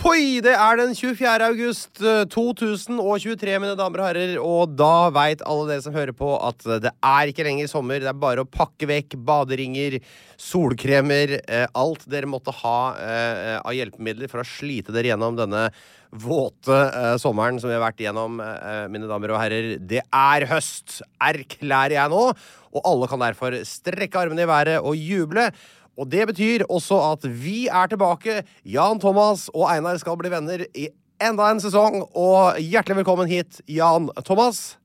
Poi! 0.00 0.40
Det 0.40 0.54
er 0.56 0.78
den 0.80 0.94
24. 0.96 1.28
august 1.44 1.98
eh, 2.00 2.22
2023, 2.32 3.58
mine 3.60 3.74
damer 3.76 4.00
og 4.00 4.06
herrer, 4.08 4.30
og 4.40 4.72
da 4.72 5.10
veit 5.12 5.42
alle 5.44 5.66
dere 5.68 5.84
som 5.84 5.92
hører 5.92 6.16
på, 6.16 6.30
at 6.40 6.64
det 6.86 6.92
er 7.04 7.28
ikke 7.28 7.44
lenger 7.44 7.68
sommer. 7.68 8.00
Det 8.00 8.08
er 8.08 8.16
bare 8.16 8.40
å 8.40 8.48
pakke 8.48 8.88
vekk 8.88 9.18
baderinger, 9.28 9.98
solkremer, 10.40 11.36
eh, 11.44 11.66
alt 11.76 12.06
dere 12.08 12.30
måtte 12.32 12.54
ha 12.62 12.78
eh, 12.96 13.58
av 13.60 13.76
hjelpemidler 13.76 14.32
for 14.32 14.40
å 14.40 14.48
slite 14.48 14.94
dere 14.96 15.12
gjennom 15.12 15.36
denne 15.36 15.66
våte 16.10 16.78
eh, 16.88 17.16
sommeren 17.20 17.60
som 17.60 17.68
vi 17.68 17.76
har 17.76 17.84
vært 17.84 18.00
igjennom, 18.00 18.40
eh, 18.40 18.86
mine 18.88 19.10
damer 19.10 19.34
og 19.34 19.42
herrer. 19.42 19.74
Det 19.84 20.00
er 20.00 20.48
høst, 20.50 21.02
erklærer 21.28 21.98
jeg 21.98 22.14
nå, 22.14 22.24
og 22.70 22.88
alle 22.88 23.10
kan 23.10 23.20
derfor 23.20 23.60
strekke 23.68 24.24
armene 24.24 24.48
i 24.48 24.50
været 24.50 24.80
og 24.80 24.96
juble. 24.96 25.50
Og 25.98 26.08
det 26.10 26.26
betyr 26.30 26.64
også 26.68 26.98
at 27.10 27.26
vi 27.26 27.66
er 27.68 27.90
tilbake. 27.90 28.40
Jan 28.64 29.00
Thomas 29.02 29.48
og 29.54 29.68
Einar 29.72 29.98
skal 30.00 30.18
bli 30.20 30.32
venner 30.32 30.64
i 30.74 30.88
enda 31.20 31.50
en 31.50 31.62
sesong. 31.62 32.02
Og 32.16 32.60
hjertelig 32.60 33.02
velkommen 33.02 33.30
hit, 33.30 33.60
Jan 33.68 34.08
Thomas. 34.24 34.76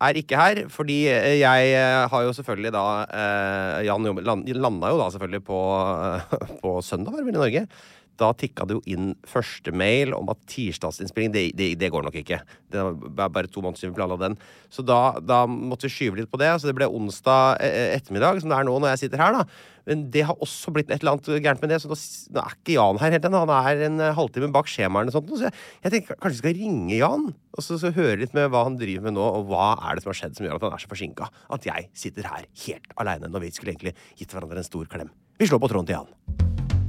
Er 0.00 0.16
ikke 0.16 0.38
her, 0.40 0.62
fordi 0.72 1.02
jeg 1.10 1.72
eh, 1.76 2.06
har 2.08 2.22
jo 2.24 2.32
selvfølgelig 2.32 2.70
da 2.72 2.84
eh, 3.04 3.82
Jan 3.84 4.06
landa 4.56 4.88
jo 4.94 4.96
da 4.96 5.10
selvfølgelig 5.12 5.42
på, 5.44 5.58
eh, 6.06 6.38
på 6.62 6.72
søndag, 6.80 7.12
var 7.12 7.20
det 7.20 7.26
vel, 7.26 7.36
i 7.36 7.42
Norge. 7.42 7.66
Da 8.20 8.30
tikka 8.36 8.66
det 8.68 8.76
jo 8.76 8.82
inn 8.92 9.14
første 9.28 9.72
mail 9.72 10.12
om 10.16 10.28
at 10.32 10.40
tirsdagsinnspilling, 10.50 11.32
det, 11.32 11.44
det, 11.56 11.72
det 11.80 11.88
går 11.92 12.04
nok 12.04 12.20
ikke. 12.20 12.42
Det 12.70 12.84
var 13.16 13.32
bare 13.32 13.48
to 13.48 13.62
måneder 13.64 13.80
siden 13.80 13.94
vi 13.94 14.00
planla 14.02 14.18
den. 14.20 14.36
Så 14.68 14.84
da, 14.84 15.16
da 15.24 15.42
måtte 15.48 15.88
vi 15.88 15.94
skyve 15.94 16.20
litt 16.20 16.30
på 16.32 16.40
det. 16.40 16.52
Så 16.60 16.68
det 16.68 16.76
ble 16.76 16.88
onsdag 16.88 17.62
eh, 17.64 17.94
ettermiddag, 17.96 18.42
som 18.42 18.52
det 18.52 18.58
er 18.58 18.68
nå 18.68 18.76
når 18.76 18.92
jeg 18.92 19.06
sitter 19.06 19.24
her, 19.24 19.40
da. 19.40 19.46
Men 19.88 20.04
det 20.12 20.26
har 20.28 20.38
også 20.44 20.72
blitt 20.74 20.90
et 20.92 21.00
eller 21.00 21.16
annet 21.16 21.30
gærent 21.42 21.62
med 21.64 21.72
det, 21.72 21.80
så 21.82 21.90
nå, 21.90 21.96
nå 22.36 22.42
er 22.42 22.56
ikke 22.58 22.76
Jan 22.76 23.00
her 23.00 23.14
helt 23.16 23.28
ennå. 23.30 23.40
Han 23.46 23.54
er 23.56 23.84
en 23.88 24.04
eh, 24.04 24.12
halvtime 24.18 24.52
bak 24.54 24.68
skjemaene 24.70 25.10
og 25.10 25.16
sånt. 25.16 25.32
Så 25.32 25.48
jeg, 25.48 25.56
jeg 25.86 25.94
tenker 25.96 26.20
kanskje 26.20 26.36
vi 26.36 26.42
skal 26.42 26.58
ringe 26.60 27.00
Jan, 27.00 27.26
og 27.56 27.66
så, 27.66 27.80
så 27.80 27.94
høre 27.96 28.20
litt 28.22 28.36
med 28.36 28.52
hva 28.52 28.66
han 28.68 28.78
driver 28.80 29.08
med 29.08 29.16
nå, 29.16 29.30
og 29.40 29.48
hva 29.50 29.72
er 29.88 29.96
det 29.96 30.04
som 30.04 30.12
har 30.12 30.20
skjedd 30.20 30.38
som 30.38 30.46
gjør 30.46 30.60
at 30.60 30.68
han 30.68 30.76
er 30.76 30.84
så 30.84 30.92
forsinka. 30.92 31.32
At 31.56 31.68
jeg 31.72 31.90
sitter 32.04 32.28
her 32.30 32.46
helt 32.66 32.94
aleine 33.00 33.32
når 33.32 33.48
vi 33.48 33.54
skulle 33.56 33.74
egentlig 33.74 33.96
gitt 34.20 34.36
hverandre 34.36 34.60
en 34.60 34.70
stor 34.70 34.90
klem. 34.92 35.10
Vi 35.40 35.48
slår 35.48 35.64
på 35.64 35.72
tråden 35.72 35.88
til 35.90 35.98
Jan. 36.02 36.79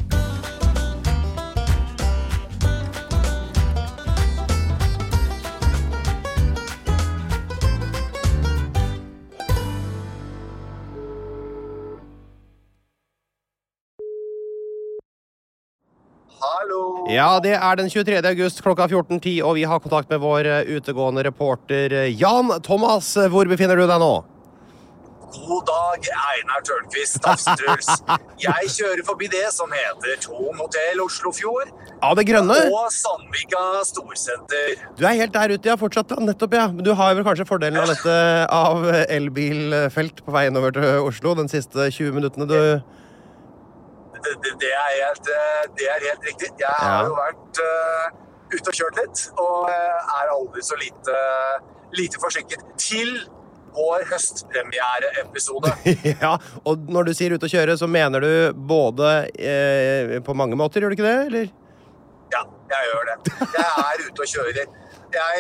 Hallo! 16.62 17.08
Ja, 17.10 17.40
det 17.42 17.56
er 17.58 17.78
den 17.80 17.88
23. 17.90 18.20
august 18.30 18.60
klokka 18.62 18.86
14.10, 18.86 19.40
og 19.42 19.56
vi 19.58 19.64
har 19.66 19.80
kontakt 19.82 20.12
med 20.14 20.20
vår 20.22 20.46
eh, 20.46 20.68
utegående 20.76 21.24
reporter 21.26 21.96
eh, 22.04 22.12
Jan 22.14 22.52
Thomas. 22.62 23.16
Hvor 23.34 23.50
befinner 23.50 23.80
du 23.80 23.88
deg 23.90 23.98
nå? 24.04 24.10
God 25.32 25.66
dag, 25.66 26.06
Einar 26.36 26.62
Tørnquist, 26.68 27.18
Tafstruls. 27.26 27.90
Jeg 28.46 28.70
kjører 28.76 29.02
forbi 29.08 29.32
det 29.34 29.48
som 29.56 29.74
heter 29.74 30.22
Thon 30.22 30.54
hotell 30.60 31.02
Oslofjord 31.02 31.72
Ja, 31.96 32.14
det 32.20 32.28
grønne? 32.30 32.60
og 32.70 32.94
Sandvika 32.94 33.66
storsenter. 33.90 34.78
Du 35.00 35.06
er 35.08 35.18
helt 35.24 35.34
der 35.34 35.56
ute, 35.56 35.66
ja. 35.74 35.80
Fortsatt, 35.82 36.14
ja. 36.14 36.22
Nettopp, 36.30 36.54
ja. 36.62 36.70
Men 36.70 36.86
du 36.86 36.94
har 36.94 37.18
vel 37.18 37.26
kanskje 37.26 37.50
fordelen 37.50 37.82
av 37.82 37.90
dette 37.90 38.20
av 38.54 38.86
elbilfelt 39.08 40.22
på 40.28 40.38
vei 40.38 40.46
innover 40.52 40.78
til 40.78 41.08
Oslo 41.10 41.34
de 41.42 41.50
siste 41.58 41.90
20 41.90 42.20
minuttene, 42.22 42.46
du 42.52 43.00
Det, 44.22 44.54
det, 44.62 44.70
er, 44.70 44.90
helt, 45.02 45.30
eh, 45.34 45.64
det 45.78 45.88
er 45.90 46.04
helt 46.10 46.28
riktig. 46.30 46.52
Jeg 46.62 46.76
har 46.78 47.08
jo 47.10 47.16
vært 47.18 47.62
uh, 47.66 48.20
ute 48.52 48.72
og 48.72 48.78
kjørt 48.78 49.00
litt, 49.00 49.22
og 49.40 49.70
eh, 49.72 50.18
er 50.18 50.34
aldri 50.34 50.64
så 50.66 50.78
lite, 50.80 51.22
lite 51.96 52.20
forsinket 52.22 52.66
til 52.82 53.14
vår 53.72 54.04
høstpremiereepisode. 54.12 55.72
Ja, 56.24 56.36
og 56.68 56.92
når 56.92 57.10
du 57.10 57.14
sier 57.16 57.36
ute 57.36 57.48
og 57.48 57.54
kjøre, 57.54 57.78
så 57.80 57.88
mener 57.88 58.24
du 58.24 58.32
både 58.56 59.14
eh, 59.40 60.18
på 60.26 60.36
mange 60.38 60.60
måter, 60.60 60.84
gjør 60.84 60.92
du 60.92 61.00
ikke 61.00 61.08
det? 61.08 61.18
Eller? 61.30 61.54
Ja, 62.32 62.44
jeg 62.74 62.92
gjør 62.92 63.10
det. 63.12 63.18
Jeg 63.56 63.70
er 63.70 64.06
ute 64.08 64.26
og 64.26 64.34
kjører. 64.36 64.78
Jeg, 65.12 65.40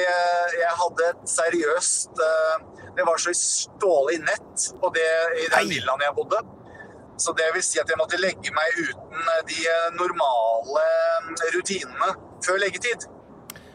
jeg 0.59 0.72
hadde 0.75 1.06
et 1.08 1.30
seriøst 1.31 2.18
Det 2.98 3.06
var 3.08 3.22
så 3.24 3.31
stålig 3.40 4.18
nett 4.19 4.66
på 4.81 4.90
det, 4.92 5.12
i 5.40 5.46
den 5.53 5.69
villaen 5.72 6.03
jeg 6.03 6.16
bodde. 6.18 6.42
Så 7.22 7.34
det 7.38 7.50
vil 7.56 7.64
si 7.66 7.80
at 7.82 7.90
jeg 7.92 8.00
måtte 8.02 8.18
legge 8.22 8.54
meg 8.56 8.78
uten 8.82 9.34
eh, 9.36 9.42
de 9.50 9.59
normale 10.00 10.86
eh, 10.86 11.50
rutinene 11.56 12.14
før 12.46 12.62
leggetid. 12.64 13.06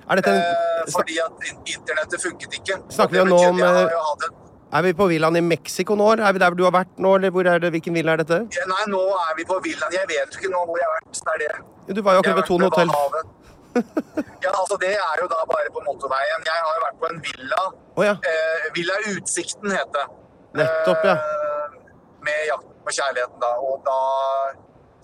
Eh, 0.06 0.18
en, 0.30 0.92
fordi 0.92 1.18
at 1.18 1.46
internettet 1.66 2.22
funket 2.22 2.58
ikke. 2.60 2.80
Snakker 2.94 3.22
vi 3.22 3.30
nå 3.30 3.38
om, 3.48 3.62
eh, 3.62 4.42
er 4.76 4.82
vi 4.82 4.92
på 4.98 5.06
villaen 5.10 5.38
i 5.38 5.40
Mexico 5.40 5.94
nå? 5.98 6.12
Er 6.18 6.32
vi 6.34 6.42
der 6.42 6.54
du 6.58 6.64
har 6.66 6.74
vært 6.74 6.98
nå, 6.98 7.14
eller 7.16 7.48
er 7.54 7.62
det, 7.62 7.70
hvilken 7.74 7.94
villa 7.94 8.12
er 8.14 8.22
dette? 8.22 8.38
Nei, 8.70 8.84
nå 8.90 9.02
er 9.22 9.32
vi 9.38 9.46
på 9.46 9.58
villaen. 9.62 9.94
Jeg 9.94 10.10
vet 10.10 10.34
jo 10.34 10.42
ikke 10.42 10.52
nå 10.52 10.62
hvor 10.66 10.78
jeg 10.78 10.86
har 10.90 10.94
vært. 10.98 11.22
Det 11.22 11.34
er 11.34 11.42
det. 11.44 11.96
Du 11.96 12.02
var 12.02 12.18
jo 12.18 12.22
akkurat 12.22 12.38
ved 12.42 12.48
Thon 12.50 12.66
hotell. 12.68 12.94
Ja, 13.76 14.50
altså 14.56 14.76
Det 14.80 14.88
er 14.96 15.16
jo 15.20 15.26
da 15.28 15.42
bare 15.50 15.68
på 15.74 15.82
motorveien. 15.84 16.44
Jeg 16.48 16.60
har 16.64 16.76
jo 16.78 16.82
vært 16.86 17.00
på 17.02 17.08
en 17.12 17.18
villa. 17.26 17.64
Oh, 17.96 18.04
ja. 18.06 18.14
Eh, 18.30 18.68
villa 18.72 18.94
Utsikten 19.10 19.74
het 19.74 19.90
det. 19.92 20.06
Nettopp, 20.56 21.04
ja. 21.04 21.16
Eh, 21.20 21.74
med 22.24 22.40
Jakten 22.48 22.75
på 22.86 22.94
kjærligheten, 23.00 23.42
da. 23.42 23.52
Og 23.68 23.82
da 23.86 24.00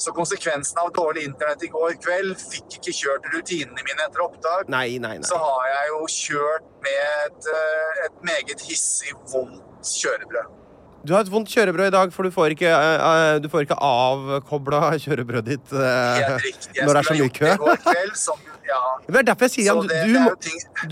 Så 0.02 0.10
konsekvensen 0.10 0.78
av 0.82 0.88
dårlig 0.90 1.22
internett 1.28 1.62
i 1.62 1.68
går 1.70 1.92
kveld 2.02 2.32
fikk 2.40 2.78
ikke 2.80 2.94
kjørt 2.96 3.28
rutinene 3.34 3.84
mine 3.86 4.02
etter 4.02 4.24
opptak. 4.24 4.66
Nei, 4.72 4.98
nei, 4.98 5.20
Så 5.22 5.36
har 5.38 5.68
jeg 5.68 5.92
jo 5.92 6.00
kjørt 6.10 6.66
med 6.82 6.96
et, 7.26 7.46
eh, 7.52 8.00
et 8.06 8.24
meget 8.26 8.64
hissig, 8.66 9.12
vondt 9.30 9.62
kjørebrød. 10.00 10.61
Du 11.02 11.12
har 11.14 11.24
et 11.24 11.30
vondt 11.32 11.50
kjørebrød 11.50 11.90
i 11.90 11.94
dag, 11.94 12.12
for 12.14 12.22
du 12.26 12.30
får 12.30 12.54
ikke, 12.54 12.70
uh, 12.70 13.36
du 13.42 13.48
får 13.50 13.66
ikke 13.66 13.78
avkobla 13.82 14.92
kjørebrødet 15.02 15.48
ditt 15.50 15.74
uh, 15.74 16.38
når 16.78 16.92
det 16.92 17.00
er 17.00 17.08
så 17.08 17.16
mye 17.18 17.32
kø. 17.34 17.50
det 17.50 18.52
ja. 18.72 18.78
Er 19.18 19.26
derfor 19.26 19.48
jeg 19.48 19.52
sier 19.56 19.74
at 19.74 19.90
du, 19.90 20.12
du, 20.12 20.20
må, 20.22 20.30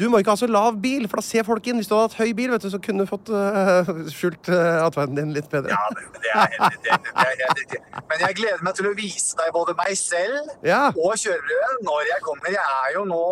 du 0.01 0.05
må 0.11 0.21
ikke 0.21 0.35
ha 0.35 0.41
så 0.41 0.49
lav 0.51 0.75
bil, 0.83 1.07
for 1.09 1.21
da 1.21 1.25
ser 1.25 1.47
folk 1.47 1.69
inn. 1.71 1.79
Hvis 1.81 1.89
du 1.89 1.95
hadde 1.95 2.11
hatt 2.11 2.19
høy 2.19 2.35
bil, 2.37 2.51
vet 2.53 2.67
du, 2.67 2.69
så 2.73 2.81
kunne 2.83 3.07
du 3.07 3.09
fått 3.09 3.31
uh, 3.33 3.89
skjult 4.12 4.51
uh, 4.51 4.83
atferden 4.85 5.17
din 5.21 5.33
litt 5.37 5.49
bedre. 5.53 5.73
Ja, 5.73 5.87
det, 5.95 6.35
er 6.35 6.57
helt, 6.57 6.81
det, 6.85 6.99
det 7.07 7.25
er 7.25 7.33
helt 7.45 7.62
riktig. 7.62 7.81
Men 8.11 8.27
jeg 8.27 8.39
gleder 8.43 8.67
meg 8.67 8.77
til 8.81 8.91
å 8.91 8.95
vise 8.99 9.39
deg 9.39 9.55
både 9.57 9.77
meg 9.79 9.95
selv 10.01 10.51
Ja. 10.67 10.83
og 10.91 11.15
kjørebrødet 11.23 11.87
når 11.87 12.07
jeg 12.11 12.25
kommer. 12.27 12.53
Jeg 12.59 12.79
er 12.83 12.95
jo 12.99 13.07
nå 13.09 13.23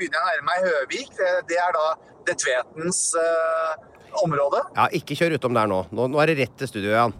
begynner 0.00 0.18
jeg 0.18 0.24
å 0.24 0.30
nærme 0.32 0.48
meg 0.50 0.66
Høvik. 0.66 1.12
Det, 1.52 1.60
er 1.60 1.76
da 1.76 1.86
det 2.26 2.38
Tvetens 2.42 3.02
eh, 3.20 3.76
område. 4.24 4.64
Ja, 4.76 4.88
ikke 4.96 5.16
kjør 5.18 5.36
utom 5.38 5.56
der 5.56 5.70
nå. 5.70 5.84
Nå, 5.94 6.10
nå 6.12 6.20
er 6.22 6.32
det 6.32 6.42
rett 6.44 6.58
til 6.60 6.70
studio, 6.70 6.92
Jan. 6.94 7.14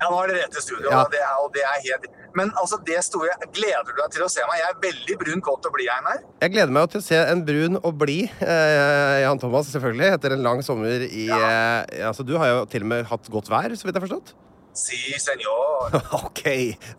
Ja, 0.00 0.08
nå 0.08 0.16
er 0.22 0.30
det 0.30 0.40
rett 0.40 0.54
til 0.56 0.64
studio. 0.64 0.88
Ja. 0.88 1.04
Det 1.12 1.20
er, 1.20 1.36
og 1.44 1.52
det 1.56 1.64
er 1.66 1.80
helt... 1.84 2.08
Men 2.38 2.52
altså, 2.60 2.78
det 2.86 3.00
store 3.02 3.34
Gleder 3.52 3.82
du 3.84 3.90
deg 3.98 4.12
til 4.14 4.22
å 4.24 4.28
se 4.30 4.44
meg? 4.46 4.60
Jeg 4.60 4.72
er 4.72 4.78
veldig 4.84 5.16
brun, 5.20 5.42
kåt 5.44 5.66
og 5.66 5.74
blid, 5.74 5.90
Einar. 5.92 6.22
Jeg 6.40 6.54
gleder 6.54 6.72
meg 6.76 6.92
til 6.92 7.02
å 7.02 7.04
se 7.04 7.18
en 7.20 7.42
brun 7.44 7.80
og 7.80 7.96
blid 8.00 8.44
eh, 8.46 9.16
Jan 9.24 9.42
Thomas, 9.42 9.68
selvfølgelig, 9.74 10.12
etter 10.16 10.36
en 10.36 10.46
lang 10.46 10.62
sommer 10.64 11.04
i 11.08 11.26
eh, 11.26 12.06
Altså, 12.06 12.24
du 12.24 12.36
har 12.40 12.52
jo 12.54 12.62
til 12.70 12.86
og 12.86 12.92
med 12.94 13.10
hatt 13.10 13.28
godt 13.34 13.50
vær, 13.52 13.74
så 13.74 13.88
vidt 13.88 13.92
jeg 13.92 14.00
har 14.00 14.06
forstått. 14.06 14.32
Si, 14.80 14.98
senor. 15.20 15.92
OK. 16.24 16.42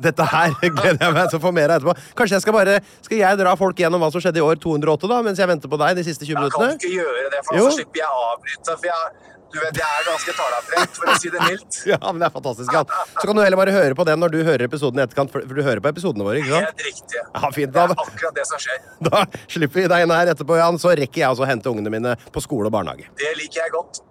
Dette 0.06 0.28
her 0.34 0.54
gleder 0.62 1.02
jeg 1.08 1.16
meg 1.18 1.32
til 1.32 1.40
å 1.40 1.44
få 1.48 1.52
mer 1.56 1.74
av 1.74 1.80
etterpå. 1.82 1.96
Kanskje 2.20 2.38
jeg 2.38 2.46
skal 2.46 2.56
bare 2.60 2.78
Skal 3.02 3.18
jeg 3.24 3.40
dra 3.42 3.56
folk 3.60 3.82
gjennom 3.82 4.04
hva 4.04 4.12
som 4.14 4.22
skjedde 4.24 4.42
i 4.42 4.46
år 4.46 4.62
208, 4.62 5.10
da, 5.10 5.20
mens 5.26 5.42
jeg 5.42 5.50
venter 5.50 5.72
på 5.72 5.80
deg 5.82 5.98
de 5.98 6.06
siste 6.06 6.28
20 6.30 6.46
Jeg 6.46 6.56
kan 6.56 6.78
ikke 6.78 6.94
gjøre 6.94 7.28
det, 7.34 7.42
for 7.48 7.58
Jo. 7.58 7.68
så 7.70 7.78
slipper 7.80 8.04
jeg 8.04 8.10
å 8.22 8.24
avbryte. 8.36 8.76
For 8.78 8.90
jeg, 8.92 9.32
du 9.52 9.58
vet, 9.60 9.80
jeg 9.82 9.96
er 10.00 10.06
ganske 10.08 10.34
talatrengt, 10.38 10.94
for 11.00 11.12
å 11.12 11.16
si 11.20 11.32
det 11.34 11.42
mildt. 11.48 11.80
Ja, 11.92 11.98
men 12.06 12.22
det 12.22 12.28
er 12.30 12.36
fantastisk, 12.38 12.72
Jan. 12.78 12.94
Så 13.18 13.26
kan 13.28 13.36
du 13.36 13.42
heller 13.44 13.60
bare 13.60 13.74
høre 13.76 13.98
på 14.00 14.06
den 14.08 14.22
når 14.24 14.36
du 14.36 14.38
hører 14.48 14.64
episoden 14.70 15.02
i 15.02 15.04
etterkant, 15.08 15.34
for, 15.34 15.44
du 15.44 15.60
hører 15.66 15.82
på 15.84 15.92
episodene 15.92 16.28
våre, 16.28 16.38
ikke 16.44 16.54
sant? 16.54 16.70
Helt 16.70 16.86
riktig. 16.88 17.24
Ja, 17.26 17.50
fint, 17.58 17.74
Det 17.76 17.82
er 17.84 17.96
akkurat 17.98 18.38
det 18.38 18.46
som 18.48 18.62
skjer. 18.64 18.80
Da 19.10 19.26
slipper 19.52 19.82
vi 19.82 19.90
deg 19.92 20.06
inn 20.06 20.16
her 20.16 20.32
etterpå, 20.36 20.56
Jan, 20.62 20.80
så 20.80 20.94
rekker 21.02 21.26
jeg 21.26 21.34
også 21.34 21.44
å 21.44 21.50
hente 21.52 21.74
ungene 21.74 21.92
mine 21.98 22.16
på 22.32 22.44
skole 22.46 22.72
og 22.72 22.78
barnehage. 22.78 23.10
Det 23.20 23.34
liker 23.42 23.66
jeg 23.66 23.76
godt. 23.76 24.04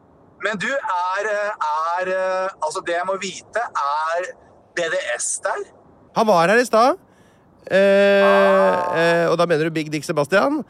Men 0.45 0.59
du, 0.59 0.69
er, 0.69 1.27
er 1.29 2.07
Altså, 2.65 2.83
det 2.87 2.95
jeg 2.95 3.07
må 3.07 3.17
vite, 3.21 3.63
er 3.85 4.25
BDS 4.77 5.27
der? 5.45 5.61
Han 6.17 6.27
var 6.27 6.49
her 6.49 6.59
i 6.59 6.65
stad. 6.65 6.99
Eh, 7.71 8.77
eh, 9.01 9.27
og 9.31 9.37
da 9.39 9.47
mener 9.47 9.69
du 9.69 9.71
Big 9.75 9.91
Dick 9.93 10.05
Sebastian. 10.07 10.63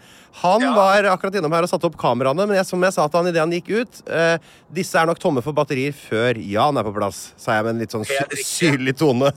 Han 0.42 0.60
Ja. 0.62 0.72
var 0.74 1.02
akkurat 1.10 1.34
innom 1.34 1.52
her 1.52 1.62
og 1.62 1.68
satte 1.70 1.86
opp 1.88 1.96
kameraene, 1.98 2.46
men 2.46 2.56
jeg, 2.56 2.66
som 2.66 2.80
jeg 2.82 2.92
sa 2.94 3.06
til 3.08 3.18
han 3.18 3.26
idet 3.30 3.40
han 3.42 3.50
gikk 3.50 3.70
ut 3.80 4.02
eh, 4.08 4.38
Disse 4.72 4.94
er 5.00 5.06
nok 5.06 5.18
tomme 5.18 5.42
for 5.42 5.52
batterier 5.52 5.92
før 5.92 6.38
Jan 6.38 6.76
er 6.78 6.84
på 6.86 6.92
plass, 6.94 7.32
sa 7.36 7.56
jeg 7.56 7.64
med 7.66 7.74
en 7.74 7.80
litt 7.82 7.90
sånn 7.90 8.04
syrlig 8.44 8.94
tone. 9.00 9.32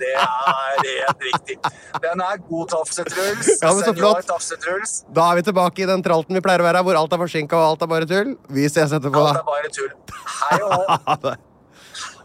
Det 0.00 0.14
er 0.16 0.80
helt 0.84 1.26
riktig. 1.28 1.58
Den 2.00 2.20
er 2.24 2.40
god 2.48 2.70
Tafse-Truls. 2.72 3.50
Ja, 3.60 3.72
men 3.74 3.82
så 3.84 3.92
Senior 3.92 4.24
flott. 4.24 5.04
Da 5.12 5.30
er 5.32 5.36
vi 5.36 5.42
tilbake 5.50 5.84
i 5.84 5.90
den 5.90 6.02
tralten 6.02 6.34
vi 6.38 6.40
pleier 6.40 6.64
å 6.64 6.68
være, 6.70 6.82
hvor 6.86 6.96
alt 6.96 7.12
er 7.12 7.20
forsinka 7.26 7.56
og 7.60 7.66
alt 7.74 7.82
er 7.84 7.92
bare 7.92 8.08
tull. 8.08 8.34
Vi 8.48 8.68
ses 8.72 8.92
etterpå. 8.96 9.20
Alt 9.20 9.42
er 9.42 9.48
bare 9.52 9.68
tull. 9.76 9.92
Hei 10.40 10.60
og 10.64 10.72
hå. 10.72 11.36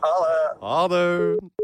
Ha 0.05 0.11
det. 0.21 0.55
Ha 0.61 0.87
det. 0.87 1.54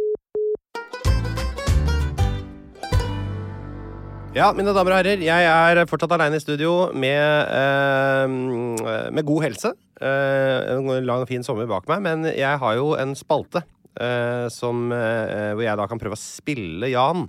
Ja, 4.32 4.54
mine 4.56 4.72
damer 4.72 4.94
og 4.94 5.02
herrer, 5.02 5.20
jeg 5.20 5.44
er 5.52 5.82
fortsatt 5.92 6.14
alene 6.16 6.38
i 6.40 6.42
studio 6.44 6.86
med, 6.96 7.50
eh, 7.52 9.12
med 9.12 9.26
god 9.28 9.44
helse. 9.44 9.74
Eh, 10.00 10.72
en 10.78 10.88
lang 11.06 11.26
fin 11.28 11.44
sommer 11.44 11.68
bak 11.68 11.84
meg, 11.92 12.00
men 12.02 12.24
jeg 12.32 12.60
har 12.64 12.76
jo 12.76 12.94
en 12.96 13.12
spalte 13.14 13.62
eh, 14.00 14.48
som, 14.48 14.90
eh, 14.96 15.52
hvor 15.52 15.66
jeg 15.66 15.76
da 15.76 15.86
kan 15.86 16.00
prøve 16.00 16.16
å 16.16 16.22
spille 16.22 16.88
Jan. 16.94 17.28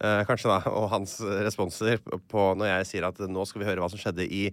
eh, 0.00 0.22
kanskje 0.28 0.44
da, 0.52 0.70
og 0.70 0.90
hans 0.90 1.18
responser 1.20 1.98
på 2.30 2.54
når 2.54 2.66
jeg 2.66 2.86
sier 2.86 3.08
at 3.08 3.18
nå 3.18 3.44
skal 3.48 3.62
vi 3.62 3.66
høre 3.66 3.80
hva 3.80 3.90
som 3.90 3.98
skjedde 3.98 4.30
i 4.30 4.52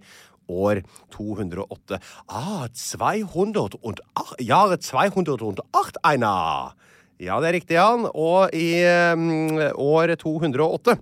år 0.50 0.82
208. 1.12 2.00
Ah, 2.28 2.66
208, 2.74 4.00
Jahre 4.40 4.78
208, 4.78 5.62
Einar. 6.02 6.72
Ja, 7.20 7.38
det 7.38 7.48
er 7.48 7.60
riktig, 7.60 7.76
Jan. 7.78 8.10
Og 8.10 8.50
i 8.52 8.82
eh, 8.82 9.72
år 9.78 10.16
208 10.16 10.98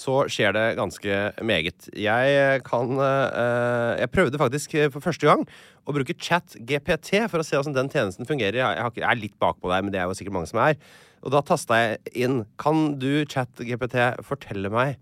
så 0.00 0.22
skjer 0.32 0.54
det 0.56 0.64
ganske 0.78 1.18
meget. 1.44 1.90
Jeg 1.92 2.62
kan 2.64 2.96
eh, 2.96 4.00
Jeg 4.00 4.12
prøvde 4.14 4.40
faktisk 4.40 4.74
eh, 4.78 4.88
for 4.92 5.04
første 5.04 5.28
gang 5.28 5.44
å 5.84 5.94
bruke 5.96 6.16
chat 6.16 6.56
GPT 6.56 7.26
for 7.28 7.42
å 7.42 7.46
se 7.46 7.58
hvordan 7.58 7.76
den 7.76 7.92
tjenesten 7.92 8.28
fungerer. 8.28 8.62
Jeg, 8.62 9.04
er 9.04 9.20
litt 9.20 9.36
bakpå 9.42 9.70
der, 9.72 9.84
men 9.84 9.92
det 9.92 10.00
er 10.00 10.08
jo 10.08 10.16
sikkert 10.16 10.38
mange 10.38 10.50
som 10.50 10.62
er. 10.64 10.78
Og 11.20 11.34
da 11.34 11.42
tasta 11.44 11.76
jeg 11.82 12.24
inn 12.24 12.42
Kan 12.60 12.96
du, 13.02 13.26
chat 13.28 13.60
GPT, 13.60 13.98
fortelle 14.24 14.72
meg 14.72 14.96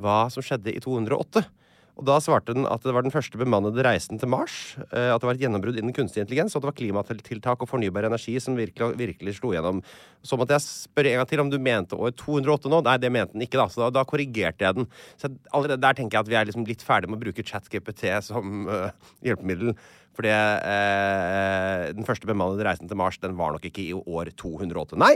hva 0.00 0.28
som 0.32 0.44
skjedde 0.44 0.72
i 0.72 0.80
208? 0.80 1.44
Og 1.98 2.06
da 2.06 2.20
svarte 2.22 2.54
den 2.54 2.66
at 2.70 2.84
det 2.86 2.92
var 2.94 3.02
den 3.02 3.12
første 3.12 3.38
bemannede 3.40 3.82
reisen 3.82 4.20
til 4.22 4.30
Mars. 4.30 4.76
eh, 4.92 5.10
At 5.10 5.20
det 5.20 5.26
var 5.26 5.34
et 5.34 5.42
gjennombrudd 5.42 5.80
innen 5.80 5.94
kunstig 5.96 6.22
intelligens, 6.22 6.54
og 6.54 6.60
at 6.60 6.66
det 6.66 6.70
var 6.70 6.78
klimatiltak 6.78 7.64
og 7.64 7.70
fornybar 7.70 8.06
energi 8.06 8.36
som 8.40 8.54
virkelig, 8.58 8.94
virkelig 9.00 9.38
slo 9.40 9.50
gjennom. 9.50 9.82
Så 10.22 10.38
måtte 10.38 10.54
jeg 10.54 10.62
spørre 10.62 11.10
en 11.10 11.18
gang 11.18 11.28
til 11.28 11.42
om 11.42 11.50
du 11.50 11.58
mente 11.58 11.98
år 11.98 12.14
208 12.14 12.70
nå. 12.70 12.82
Nei, 12.86 12.98
det 13.02 13.10
mente 13.10 13.34
den 13.34 13.42
ikke, 13.42 13.58
da. 13.58 13.66
Så 13.66 13.82
da, 13.82 13.90
da 13.98 14.06
korrigerte 14.06 14.62
jeg 14.62 14.78
den. 14.78 14.90
Så 15.18 15.32
allerede 15.50 15.82
der 15.82 15.98
tenker 15.98 16.18
jeg 16.18 16.26
at 16.26 16.30
vi 16.30 16.38
er 16.38 16.46
liksom 16.46 16.66
litt 16.68 16.86
ferdig 16.86 17.10
med 17.10 17.18
å 17.18 17.24
bruke 17.26 17.42
ChatGPT 17.42 18.06
som 18.30 18.68
uh, 18.70 18.90
hjelpemiddel. 19.26 19.74
Fordi 20.18 20.32
eh, 20.34 21.84
den 21.94 22.06
første 22.06 22.26
bemannede 22.26 22.64
reisen 22.66 22.90
til 22.90 22.98
Mars 22.98 23.20
den 23.22 23.36
var 23.38 23.52
nok 23.54 23.68
ikke 23.68 23.84
i 23.84 23.92
år 23.94 24.32
208. 24.34 24.98
Nei, 24.98 25.12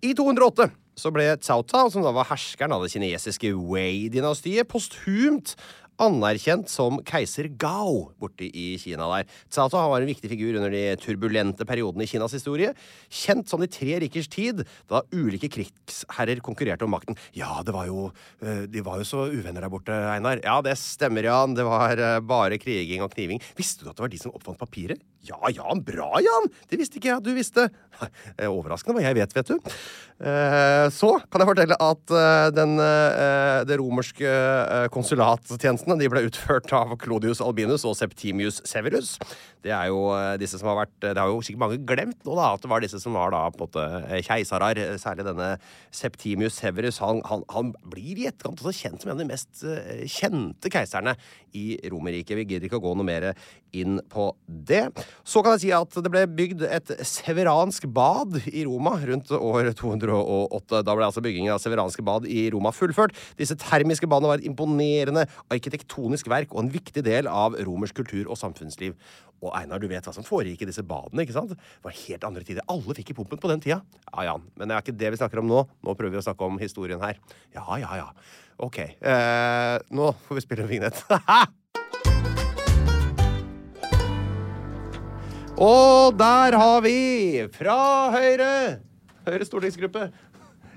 i 0.00 0.14
208 0.16 0.70
så 0.96 1.12
ble 1.12 1.26
Cao 1.44 1.60
Cao, 1.68 1.90
som 1.92 2.00
da 2.00 2.12
var 2.16 2.30
herskeren 2.30 2.72
av 2.72 2.80
det 2.86 2.94
kinesiske 2.94 3.50
Wei-dynastiet, 3.52 4.64
posthumt 4.72 5.52
anerkjent 6.02 6.70
som 6.70 6.98
keiser 7.06 7.48
Gao 7.60 8.10
borte 8.20 8.46
i 8.46 8.76
Kina 8.80 9.06
der. 9.10 9.28
Tsato 9.52 9.80
var 9.80 10.02
en 10.02 10.10
viktig 10.10 10.30
figur 10.30 10.58
under 10.58 10.72
de 10.72 10.82
turbulente 11.00 11.66
periodene 11.68 12.04
i 12.04 12.10
Kinas 12.10 12.34
historie. 12.36 12.72
Kjent 13.08 13.48
som 13.48 13.62
de 13.62 13.68
tre 13.70 13.98
rikers 14.02 14.28
tid, 14.32 14.64
da 14.90 15.02
ulike 15.14 15.50
krigsherrer 15.52 16.42
konkurrerte 16.44 16.86
om 16.86 16.92
makten. 16.94 17.18
Ja, 17.36 17.62
det 17.66 17.74
var 17.76 17.88
jo 17.88 18.10
eh, 18.42 18.64
De 18.70 18.84
var 18.84 19.00
jo 19.00 19.08
så 19.08 19.26
uvenner 19.32 19.64
der 19.64 19.72
borte, 19.72 19.94
Einar. 20.12 20.42
Ja, 20.44 20.58
det 20.64 20.76
stemmer, 20.80 21.26
Jan. 21.26 21.56
Det 21.56 21.66
var 21.66 21.96
eh, 21.96 22.20
bare 22.20 22.60
kriging 22.60 23.04
og 23.04 23.14
kniving. 23.16 23.42
Visste 23.58 23.84
du 23.84 23.90
at 23.90 23.96
det 23.98 24.06
var 24.06 24.12
de 24.12 24.20
som 24.20 24.34
oppfant 24.36 24.60
papiret? 24.60 25.00
Ja, 25.26 25.40
Jan. 25.50 25.80
Bra, 25.86 26.12
Jan! 26.22 26.50
Det 26.70 26.78
visste 26.78 27.00
ikke 27.00 27.10
jeg 27.14 27.20
at 27.20 27.26
du 27.26 27.34
visste. 27.36 27.68
Eh, 28.36 28.50
Overraskende 28.50 28.98
hva 28.98 29.06
jeg 29.06 29.16
vet, 29.16 29.32
vet 29.32 29.48
du. 29.48 29.70
Så 30.92 31.08
kan 31.30 31.42
jeg 31.42 31.48
fortelle 31.48 31.76
at 31.80 32.12
den, 32.52 32.74
det 33.68 33.78
romerske 33.80 34.28
eh, 34.28 34.88
de 35.94 36.08
ble 36.10 36.24
utført 36.26 36.72
av 36.74 36.96
Clodius 36.98 37.38
Albinus 37.44 37.84
og 37.86 37.94
Septimius 37.98 38.58
Severus. 38.66 39.14
Det 39.66 39.74
er 39.74 39.90
jo 39.90 40.00
eh, 40.14 40.36
disse 40.40 40.60
som 40.60 40.70
har 40.70 40.78
vært 40.84 40.94
Det 41.02 41.18
har 41.18 41.30
jo 41.32 41.42
sikkert 41.44 41.64
mange 41.64 41.80
glemt 41.88 42.20
nå, 42.22 42.36
da, 42.38 42.52
at 42.54 42.62
det 42.62 42.70
var 42.70 42.84
disse 42.84 43.00
som 43.02 43.16
var 43.18 43.34
da 43.34 43.42
på 43.50 43.58
en 43.60 43.66
måte 43.66 43.86
eh, 44.06 44.22
keisarer. 44.26 44.82
eh, 44.84 44.94
Særlig 45.02 45.26
denne 45.26 45.50
Septimius 45.94 46.60
Severus. 46.60 47.00
Han, 47.04 47.22
han, 47.28 47.42
han 47.52 47.74
blir 47.90 48.22
i 48.22 48.28
etterkant 48.30 48.62
også 48.62 48.74
kjent 48.78 49.02
som 49.02 49.10
en 49.10 49.18
av 49.18 49.24
de 49.24 49.30
mest 49.32 49.64
eh, 49.66 50.04
kjente 50.10 50.70
keiserne 50.72 51.16
i 51.56 51.76
Romerriket. 51.90 52.36
Vi 52.38 52.46
gidder 52.46 52.68
ikke 52.68 52.78
å 52.80 52.84
gå 52.84 52.94
noe 52.98 53.06
mer 53.08 53.30
inn 53.76 53.98
på 54.12 54.28
det. 54.46 54.84
Så 55.26 55.42
kan 55.44 55.56
jeg 55.56 55.64
si 55.66 55.72
at 55.74 55.96
det 56.04 56.12
ble 56.12 56.22
bygd 56.38 56.64
et 56.68 56.92
severansk 57.06 57.88
bad 57.96 58.38
i 58.46 58.64
Roma 58.68 58.94
rundt 59.02 59.32
år 59.36 59.72
208. 59.76 60.82
Da 60.86 60.96
ble 60.96 61.08
altså 61.08 61.24
byggingen 61.24 61.54
av 61.54 61.62
severanske 61.64 62.04
bad 62.06 62.28
i 62.28 62.46
Roma 62.54 62.72
fullført. 62.76 63.16
Disse 63.40 63.56
termiske 63.60 64.08
badene 64.10 64.32
var 64.32 64.42
et 64.42 64.48
imponerende 64.48 65.26
arkitektonisk 65.52 66.28
verk 66.32 66.52
og 66.54 66.64
en 66.64 66.74
viktig 66.74 67.04
del 67.06 67.30
av 67.30 67.56
romersk 67.66 67.96
kultur 68.02 68.28
og 68.28 68.40
samfunnsliv. 68.40 68.96
Og 69.44 69.52
Einar, 69.56 69.80
du 69.80 69.88
vet 69.88 70.04
hva 70.04 70.12
som 70.12 70.26
foregikk 70.26 70.62
i 70.64 70.68
disse 70.68 70.84
badene, 70.86 71.24
ikke 71.24 71.36
sant? 71.36 71.54
Det 71.56 71.86
var 71.86 71.94
helt 71.96 72.24
andre 72.28 72.44
tider. 72.44 72.66
Alle 72.72 72.96
fikk 72.98 73.12
i 73.12 73.16
pumpen 73.16 73.40
på 73.40 73.50
den 73.50 73.62
tida. 73.64 73.78
Ja, 74.10 74.26
ja. 74.28 74.34
Men 74.56 74.68
det 74.68 74.76
er 74.76 74.84
ikke 74.84 75.00
det 75.00 75.12
vi 75.14 75.20
snakker 75.20 75.40
om 75.40 75.48
nå. 75.50 75.62
Nå 75.86 75.94
prøver 75.96 76.16
vi 76.16 76.20
å 76.20 76.26
snakke 76.26 76.44
om 76.48 76.60
historien 76.60 77.00
her. 77.00 77.16
Ja, 77.56 77.64
ja, 77.80 77.90
ja. 78.02 78.08
OK. 78.60 78.78
Eh, 78.84 79.76
nå 79.96 80.10
får 80.26 80.34
vi 80.38 80.44
spille 80.44 80.66
en 80.66 80.72
vignett. 80.72 80.98
Og 85.56 86.12
der 86.20 86.52
har 86.60 86.80
vi, 86.84 87.48
fra 87.48 88.12
Høyre 88.12 88.50
Høyre 89.24 89.44
stortingsgruppe 89.48 90.10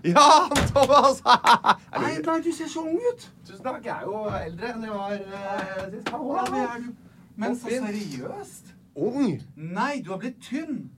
Jan 0.08 0.56
Thomas! 0.72 1.20
Einar, 1.92 2.40
du 2.40 2.52
ser 2.56 2.72
så 2.72 2.86
ung 2.88 2.96
ut. 2.96 3.28
Tusen 3.44 3.64
takk. 3.66 3.84
Jeg 3.84 3.92
er 3.92 4.08
jo 4.08 4.24
eldre 4.32 4.72
enn 4.72 4.86
jeg 4.88 4.94
var 4.96 5.18
uh, 5.20 5.84
sist. 5.92 6.08
Ja, 6.08 6.46
er 6.64 6.86
du. 6.86 7.09
Men 7.40 7.56
så 7.56 7.72
seriøst. 7.72 8.74
Ung. 9.00 9.38
Nei, 9.56 9.94
du 10.04 10.10
har 10.12 10.20
blitt 10.22 10.40
tynn. 10.44 10.90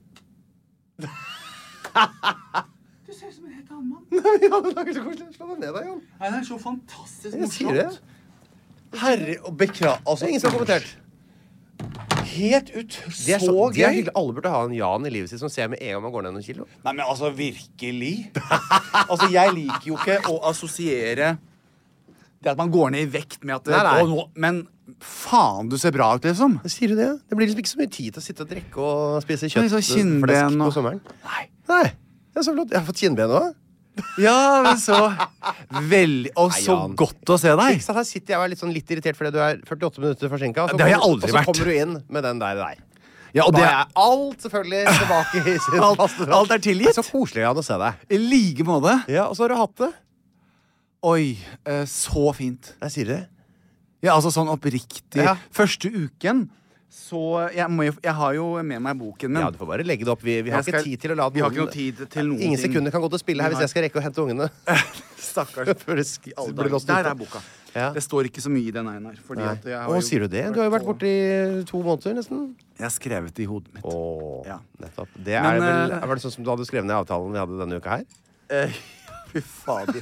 Du 1.92 3.12
ser 3.12 3.28
ut 3.28 3.34
som 3.34 3.44
en 3.44 3.52
helt 3.52 3.70
annen 3.74 3.88
mann. 3.90 4.04
ja, 4.14 4.58
det 4.64 4.72
er 4.88 4.94
så 4.96 5.02
koselig. 5.04 5.34
Slå 5.36 5.48
deg 5.50 5.58
ned, 5.60 5.72
da, 5.74 5.80
Jan. 5.84 5.98
Nei, 6.20 6.28
det 6.32 6.38
er 6.38 6.46
så 6.48 6.56
fantastisk 6.62 7.36
Jeg 7.36 7.50
sier 7.52 7.76
det. 7.76 7.84
morsomt. 7.90 8.98
Herre 9.02 9.34
og 9.48 9.56
bekra... 9.60 9.92
Altså, 10.08 10.28
ingen 10.30 10.40
som 10.40 10.50
har 10.52 10.56
kommentert. 10.58 10.88
helt 12.32 12.70
ut 12.72 12.96
Det 12.96 13.34
er, 13.34 13.40
så, 13.42 13.46
så, 13.50 13.68
det 13.74 13.82
er 13.82 13.90
gøy. 13.90 13.96
hyggelig. 13.98 14.14
Alle 14.22 14.36
burde 14.38 14.52
ha 14.54 14.62
en 14.68 14.74
Jan 14.76 15.06
i 15.08 15.12
livet 15.12 15.32
sitt 15.32 15.42
som 15.42 15.52
ser 15.52 15.68
med 15.72 15.82
en 15.84 15.92
gang 15.98 16.04
man 16.06 16.14
går 16.14 16.26
ned 16.28 16.36
noen 16.38 16.46
kilo. 16.46 16.66
Nei, 16.86 16.92
men 16.96 17.04
altså, 17.04 17.30
virkelig. 17.36 18.14
altså, 19.04 19.28
jeg 19.32 19.54
liker 19.58 19.88
jo 19.92 19.98
ikke 20.00 20.18
å 20.32 20.38
assosiere 20.52 21.34
det 22.42 22.50
at 22.54 22.58
man 22.58 22.72
går 22.74 22.94
ned 22.96 23.04
i 23.06 23.10
vekt 23.18 23.44
med 23.46 23.54
at 23.60 23.68
Nei, 23.70 23.82
nei. 23.86 23.98
«Å, 24.02 24.08
nå, 24.10 24.22
Men 24.42 24.62
faen, 25.06 25.68
du 25.72 25.76
ser 25.80 25.92
bra 25.94 26.10
ut, 26.16 26.24
liksom. 26.26 26.58
Sier 26.70 26.92
du 26.92 26.98
det? 26.98 27.10
Det 27.28 27.38
blir 27.38 27.48
liksom 27.48 27.62
ikke 27.62 27.72
så 27.72 27.80
mye 27.80 27.90
tid 27.92 28.12
til 28.14 28.22
å 28.22 28.24
sitte 28.24 28.44
og 28.46 28.52
drikke 28.52 28.84
og 28.86 29.18
spise 29.24 29.48
er 29.48 29.54
kjøtt 29.54 29.66
liksom 29.68 29.82
kinnben 29.98 30.60
og... 30.60 30.68
på 30.68 30.76
sommeren. 30.78 31.02
Nei. 31.26 31.42
Nei, 31.70 31.82
det 32.32 32.42
er 32.42 32.46
så 32.46 32.54
flott. 32.56 32.70
Jeg 32.72 32.80
har 32.80 32.86
fått 32.88 33.02
kinnben 33.02 33.34
òg. 33.38 33.50
Ja, 34.16 34.62
men 34.64 34.78
så 34.80 34.96
Veldig 35.90 36.30
Og 36.40 36.54
så 36.56 36.76
godt 36.96 37.28
å 37.28 37.36
se 37.36 37.50
deg. 37.58 37.82
Her 37.84 38.06
sitter 38.08 38.32
jeg 38.32 38.38
og 38.38 38.44
er 38.46 38.52
litt, 38.54 38.60
sånn 38.62 38.72
litt 38.72 38.88
irritert 38.94 39.18
fordi 39.18 39.34
du 39.34 39.40
er 39.44 39.58
48 39.68 40.00
minutter 40.00 40.32
forsinka. 40.32 40.64
Det 40.72 40.80
har 40.86 40.94
jeg 40.94 41.02
aldri 41.04 41.28
Og 41.28 41.34
så 41.34 41.36
vært. 41.36 41.50
kommer 41.50 41.68
du 41.68 41.76
inn 41.76 41.98
med 42.08 42.24
den 42.24 42.40
der 42.40 42.56
der. 42.62 42.80
Ja, 43.32 43.46
og 43.46 43.52
Da 43.52 43.58
det 43.60 43.66
er 43.68 43.92
alt 44.06 44.44
selvfølgelig 44.44 44.96
tilbake 44.98 45.42
i 45.44 45.58
sin 45.66 45.82
Alt- 45.88 46.00
faste 46.00 46.28
alt 46.38 46.56
er 46.56 46.64
tilgitt. 46.64 46.96
Så 46.96 47.04
koselig 47.04 47.44
Jan, 47.44 47.60
å 47.60 47.64
se 47.64 47.78
deg. 47.84 48.00
I 48.12 48.20
like 48.22 48.66
måte. 48.68 48.96
Ja, 49.12 49.26
Og 49.28 49.36
så 49.36 49.44
har 49.44 49.52
du 49.52 49.60
hatt 49.60 49.76
det. 49.84 49.90
Oi, 51.12 51.36
eh, 51.66 51.84
så 51.90 52.32
fint. 52.36 52.72
Jeg 52.84 52.94
sier 52.94 53.08
det. 53.12 53.20
Ja, 54.02 54.16
altså 54.16 54.32
sånn 54.34 54.50
oppriktig. 54.50 55.22
Ja. 55.22 55.36
Første 55.54 55.88
uken 55.92 56.48
så 56.92 57.48
jeg, 57.54 57.64
må 57.72 57.86
jeg 57.86 58.12
har 58.12 58.34
jo 58.36 58.50
med 58.62 58.82
meg 58.84 58.98
boken 59.00 59.30
min. 59.32 59.40
Ja, 59.40 59.48
Du 59.50 59.56
får 59.56 59.68
bare 59.70 59.84
legge 59.86 60.04
det 60.04 60.12
opp. 60.12 60.20
Vi, 60.20 60.34
vi 60.44 60.50
har 60.52 60.60
skal- 60.62 60.80
ikke 60.82 60.90
tid 60.90 61.00
til 61.00 61.12
å 61.14 61.16
la 61.16 61.28
vi 61.32 61.40
har 61.40 61.48
ikke 61.50 61.62
noe 61.64 61.72
tid 61.72 62.02
til 62.10 62.26
noen 62.28 62.40
Ingen 62.42 62.58
ting. 62.58 62.66
sekunder 62.72 62.90
kan 62.92 63.00
gå 63.00 63.08
til 63.08 63.16
å 63.16 63.22
spille 63.22 63.40
her 63.42 63.50
hvis 63.54 63.60
jeg 63.64 63.70
skal 63.72 63.82
rekke 63.86 63.96
å 63.96 64.02
hente 64.04 64.20
ungene. 64.20 64.50
Stakkars. 65.16 65.72
Før 65.86 65.96
det 66.02 66.54
blir 66.58 66.68
låst 66.74 66.86
Der 66.90 67.08
er 67.08 67.14
boka. 67.16 67.40
Ja. 67.72 67.86
Det 67.96 68.02
står 68.04 68.28
ikke 68.28 68.42
så 68.44 68.50
mye 68.52 68.68
i 68.68 68.74
den 68.74 68.84
ene 68.90 69.14
her. 69.14 69.20
Fordi 69.24 69.40
Nei. 69.40 69.52
at 69.56 69.64
jeg 69.64 69.78
har 69.80 69.88
Å, 69.88 69.94
jo 69.96 70.04
sier 70.04 70.26
du 70.26 70.28
det? 70.28 70.42
Du 70.52 70.58
har 70.60 70.68
jo 70.68 70.74
vært 70.74 70.84
borte 70.90 71.08
i 71.08 71.62
to 71.64 71.80
måneder 71.80 72.18
nesten. 72.18 72.42
Jeg 72.76 72.84
har 72.84 72.92
skrevet 72.92 73.32
det 73.32 73.46
i 73.46 73.48
hodet 73.48 73.72
mitt. 73.72 73.84
Åh, 73.88 74.42
Ja. 74.50 74.58
nettopp. 74.82 75.08
Det 75.16 75.32
er 75.38 75.42
Men, 75.48 75.62
vel, 75.62 75.92
eh, 75.96 76.06
var 76.06 76.14
det 76.20 76.24
sånn 76.26 76.34
som 76.36 76.44
du 76.44 76.50
hadde 76.52 76.66
skrevet 76.68 76.84
ned 76.84 76.92
i 76.92 77.00
avtalen 77.00 77.32
vi 77.32 77.38
hadde 77.40 77.56
denne 77.62 77.80
uka 77.80 77.96
her? 77.96 78.04
Fy 79.32 79.40
fader. 79.40 80.00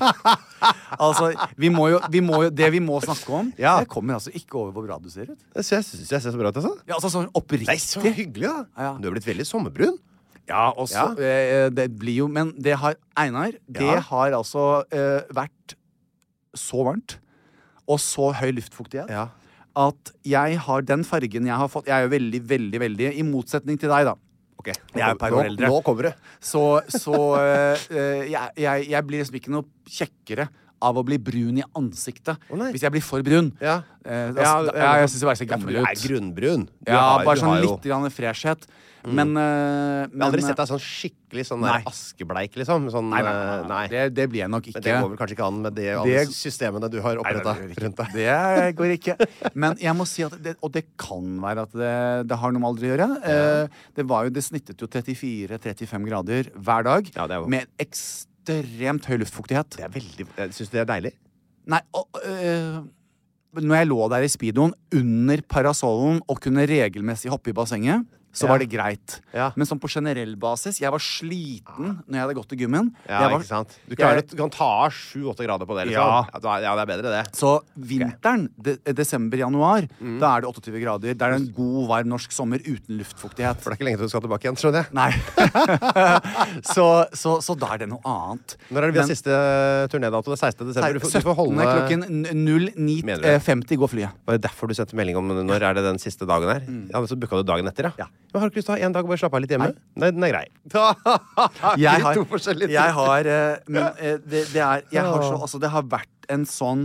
altså, 0.99 1.31
vi 1.61 1.71
må 1.73 1.89
jo, 1.93 2.01
vi 2.13 2.21
må 2.25 2.43
jo, 2.45 2.51
det 2.51 2.71
vi 2.75 2.81
må 2.83 2.99
snakke 3.05 3.31
om 3.41 3.53
Ja. 3.59 3.79
det 3.81 3.89
kommer 3.93 4.15
altså 4.19 4.33
ikke 4.35 4.59
over 4.61 4.73
hvor 4.77 4.87
bra 4.89 4.99
du 5.03 5.09
ser 5.13 5.31
ut. 5.31 5.39
Jeg 5.57 5.65
syns 5.65 5.93
jeg 6.11 6.21
ser 6.23 6.31
så 6.35 6.39
bra 6.41 6.51
ut, 6.53 6.57
altså. 6.61 6.75
Ja, 6.89 6.97
altså 6.99 7.11
sånn 7.13 7.29
Nei, 7.29 7.35
oppriktig. 7.41 7.79
så 7.81 8.03
hyggelig, 8.05 8.49
da. 8.49 8.67
Ja. 8.77 8.93
Du 9.01 9.09
har 9.09 9.17
blitt 9.17 9.29
veldig 9.29 9.47
sommerbrun. 9.49 9.99
Ja, 10.51 10.73
også, 10.75 11.15
ja. 11.15 11.23
eh, 11.23 11.69
Det 11.71 11.85
blir 12.01 12.25
jo 12.25 12.29
Men 12.29 12.49
det 12.59 12.75
har 12.81 12.97
Einar, 13.17 13.53
det 13.71 13.87
Ja. 13.87 14.01
har 14.01 14.33
altså 14.35 14.83
eh, 14.91 15.21
vært 15.31 15.77
så 16.59 16.83
varmt 16.89 17.19
og 17.87 17.99
så 18.03 18.33
høy 18.35 18.51
luftfuktighet 18.57 19.09
Ja. 19.11 19.29
at 19.77 20.11
jeg 20.27 20.59
har 20.59 20.83
den 20.83 21.05
fargen 21.05 21.47
jeg 21.47 21.55
har 21.57 21.69
fått 21.71 21.87
Jeg 21.87 21.95
er 21.95 22.09
jo 22.09 22.11
veldig, 22.17 22.41
veldig, 22.51 22.81
veldig 22.83 23.13
I 23.19 23.23
motsetning 23.23 23.79
til 23.79 23.89
deg, 23.91 24.07
da. 24.11 24.15
Ok, 24.61 24.69
Jeg 24.69 25.01
er 25.01 25.15
et 25.15 25.21
par 25.21 25.33
år 25.39 25.49
eldre. 25.49 25.71
Nå 25.73 25.81
kommer 25.87 26.11
det. 26.11 26.15
Så, 26.37 26.65
så 26.93 27.17
eh, 27.41 27.85
eh, 27.95 28.25
jeg, 28.29 28.57
jeg, 28.61 28.91
jeg 28.93 29.07
blir 29.09 29.23
liksom 29.23 29.39
ikke 29.41 29.55
noe 29.55 29.95
kjekkere 30.01 30.51
av 30.83 30.97
å 30.97 31.05
bli 31.05 31.19
brun 31.19 31.59
i 31.59 31.65
ansiktet 31.77 32.37
Oh, 32.51 32.57
hvis 32.73 32.83
jeg 32.83 32.91
blir 32.93 33.03
for 33.05 33.23
brun. 33.23 33.53
Ja. 33.61 33.83
Eh, 34.05 34.31
altså, 34.33 34.73
ja, 34.73 34.81
ja, 34.81 34.93
jeg 35.03 35.11
syns 35.13 35.21
jeg 35.21 35.29
bare 35.29 35.37
ser 35.37 35.45
Ja, 35.45 35.57
for 35.57 35.59
gammel 35.59 35.75
du 35.75 35.81
er 35.85 35.99
grunnbrun. 36.07 36.63
Du 36.81 36.91
Ja, 36.93 37.01
har- 37.19 37.25
bare 37.25 37.37
sånn 37.37 37.63
jo- 37.63 37.75
litt 37.77 37.83
grann 37.85 38.09
freshhet. 38.11 38.65
Men, 39.03 39.35
eh, 39.35 40.09
Jeg 40.13 40.21
har 40.21 40.29
aldri 40.31 40.43
sett 40.43 40.57
deg 40.59 40.67
sånn 40.69 40.79
skikkelig 40.81 41.45
sånn 41.49 41.61
Nei. 41.61 41.83
askebleik, 41.89 42.53
liksom. 42.55 42.91
Sånn, 42.93 43.09
Nei, 43.09 43.23
nei, 43.23 43.33
nei, 43.33 43.59
eh, 43.61 43.67
nei. 43.69 43.87
Det, 43.89 44.15
det 44.15 44.27
blir 44.29 44.41
jeg 44.41 44.51
nok 44.51 44.63
ikke. 44.69 44.75
Men 44.75 44.83
det 44.83 44.93
går 45.03 45.09
vel 45.09 45.17
kanskje 45.19 45.37
ikke 45.39 45.47
an 45.47 45.63
med 45.63 45.75
det, 45.75 45.87
alle 45.97 46.05
Det- 46.05 46.29
systemene 46.29 46.91
du 46.91 47.01
har 47.01 47.17
oppretta 47.17 47.55
rundt 47.81 47.97
deg. 47.97 48.13
Det 48.13 48.77
går 48.77 48.99
ikke. 48.99 49.55
Men 49.55 49.77
jeg 49.79 49.95
må 49.97 50.07
si 50.07 50.23
at 50.23 50.37
det, 50.43 50.57
Og 50.63 50.71
det 50.73 50.85
kan 50.99 51.41
være 51.41 51.63
at 51.63 51.73
det, 51.73 52.29
det 52.29 52.37
har 52.39 52.53
noe 52.53 52.61
med 52.61 52.69
alder 52.69 52.89
å 52.89 52.97
gjøre. 52.97 53.09
Uh, 53.25 53.69
det, 53.95 54.07
var 54.07 54.25
jo, 54.25 54.31
det 54.31 54.43
snittet 54.45 54.77
jo 54.77 54.87
34-35 54.87 56.05
grader 56.07 56.51
hver 56.61 56.85
dag 56.85 57.11
Ja, 57.17 57.27
det 57.27 57.37
er 57.37 57.41
jo- 57.41 57.49
med 57.49 57.67
ekstremt 57.79 58.27
høy 59.09 59.19
luftfuktighet. 59.21 59.77
Det 59.77 59.85
er 59.85 59.93
veldig 59.93 60.27
Jeg 60.37 60.55
syns 60.57 60.73
det 60.73 60.81
er 60.81 60.89
deilig. 60.89 61.13
Nei, 61.71 61.81
og, 61.93 62.09
øh, 62.25 62.81
når 63.61 63.77
jeg 63.77 63.89
lå 63.91 64.09
der 64.09 64.25
i 64.25 64.31
speedoen 64.31 64.73
under 64.95 65.43
parasollen 65.49 66.21
og 66.27 66.41
kunne 66.41 66.67
regelmessig 66.67 67.31
hoppe 67.31 67.51
i 67.51 67.57
bassenget, 67.57 68.07
så 68.33 68.47
var 68.49 68.59
det 68.63 68.69
greit. 68.71 69.21
Men 69.35 69.67
sånn 69.67 69.81
på 69.83 69.89
generell 69.91 70.37
basis 70.37 70.79
Jeg 70.81 70.91
var 70.93 70.99
sliten 71.03 71.97
når 72.07 72.15
jeg 72.15 72.21
hadde 72.23 72.35
gått 72.39 72.53
i 72.55 72.57
gymmen. 72.63 72.93
Ja, 73.09 73.29
var- 73.29 73.41
ikke 73.41 73.49
sant? 73.49 73.79
Du, 73.89 73.97
klarer, 73.97 74.21
jeg- 74.23 74.31
du 74.31 74.37
kan 74.37 74.51
ta 74.51 74.65
av 74.87 74.91
sju-åtte 74.93 75.43
grader 75.45 75.67
på 75.67 75.75
det, 75.79 75.89
liksom. 75.89 76.03
Ja. 76.03 76.61
Ja, 76.61 76.75
det 76.77 76.83
er 76.83 76.87
bedre, 76.87 77.11
det. 77.11 77.33
Så 77.35 77.61
vinteren, 77.77 78.49
de, 78.61 78.77
desember-januar, 78.95 79.89
Mm. 80.01 80.19
da 80.21 80.37
er 80.37 80.41
det 80.43 80.49
28 80.55 80.81
grader. 80.81 81.15
Da 81.15 81.27
er 81.27 81.31
det 81.39 81.41
en 81.49 81.53
god, 81.55 81.89
varm 81.89 82.09
norsk 82.09 82.31
sommer 82.33 82.59
uten 82.63 82.99
luftfuktighet. 82.99 83.59
For 83.61 83.71
det 83.71 83.81
er 83.81 83.85
ikke 83.85 83.89
lenge 83.91 83.99
til 83.99 84.07
du 84.07 84.13
skal 84.15 84.21
tilbake 84.23 84.45
igjen, 84.47 84.57
skjønner 84.57 84.85
jeg. 84.85 84.93
Nei. 84.95 85.11
så, 86.75 86.87
så, 87.17 87.37
så 87.43 87.57
da 87.59 87.75
er 87.75 87.83
det 87.85 87.89
noe 87.91 88.01
annet. 88.05 88.57
Når 88.71 88.83
er 88.83 88.87
det 88.91 88.95
vi 88.95 89.01
har 89.03 89.11
siste 89.11 89.37
turnédato? 89.93 90.31
Det 90.31 90.39
er 90.39 90.45
16. 90.51 90.67
desember. 90.71 90.93
Du 90.95 91.01
får, 91.01 91.13
du 91.13 91.27
får 91.27 91.35
17. 91.35 91.37
holde 91.41 91.69
klokken 91.71 92.01
Mener 93.05 93.23
det? 93.25 93.37
09.50 93.43 93.81
går 93.83 93.93
flyet. 93.95 94.11
Var 94.27 94.39
det 94.39 94.45
derfor 94.47 94.71
du 94.71 94.75
sendte 94.79 94.97
melding 94.99 95.17
om 95.21 95.29
når 95.35 95.63
er 95.71 95.75
det 95.79 95.85
den 95.87 95.99
siste 96.03 96.27
dagen 96.29 96.49
her? 96.53 96.63
Ja, 96.93 97.03
Så 97.11 97.19
booka 97.19 97.41
du 97.41 97.47
dagen 97.49 97.67
etter, 97.71 97.91
ja. 97.91 97.93
Ja. 98.05 98.09
Har 98.39 98.47
du 98.47 98.53
ikke 98.53 98.61
lyst 98.61 98.69
til 98.69 98.75
å 98.75 98.79
ha 98.79 98.87
en 98.87 98.95
dag 98.95 99.07
bare 99.09 99.19
slappe 99.19 99.39
av 99.39 99.43
litt 99.43 99.51
hjemme? 99.51 99.69
Nei, 99.99 100.11
den 100.15 100.27
er 100.27 100.33
grei. 100.35 100.45
jeg 101.83 102.03
har, 102.05 102.15
to 102.15 102.25
forskjellige 102.31 102.75
jeg 102.77 102.95
har 103.01 103.31
eh, 103.33 103.57
Men 103.67 103.89
eh, 103.99 104.19
det, 104.23 104.45
det 104.53 104.63
er 104.63 104.85
jeg 104.93 105.03
har 105.03 105.25
så, 105.25 105.35
altså, 105.41 105.59
Det 105.63 105.71
har 105.73 105.87
vært 105.91 106.29
en 106.31 106.45
sånn 106.47 106.85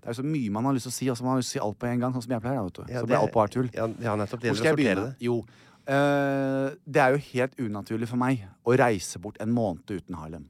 Det 0.00 0.08
er 0.08 0.16
jo 0.16 0.18
så 0.18 0.26
mye 0.26 0.50
man 0.56 0.66
har 0.66 0.74
lyst 0.74 0.88
til 0.88 0.94
å 0.94 0.96
si, 0.96 1.08
og 1.12 1.18
så 1.20 1.26
man 1.26 1.36
har 1.36 1.42
lyst 1.44 1.54
til 1.54 1.60
å 1.60 1.62
si 1.62 1.64
alt 1.68 1.78
på 1.78 1.90
en 1.92 2.02
gang, 2.02 2.14
sånn 2.16 2.24
som 2.26 2.34
jeg 2.34 2.42
pleier. 2.42 2.60
Vet 2.66 2.78
du. 2.80 2.82
Ja, 2.90 3.00
så 3.02 3.10
blir 3.10 3.18
alt 3.20 3.34
bare 3.34 3.52
tull. 3.54 3.70
Ja, 3.76 3.88
ja, 4.02 4.14
nettopp. 4.18 4.42
Det 4.42 4.52
Hvor 4.52 4.60
skal 4.60 4.70
jeg 4.72 4.78
begynne? 4.80 5.08
det. 5.10 5.26
Jo. 5.28 5.40
uh, 5.88 6.68
det 6.86 7.02
er 7.02 7.16
jo 7.16 7.24
helt 7.32 7.58
unaturlig 7.60 8.08
for 8.10 8.20
meg 8.20 8.46
å 8.64 8.76
reise 8.78 9.20
bort 9.22 9.38
en 9.42 9.52
måned 9.54 9.90
uten 9.90 10.16
Harlem. 10.18 10.46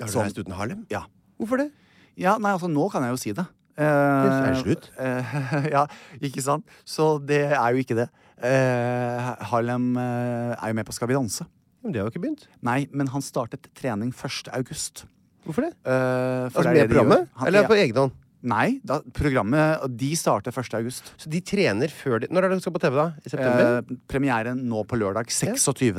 Har 0.00 0.10
du 0.10 0.14
Sånn. 0.16 0.26
reist 0.28 0.40
uten 0.40 0.56
Harlem? 0.58 0.84
Ja. 0.92 1.04
Hvorfor 1.38 1.62
det? 1.62 1.70
Ja, 2.18 2.34
nei, 2.42 2.50
altså 2.56 2.70
Nå 2.70 2.88
kan 2.90 3.06
jeg 3.06 3.14
jo 3.14 3.20
si 3.20 3.34
det. 3.36 3.46
Det 3.78 3.86
Er 3.86 4.56
slutt? 4.58 4.88
Uh, 4.98 5.68
ja, 5.76 5.84
ikke 6.24 6.42
sant? 6.42 6.66
Så 6.88 7.12
det 7.22 7.44
er 7.52 7.76
jo 7.76 7.84
ikke 7.84 7.94
det. 8.00 8.08
Eh, 8.44 9.28
Harlem 9.50 9.96
eh, 9.98 10.54
er 10.58 10.70
jo 10.72 10.76
med 10.78 10.86
på 10.88 10.94
Skal 10.94 11.08
vi 11.10 11.16
danse. 11.18 11.46
Men 11.82 11.92
det 11.94 12.00
har 12.00 12.08
jo 12.08 12.12
ikke 12.12 12.22
begynt. 12.24 12.46
Nei, 12.66 12.86
men 12.92 13.10
han 13.12 13.22
startet 13.22 13.68
trening 13.78 14.10
1. 14.12 14.48
august. 14.54 15.04
Hvorfor 15.46 15.64
det? 15.68 15.74
Eh, 15.86 16.48
for 16.52 16.60
Altså 16.60 16.62
det 16.62 16.66
er 16.66 16.72
med 16.72 16.80
det 16.80 16.88
de 16.88 16.94
programmet? 16.94 17.18
gjør. 17.18 17.28
Han- 17.38 17.46
Eller 17.48 17.62
ja. 17.62 17.68
på 17.68 17.78
egen 17.78 17.96
hånd? 17.96 18.12
Nei, 18.48 18.80
da, 18.86 19.00
programmet 19.12 19.96
De 19.98 20.14
starter 20.14 20.52
1. 20.54 20.74
august. 20.78 21.12
Så 21.18 21.28
de 21.30 21.40
trener 21.40 21.88
før 21.90 22.20
de 22.20 22.28
Når 22.30 22.44
er 22.44 22.48
det 22.50 22.58
du 22.58 22.60
skal 22.62 22.72
på 22.72 22.80
TV, 22.80 22.94
da? 22.94 23.06
I 23.24 23.28
september? 23.28 23.78
Eh, 23.78 23.96
premiere 24.06 24.54
nå 24.54 24.84
på 24.86 24.98
lørdag 24.98 25.26
26. 25.30 25.98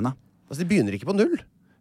Altså, 0.50 0.60
de 0.64 0.66
begynner 0.66 0.94
ikke 0.96 1.06
på 1.10 1.16
null? 1.16 1.36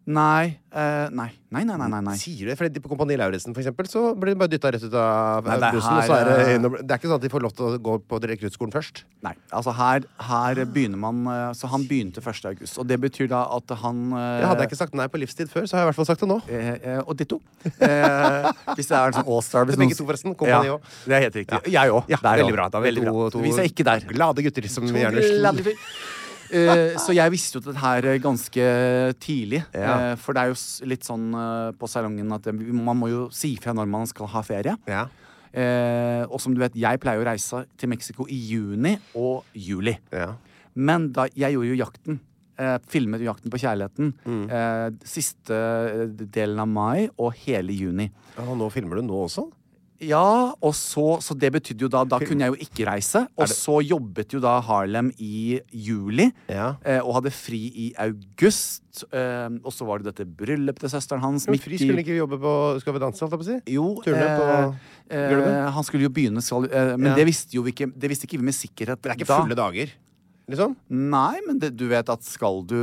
Nei, 0.09 0.57
uh, 0.73 1.05
nei. 1.13 1.29
Nei, 1.53 1.63
nei, 1.65 1.75
nei. 1.77 1.99
nei. 2.01 2.13
Sier 2.17 2.45
du 2.45 2.49
det? 2.49 2.55
Fordi 2.57 2.79
på 2.81 2.89
Kompani 2.89 3.13
Lauritzen, 3.17 3.53
for 3.53 3.61
eksempel, 3.61 3.85
så 3.89 4.15
blir 4.17 4.33
de 4.33 4.39
bare 4.39 4.49
dytta 4.49 4.71
rett 4.73 4.81
ut 4.85 4.93
av 4.97 5.45
Nei, 5.45 5.57
det 5.61 5.69
bussen. 5.75 5.75
bussen. 5.75 5.97
Og 5.99 6.07
så 6.09 6.15
er 6.15 6.25
det, 6.25 6.37
her, 6.47 6.65
og- 6.65 6.77
det 6.81 6.89
er 6.91 6.97
ikke 6.97 7.09
sånn 7.11 7.19
at 7.19 7.21
de 7.21 7.29
får 7.29 7.41
lov 7.45 7.53
til 7.53 7.65
å 7.65 7.77
gå 7.77 7.93
på 8.09 8.19
rekruttskolen 8.21 8.73
først. 8.73 9.03
nei. 9.21 9.33
Altså 9.53 9.73
her, 9.75 10.01
her 10.19 10.55
begynner 10.65 10.97
man 10.97 11.19
eh, 11.27 11.53
Så 11.53 11.67
han 11.69 11.83
begynte 11.85 12.21
1. 12.25 12.45
august. 12.45 12.77
Og 12.79 12.87
det 12.87 12.97
betyr 13.01 13.27
da 13.29 13.43
at 13.57 13.69
han 13.83 14.09
jeg 14.09 14.41
Ja, 14.41 14.47
hadde 14.47 14.61
jeg 14.63 14.69
ikke 14.71 14.77
sagt 14.81 14.93
nei 14.95 15.07
på 15.07 15.19
livstid 15.21 15.49
før, 15.51 15.67
så 15.69 15.77
har 15.77 15.83
jeg 15.83 15.85
i 15.85 15.89
hvert 15.91 15.99
fall 16.01 16.09
sagt 16.09 16.21
det 16.21 16.29
nå. 16.29 16.39
eh, 16.49 16.79
eh, 16.81 17.01
Og 17.05 17.17
ditto. 17.17 17.41
Eh, 17.65 18.51
hvis 18.77 18.87
det 18.89 18.97
er 18.97 19.07
en 19.11 19.13
sånn 19.19 19.27
all-star 19.29 19.65
begge 19.65 19.77
noen- 19.77 19.97
to, 19.97 20.05
forresten. 20.05 20.33
Kompani 20.35 20.65
ja, 20.71 20.77
også. 20.79 21.05
Det 21.05 21.13
er 21.17 21.21
helt 21.27 21.35
riktig. 21.43 21.61
Jeg 21.73 21.89
òg. 21.93 22.03
Ja, 22.09 22.17
veldig 22.17 22.53
bra. 22.55 22.69
Da 22.69 22.79
Veldig 22.81 23.03
to, 23.05 23.13
bra. 23.13 23.29
to 23.29 23.39
Vi 23.45 23.49
er 23.51 23.69
ikke 23.69 23.83
der. 23.85 23.99
glade 24.09 24.41
gutter 24.41 24.69
som 24.69 24.87
To 24.87 24.93
gjerne 24.93 25.21
Eh, 26.49 26.97
så 27.01 27.13
jeg 27.15 27.33
visste 27.33 27.59
jo 27.59 27.63
dette 27.63 27.79
her 27.81 28.07
eh, 28.09 28.19
ganske 28.21 28.67
tidlig. 29.21 29.61
Ja. 29.75 30.13
Uh, 30.13 30.13
for 30.19 30.35
det 30.35 30.43
er 30.43 30.53
jo 30.53 30.87
litt 30.89 31.07
sånn 31.07 31.29
uh, 31.35 31.71
på 31.77 31.89
salongen 31.89 32.35
at 32.35 32.49
man 32.55 32.97
må 32.97 33.11
jo 33.11 33.25
si 33.33 33.53
fra 33.61 33.75
når 33.77 33.89
man 33.91 34.09
skal 34.09 34.29
ha 34.33 34.43
ferie. 34.45 34.75
Ja. 34.89 35.07
Og 36.29 36.37
som 36.43 36.53
du 36.53 36.59
vet, 36.61 36.75
jeg 36.77 36.99
pleier 37.01 37.23
å 37.23 37.25
reise 37.25 37.63
til 37.79 37.89
Mexico 37.89 38.27
i 38.29 38.37
juni 38.51 38.93
og 39.17 39.47
juli. 39.57 39.95
ja. 40.13 40.35
Men 40.79 41.07
da 41.11 41.25
jeg 41.33 41.55
gjorde 41.55 41.71
jo 41.71 41.79
jakten. 41.79 42.19
Filmet 42.91 43.23
jo 43.23 43.31
Jakten 43.31 43.51
på 43.51 43.57
kjærligheten. 43.59 44.11
Mm. 44.29 44.43
Siste 45.07 45.57
delen 46.29 46.61
av 46.61 46.69
mai 46.69 47.09
og 47.17 47.33
hele 47.41 47.73
juni. 47.73 48.05
Og 48.45 48.53
nå 48.61 48.69
filmer 48.71 49.01
du 49.01 49.07
nå 49.07 49.23
også? 49.25 49.47
Ja, 49.99 50.53
og 50.63 50.73
så, 50.77 51.17
så 51.23 51.35
det 51.35 51.49
betydde 51.51 51.83
jo 51.83 51.89
da 51.91 52.05
Da 52.07 52.19
kunne 52.23 52.45
jeg 52.47 52.53
jo 52.53 52.59
ikke 52.63 52.85
reise. 52.87 53.25
Og 53.35 53.49
så 53.51 53.79
jobbet 53.83 54.31
jo 54.31 54.39
da 54.43 54.57
Harlem 54.63 55.09
i 55.19 55.59
juli. 55.75 56.29
Ja. 56.47 56.69
Eh, 56.87 57.01
og 57.03 57.17
hadde 57.19 57.33
fri 57.35 57.59
i 57.67 57.87
august. 57.99 59.03
Eh, 59.11 59.49
og 59.63 59.71
så 59.75 59.87
var 59.87 59.99
det 59.99 60.13
dette 60.13 60.25
bryllupet 60.39 60.85
til 60.85 60.93
søsteren 60.95 61.21
hans. 61.23 61.47
Men 61.51 61.59
Fri 61.61 61.77
skulle 61.81 62.03
ikke 62.03 62.15
jobbe 62.17 62.39
på 62.41 62.53
Skal 62.83 62.95
vi 62.95 63.03
danse, 63.03 63.19
holdt 63.25 63.35
jeg 63.35 63.41
på 63.41 63.45
å 63.45 63.49
si? 63.49 63.59
Jo, 63.75 63.87
gulvet? 64.05 64.75
eh, 65.11 65.71
han 65.75 65.83
skulle 65.87 66.07
jo 66.07 66.13
begynne, 66.15 66.41
skal, 66.43 66.65
eh, 66.71 66.95
men 66.97 67.11
Ja. 67.11 67.15
det 67.19 67.25
visste 67.27 67.55
jo 67.55 67.63
vi 67.63 67.71
ikke 67.75 67.91
Det 67.93 68.09
visste 68.09 68.27
ikke 68.27 68.39
vi 68.39 68.45
med 68.49 68.55
sikkerhet 68.55 69.01
det 69.01 69.11
er 69.11 69.15
ikke 69.19 69.29
fulle 69.43 69.55
dager. 69.55 69.91
Liksom? 70.51 70.75
Nei, 70.89 71.39
men 71.45 71.59
det, 71.61 71.71
du 71.79 71.85
vet 71.91 72.09
at 72.11 72.23
skal 72.25 72.61
du 72.67 72.75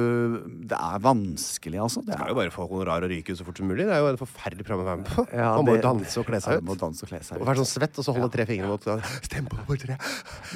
Det 0.67 0.77
er 0.77 1.03
vanskelig, 1.05 1.79
altså. 1.83 2.03
Det 2.07 2.15
er 2.17 2.23
er 2.27 2.33
jo 2.33 2.39
bare 2.39 2.53
få 2.55 2.67
honorar 2.71 3.05
og 3.07 3.11
ryke 3.13 3.35
ut 3.35 3.39
så 3.41 3.47
fort 3.47 3.59
som 3.61 3.69
mulig. 3.71 3.85
Det 3.87 3.95
er 3.95 4.03
jo 4.03 4.09
en 4.13 4.21
forferdelig 4.21 4.67
program 4.67 4.85
å 4.85 4.89
være 4.89 5.01
med 5.03 5.11
på. 5.13 5.25
Ja, 5.37 5.51
Man 5.57 5.69
må 5.69 5.77
jo 5.77 5.83
danse 5.85 6.21
og 6.21 6.27
kle 6.29 6.41
Ja, 6.41 6.57
ut. 6.59 6.67
må 6.67 6.77
danse 6.81 7.05
og 7.07 7.11
kle 7.13 7.21
seg 7.23 7.37
Og 7.37 7.43
ut. 7.45 7.49
være 7.51 7.61
sånn 7.63 7.71
svett, 7.73 7.99
og 8.01 8.07
så 8.07 8.15
holde 8.17 8.31
tre 8.35 8.47
fingre 8.49 8.71
mot 8.71 8.89
Stem 9.27 9.51
på 9.51 9.59
nummer 9.61 9.81
tre. 9.83 9.99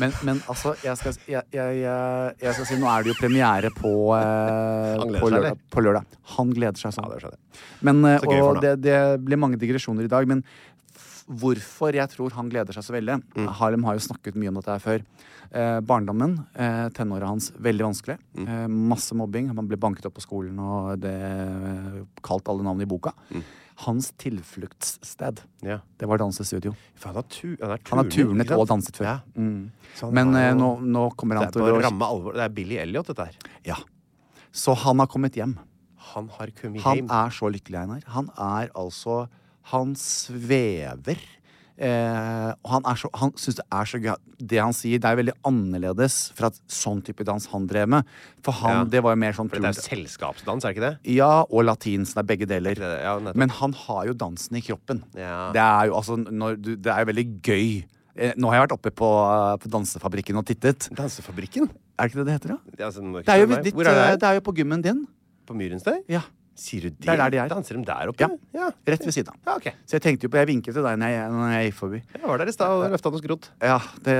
Men, 0.02 0.14
men 0.26 0.42
altså, 0.50 0.74
jeg 0.84 0.96
skal, 1.00 1.18
jeg, 1.26 1.44
jeg, 1.54 1.84
jeg, 1.84 2.54
skal 2.56 2.66
si 2.70 2.80
Nå 2.80 2.90
er 2.90 3.04
det 3.06 3.12
jo 3.14 3.18
premiere 3.20 3.70
på, 3.74 3.92
eh, 4.16 4.96
på, 5.00 5.28
seg, 5.28 5.36
lørdag, 5.36 5.62
på 5.70 5.84
lørdag. 5.86 6.18
Han 6.36 6.54
gleder 6.56 6.80
seg 6.80 6.94
sånn. 6.96 7.06
Ja, 7.08 7.14
det 7.14 7.22
skjønner 7.24 7.38
jeg. 7.38 7.62
Men, 7.86 8.04
eh, 8.08 8.18
Så 8.22 8.40
og 8.46 8.60
det, 8.64 8.74
det 8.84 8.98
blir 9.24 9.40
mange 9.40 9.58
digresjoner 9.60 10.06
i 10.06 10.12
dag. 10.12 10.28
Men 10.30 10.44
hvorfor 11.30 11.94
jeg 11.94 12.10
tror 12.10 12.34
han 12.34 12.48
gleder 12.50 12.74
seg 12.74 12.82
så 12.86 12.92
veldig 12.96 13.18
Mm. 13.36 13.46
Harlem 13.60 13.84
har 13.86 13.94
jo 13.94 14.02
snakket 14.08 14.34
mye 14.34 14.48
om 14.50 14.58
dette 14.58 14.72
her 14.74 14.82
før. 14.82 15.04
Eh, 15.52 15.80
barndommen, 15.80 16.46
eh, 16.54 16.88
tenåra 16.90 17.26
hans, 17.30 17.50
veldig 17.52 17.86
vanskelig. 17.86 18.18
Mm. 18.36 18.48
Eh, 18.48 18.66
masse 18.68 19.14
mobbing. 19.14 19.52
Man 19.54 19.66
ble 19.68 19.76
banket 19.76 20.06
opp 20.06 20.14
på 20.14 20.24
skolen 20.26 20.58
og 20.58 21.00
det 21.00 21.14
eh, 21.14 22.02
kalt 22.22 22.48
alle 22.48 22.62
navn 22.66 22.80
i 22.82 22.86
boka. 22.90 23.12
Mm. 23.30 23.42
Hans 23.86 24.10
tilfluktssted, 24.20 25.40
Ja. 25.62 25.78
det 25.98 26.06
var 26.06 26.18
dansestudio. 26.18 26.74
Han 27.04 27.14
har, 27.14 27.22
tu 27.22 27.56
han 27.60 27.70
er 27.70 27.78
har 27.96 28.04
turnet 28.10 28.50
og 28.52 28.66
danset 28.68 28.96
før. 28.96 29.04
Ja. 29.04 29.20
Mm. 29.36 29.70
Men 30.12 30.34
eh, 30.36 30.52
nå, 30.54 30.80
nå 30.84 31.16
kommer 31.16 31.36
han 31.40 31.50
til 31.52 31.62
å 31.62 31.80
ramme 31.80 32.04
alvor. 32.04 32.34
Det 32.34 32.44
er 32.44 32.48
Billy 32.54 32.76
Elliot, 32.76 33.06
dette 33.06 33.24
her. 33.30 33.36
Ja. 33.64 33.76
Så 34.52 34.74
han 34.76 34.98
har 34.98 35.06
kommet 35.06 35.32
hjem. 35.38 35.56
Han 36.12 36.28
har 36.28 36.50
kommet 36.60 36.82
Han 36.82 37.08
er 37.08 37.30
så 37.30 37.50
lykkelig, 37.52 37.78
Einar. 37.84 38.02
Han 38.08 38.30
er 38.36 38.70
altså 38.74 39.28
Han 39.70 39.94
svever. 39.98 41.18
Eh, 41.80 42.50
og 42.60 42.72
han, 42.74 42.84
så, 43.00 43.08
han 43.16 43.30
syns 43.40 43.56
det 43.56 43.64
er 43.72 43.86
så 43.88 43.98
gøy. 44.02 44.10
Det 44.52 44.58
han 44.60 44.74
sier, 44.76 45.00
det 45.00 45.08
er 45.08 45.16
veldig 45.16 45.34
annerledes 45.48 46.16
fra 46.36 46.50
sånn 46.68 46.98
type 47.06 47.24
dans 47.24 47.46
han 47.54 47.64
drev 47.70 47.88
med. 47.88 48.10
For 48.44 48.52
han, 48.58 48.82
Ja. 48.82 48.88
det 48.96 49.00
var 49.06 49.14
jo 49.14 49.20
mer 49.22 49.32
sånn 49.36 49.48
For 49.48 49.56
det 49.62 49.70
er 49.70 49.78
jo 49.78 49.86
selskapsdans, 49.86 50.64
er 50.66 50.74
det 50.74 50.76
ikke 50.76 50.84
det? 50.90 51.14
Ja, 51.16 51.30
og 51.48 51.64
latinsen 51.64 52.20
er 52.20 52.26
begge 52.28 52.48
deler. 52.50 52.74
Det 52.76 52.90
ja. 53.00 53.14
Men 53.32 53.48
han 53.60 53.72
har 53.86 54.10
jo 54.10 54.12
dansen 54.12 54.58
i 54.60 54.60
kroppen. 54.66 55.00
Ja. 55.16 55.52
Det 55.56 55.62
er 55.64 55.88
jo 55.88 55.96
altså 56.02 56.18
når 56.20 56.60
du, 56.60 56.74
Det 56.76 56.92
er 56.92 57.00
jo 57.06 57.10
veldig 57.14 57.26
gøy. 57.48 57.84
Eh, 58.20 58.34
nå 58.36 58.50
har 58.50 58.58
jeg 58.58 58.66
vært 58.68 58.76
oppe 58.76 58.90
på, 58.92 59.08
på 59.62 59.70
Dansefabrikken 59.72 60.36
og 60.36 60.44
tittet. 60.44 60.90
Dansefabrikken? 60.92 61.70
Er 61.96 62.08
det 62.08 62.12
ikke 62.12 62.20
det 62.20 62.26
det 62.26 62.34
heter, 62.36 62.48
da? 62.52 62.58
Det 62.76 62.80
er, 62.80 62.86
altså, 62.90 63.00
Det 63.24 63.28
er 63.32 63.40
jo, 63.40 63.46
ditt, 63.64 63.74
Hvor 63.74 63.86
er 63.88 63.94
det? 63.96 64.04
eh, 64.10 64.16
det 64.20 64.28
er 64.28 64.34
jo 64.36 64.44
på 64.50 64.54
gymmen 64.58 64.82
din. 64.84 65.06
På 65.48 65.56
Myrens 65.56 65.82
der? 65.86 66.02
Ja. 66.12 66.20
Sier 66.60 66.84
du 66.84 66.88
det? 66.92 67.00
Det 67.06 67.12
er 67.14 67.16
der 67.22 67.32
de 67.32 67.38
er. 67.40 67.48
Danser 67.48 67.78
de 67.78 67.82
der 67.88 68.10
oppe? 68.12 68.20
Ja. 68.20 68.28
ja. 68.58 68.66
Rett 68.92 69.04
ved 69.08 69.14
siden 69.16 69.32
av. 69.32 69.36
Ja, 69.48 69.54
okay. 69.56 69.72
Så 69.88 69.96
jeg 69.96 70.02
tenkte 70.04 70.28
jo 70.28 70.32
på, 70.34 70.36
jeg 70.42 70.50
vinket 70.50 70.76
til 70.76 70.84
deg 70.84 70.98
når 71.00 71.12
jeg, 71.14 71.28
når 71.32 71.52
jeg 71.54 71.68
gikk 71.70 71.76
forbi. 71.78 72.00
Jeg 72.18 72.24
var 72.28 72.42
der 72.42 72.50
i 72.52 72.54
stad 72.56 72.74
og 72.76 72.82
løfta 72.92 73.12
noe 73.14 73.20
skrot. 73.22 73.48
Ja, 73.64 73.78
det, 74.04 74.16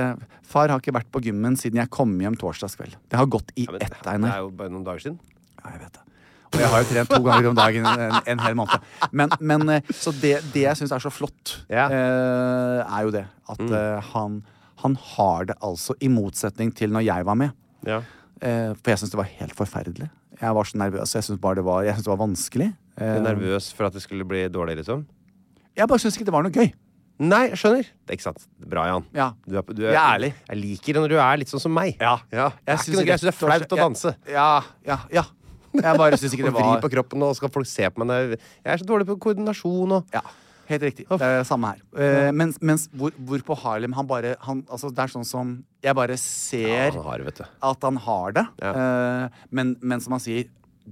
Far 0.51 0.73
har 0.73 0.81
ikke 0.81 0.95
vært 0.97 1.11
på 1.13 1.21
gymmen 1.27 1.57
siden 1.61 1.77
jeg 1.83 1.91
kom 1.93 2.15
hjem 2.23 2.37
torsdagskveld. 2.41 2.95
Det 3.13 3.19
har 3.21 3.27
gått 3.29 3.53
i 3.55 3.67
Ja, 3.67 3.75
men 3.75 3.85
ett, 3.85 3.99
det 4.01 4.31
er 4.33 4.39
jo 4.41 4.49
bare 4.57 4.73
noen 4.73 4.87
dager 4.87 5.03
siden. 5.05 5.19
Ja, 5.61 5.75
jeg 5.75 5.83
vet 5.83 5.99
det. 5.99 6.07
Og 6.51 6.59
jeg 6.59 6.67
har 6.73 6.81
jo 6.83 6.87
trent 6.89 7.11
to 7.13 7.19
ganger 7.23 7.45
om 7.47 7.55
dagen 7.55 7.85
en, 7.87 8.15
en 8.33 8.41
hel 8.43 8.57
måned. 8.59 8.87
Men, 9.15 9.31
men 9.39 9.69
eh, 9.77 9.91
så 9.95 10.11
det, 10.17 10.33
det 10.51 10.65
jeg 10.65 10.79
syns 10.81 10.91
er 10.97 11.03
så 11.05 11.11
flott, 11.13 11.53
Ja. 11.71 11.85
Mm. 11.87 11.93
eh, 11.95 12.95
er 12.97 13.05
jo 13.07 13.13
det 13.15 13.21
at 13.53 13.61
eh, 13.69 14.09
han, 14.11 14.41
han 14.83 14.97
har 15.13 15.47
det 15.53 15.55
altså, 15.63 15.95
i 16.03 16.09
motsetning 16.11 16.73
til 16.75 16.91
når 16.91 17.05
jeg 17.07 17.29
var 17.29 17.37
med. 17.39 17.53
Ja. 17.87 18.01
For 18.41 18.89
jeg 18.91 18.99
syns 18.99 19.13
det 19.13 19.19
var 19.21 19.29
helt 19.37 19.53
forferdelig. 19.55 20.09
Jeg 20.41 20.55
var 20.57 20.67
så 20.67 20.77
nervøs. 20.81 21.15
Jeg 21.15 21.23
syntes 21.27 21.55
det 21.57 21.65
var, 21.65 21.83
jeg 21.85 21.93
synes 21.95 22.07
det 22.07 22.11
var 22.13 22.21
vanskelig. 22.23 22.69
Du 22.97 23.03
er 23.05 23.17
Eh, 23.17 23.21
nervøs 23.23 23.73
for 23.73 23.87
at 23.87 23.93
det 23.93 24.01
skulle 24.03 24.25
bli 24.27 24.47
dårlig, 24.49 24.77
liksom? 24.81 25.05
jeg 25.77 25.87
bare 25.87 25.99
syns 25.99 26.17
ikke 26.17 26.25
det 26.27 26.33
var 26.33 26.43
noe 26.43 26.51
gøy. 26.51 26.71
Nei, 27.21 27.43
jeg 27.51 27.57
skjønner. 27.61 27.85
Det 27.85 28.09
er 28.09 28.17
ikke 28.17 28.25
sant. 28.25 28.47
Bra, 28.57 28.87
Jan. 28.89 29.03
Ja. 29.13 29.27
Du 29.45 29.55
er, 29.57 29.61
du 29.61 29.83
er, 29.85 29.91
Jeg 29.93 30.01
er 30.01 30.15
ærlig. 30.17 30.31
Jeg 30.49 30.57
liker 30.57 30.93
det 30.93 31.01
når 31.03 31.11
du 31.13 31.17
er 31.21 31.37
litt 31.37 31.51
sånn 31.53 31.61
som 31.61 31.73
meg. 31.73 31.93
Ja. 32.01 32.15
ja. 32.33 32.47
Jeg. 32.65 32.73
Jeg 32.73 32.79
syns 32.81 33.21
det 33.21 33.29
er 33.31 33.37
flaut 33.37 33.75
å 33.75 33.79
danse. 33.79 34.15
Ja, 34.27 34.47
ja, 34.87 34.97
ja. 35.13 35.23
Jeg 35.71 35.97
bare 36.01 36.17
syns 36.19 36.33
ikke 36.35 36.49
det 36.49 36.53
var 36.55 36.65
vri 36.67 36.81
på 36.83 36.91
kroppen, 36.97 37.23
og 37.23 37.35
skal 37.37 37.51
folk 37.53 37.69
se 37.69 37.87
på 37.93 38.03
meg. 38.03 38.33
Jeg 38.65 38.73
er 38.73 38.81
så 38.81 38.87
dårlig 38.89 39.07
på 39.07 39.19
koordinasjon 39.27 39.93
og 39.99 40.15
Ja, 40.15 40.23
helt 40.71 40.85
riktig. 40.87 41.07
Det 41.09 41.27
er 41.27 41.41
det 41.41 41.47
samme 41.49 41.73
her. 41.73 41.81
Eh, 41.95 42.29
mens 42.35 42.59
mens 42.61 42.87
hvor, 42.95 43.13
på 43.47 43.57
Harlem 43.63 43.95
han 43.97 44.07
bare 44.09 44.35
han, 44.45 44.63
altså 44.71 44.91
Det 44.91 45.03
er 45.03 45.13
sånn 45.13 45.27
som 45.27 45.53
Jeg 45.83 45.97
bare 45.97 46.17
Ja, 46.17 46.21
ser 46.21 46.95
han 46.95 47.03
har 47.05 47.25
at 47.71 47.87
han 47.87 47.99
har 48.05 48.37
det. 48.37 48.45
Ja. 48.61 48.71
Uh, 48.71 49.43
men, 49.49 49.75
men 49.81 50.03
som 50.03 50.15
han 50.17 50.23
sier, 50.23 50.49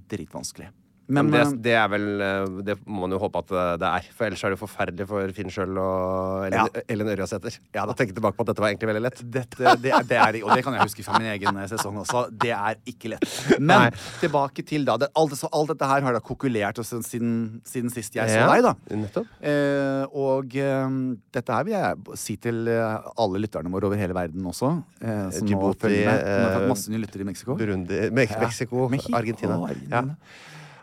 dritvanskelig. 0.10 0.70
Men 1.10 1.30
Men, 1.30 1.32
det, 1.58 1.62
det 1.66 1.74
er 1.74 1.88
vel 1.90 2.04
eh, 2.22 2.44
Det 2.68 2.76
må 2.86 3.02
man 3.08 3.14
jo 3.16 3.20
håpe 3.24 3.42
at 3.42 3.52
eh, 3.52 3.72
det 3.82 3.88
er. 3.90 4.10
For 4.14 4.28
ellers 4.28 4.44
er 4.46 4.54
det 4.54 4.58
jo 4.60 4.62
forferdelig 4.62 5.08
for 5.10 5.32
Finn 5.34 5.50
Schjøll 5.54 5.80
og 5.82 6.46
Ellen, 6.48 6.70
Ja. 6.76 6.84
Ellen 6.94 7.10
Ørjasæter 7.16 7.58
å 7.82 7.96
tenke 7.98 8.14
tilbake 8.14 8.38
på 8.38 8.46
at 8.46 8.52
dette 8.52 8.62
var 8.62 8.70
egentlig 8.70 8.90
veldig 8.92 9.02
lett. 9.08 9.22
dette, 9.26 9.74
det, 9.82 9.94
det 10.10 10.20
er, 10.22 10.38
og 10.46 10.52
det 10.54 10.64
kan 10.66 10.76
jeg 10.78 10.86
huske 10.86 11.06
fra 11.08 11.18
min 11.18 11.32
egen 11.34 11.58
eh, 11.64 11.68
sesong 11.72 11.98
også. 12.04 12.26
Det 12.44 12.52
er 12.54 12.78
ikke 12.90 13.14
lett. 13.16 13.26
Men 13.58 13.88
Nei. 13.88 14.04
tilbake 14.22 14.66
til 14.70 14.86
da. 14.88 14.98
Det, 15.02 15.10
alt, 15.18 15.34
alt 15.50 15.74
dette 15.74 15.90
her 15.90 16.06
har 16.06 16.18
da 16.20 16.22
kokulert 16.24 16.80
oss 16.84 16.94
siden, 17.10 17.34
siden 17.66 17.90
sist 17.94 18.16
jeg 18.20 18.30
så 18.30 18.46
deg, 18.54 18.68
da. 18.70 19.26
Eh, 19.42 20.06
og 20.14 20.54
eh, 20.60 20.98
dette 21.36 21.58
her 21.58 21.66
vil 21.68 21.76
jeg 21.78 22.20
si 22.22 22.38
til 22.42 22.70
eh, 22.70 23.10
alle 23.20 23.42
lytterne 23.42 23.72
våre 23.74 23.90
over 23.90 24.00
hele 24.02 24.14
verden 24.18 24.46
også. 24.54 24.76
Eh, 25.02 25.26
som 25.40 25.50
nå 25.50 25.74
følger 25.82 26.06
med. 26.06 26.22
Nå 26.22 26.38
har 26.38 26.54
eh, 26.54 26.56
fått 26.60 26.72
masse 26.76 26.94
nye 26.94 27.02
lyttere 27.04 27.26
i 27.26 27.30
Mexico. 27.34 27.58
Burundi, 27.60 28.06
Me 28.14 28.28
Ja. 28.30 28.40
Mexico, 28.46 28.86
Mexico, 28.92 29.18
Argentina. 29.18 29.58
Ja. 29.90 30.04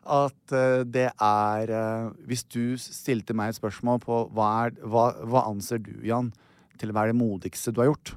At 0.06 0.52
eh, 0.54 0.84
det 0.86 1.08
er 1.10 1.70
eh, 1.74 2.10
Hvis 2.28 2.44
du 2.46 2.76
stilte 2.78 3.34
meg 3.34 3.50
et 3.50 3.58
spørsmål 3.58 3.98
på 4.04 4.20
hva, 4.36 4.50
er, 4.66 4.76
hva, 4.86 5.08
hva 5.26 5.42
anser 5.50 5.80
du, 5.82 5.92
Jan, 6.06 6.30
til 6.78 6.92
å 6.92 6.96
være 6.96 7.10
det 7.14 7.18
modigste 7.18 7.72
du 7.74 7.82
har 7.82 7.90
gjort? 7.92 8.14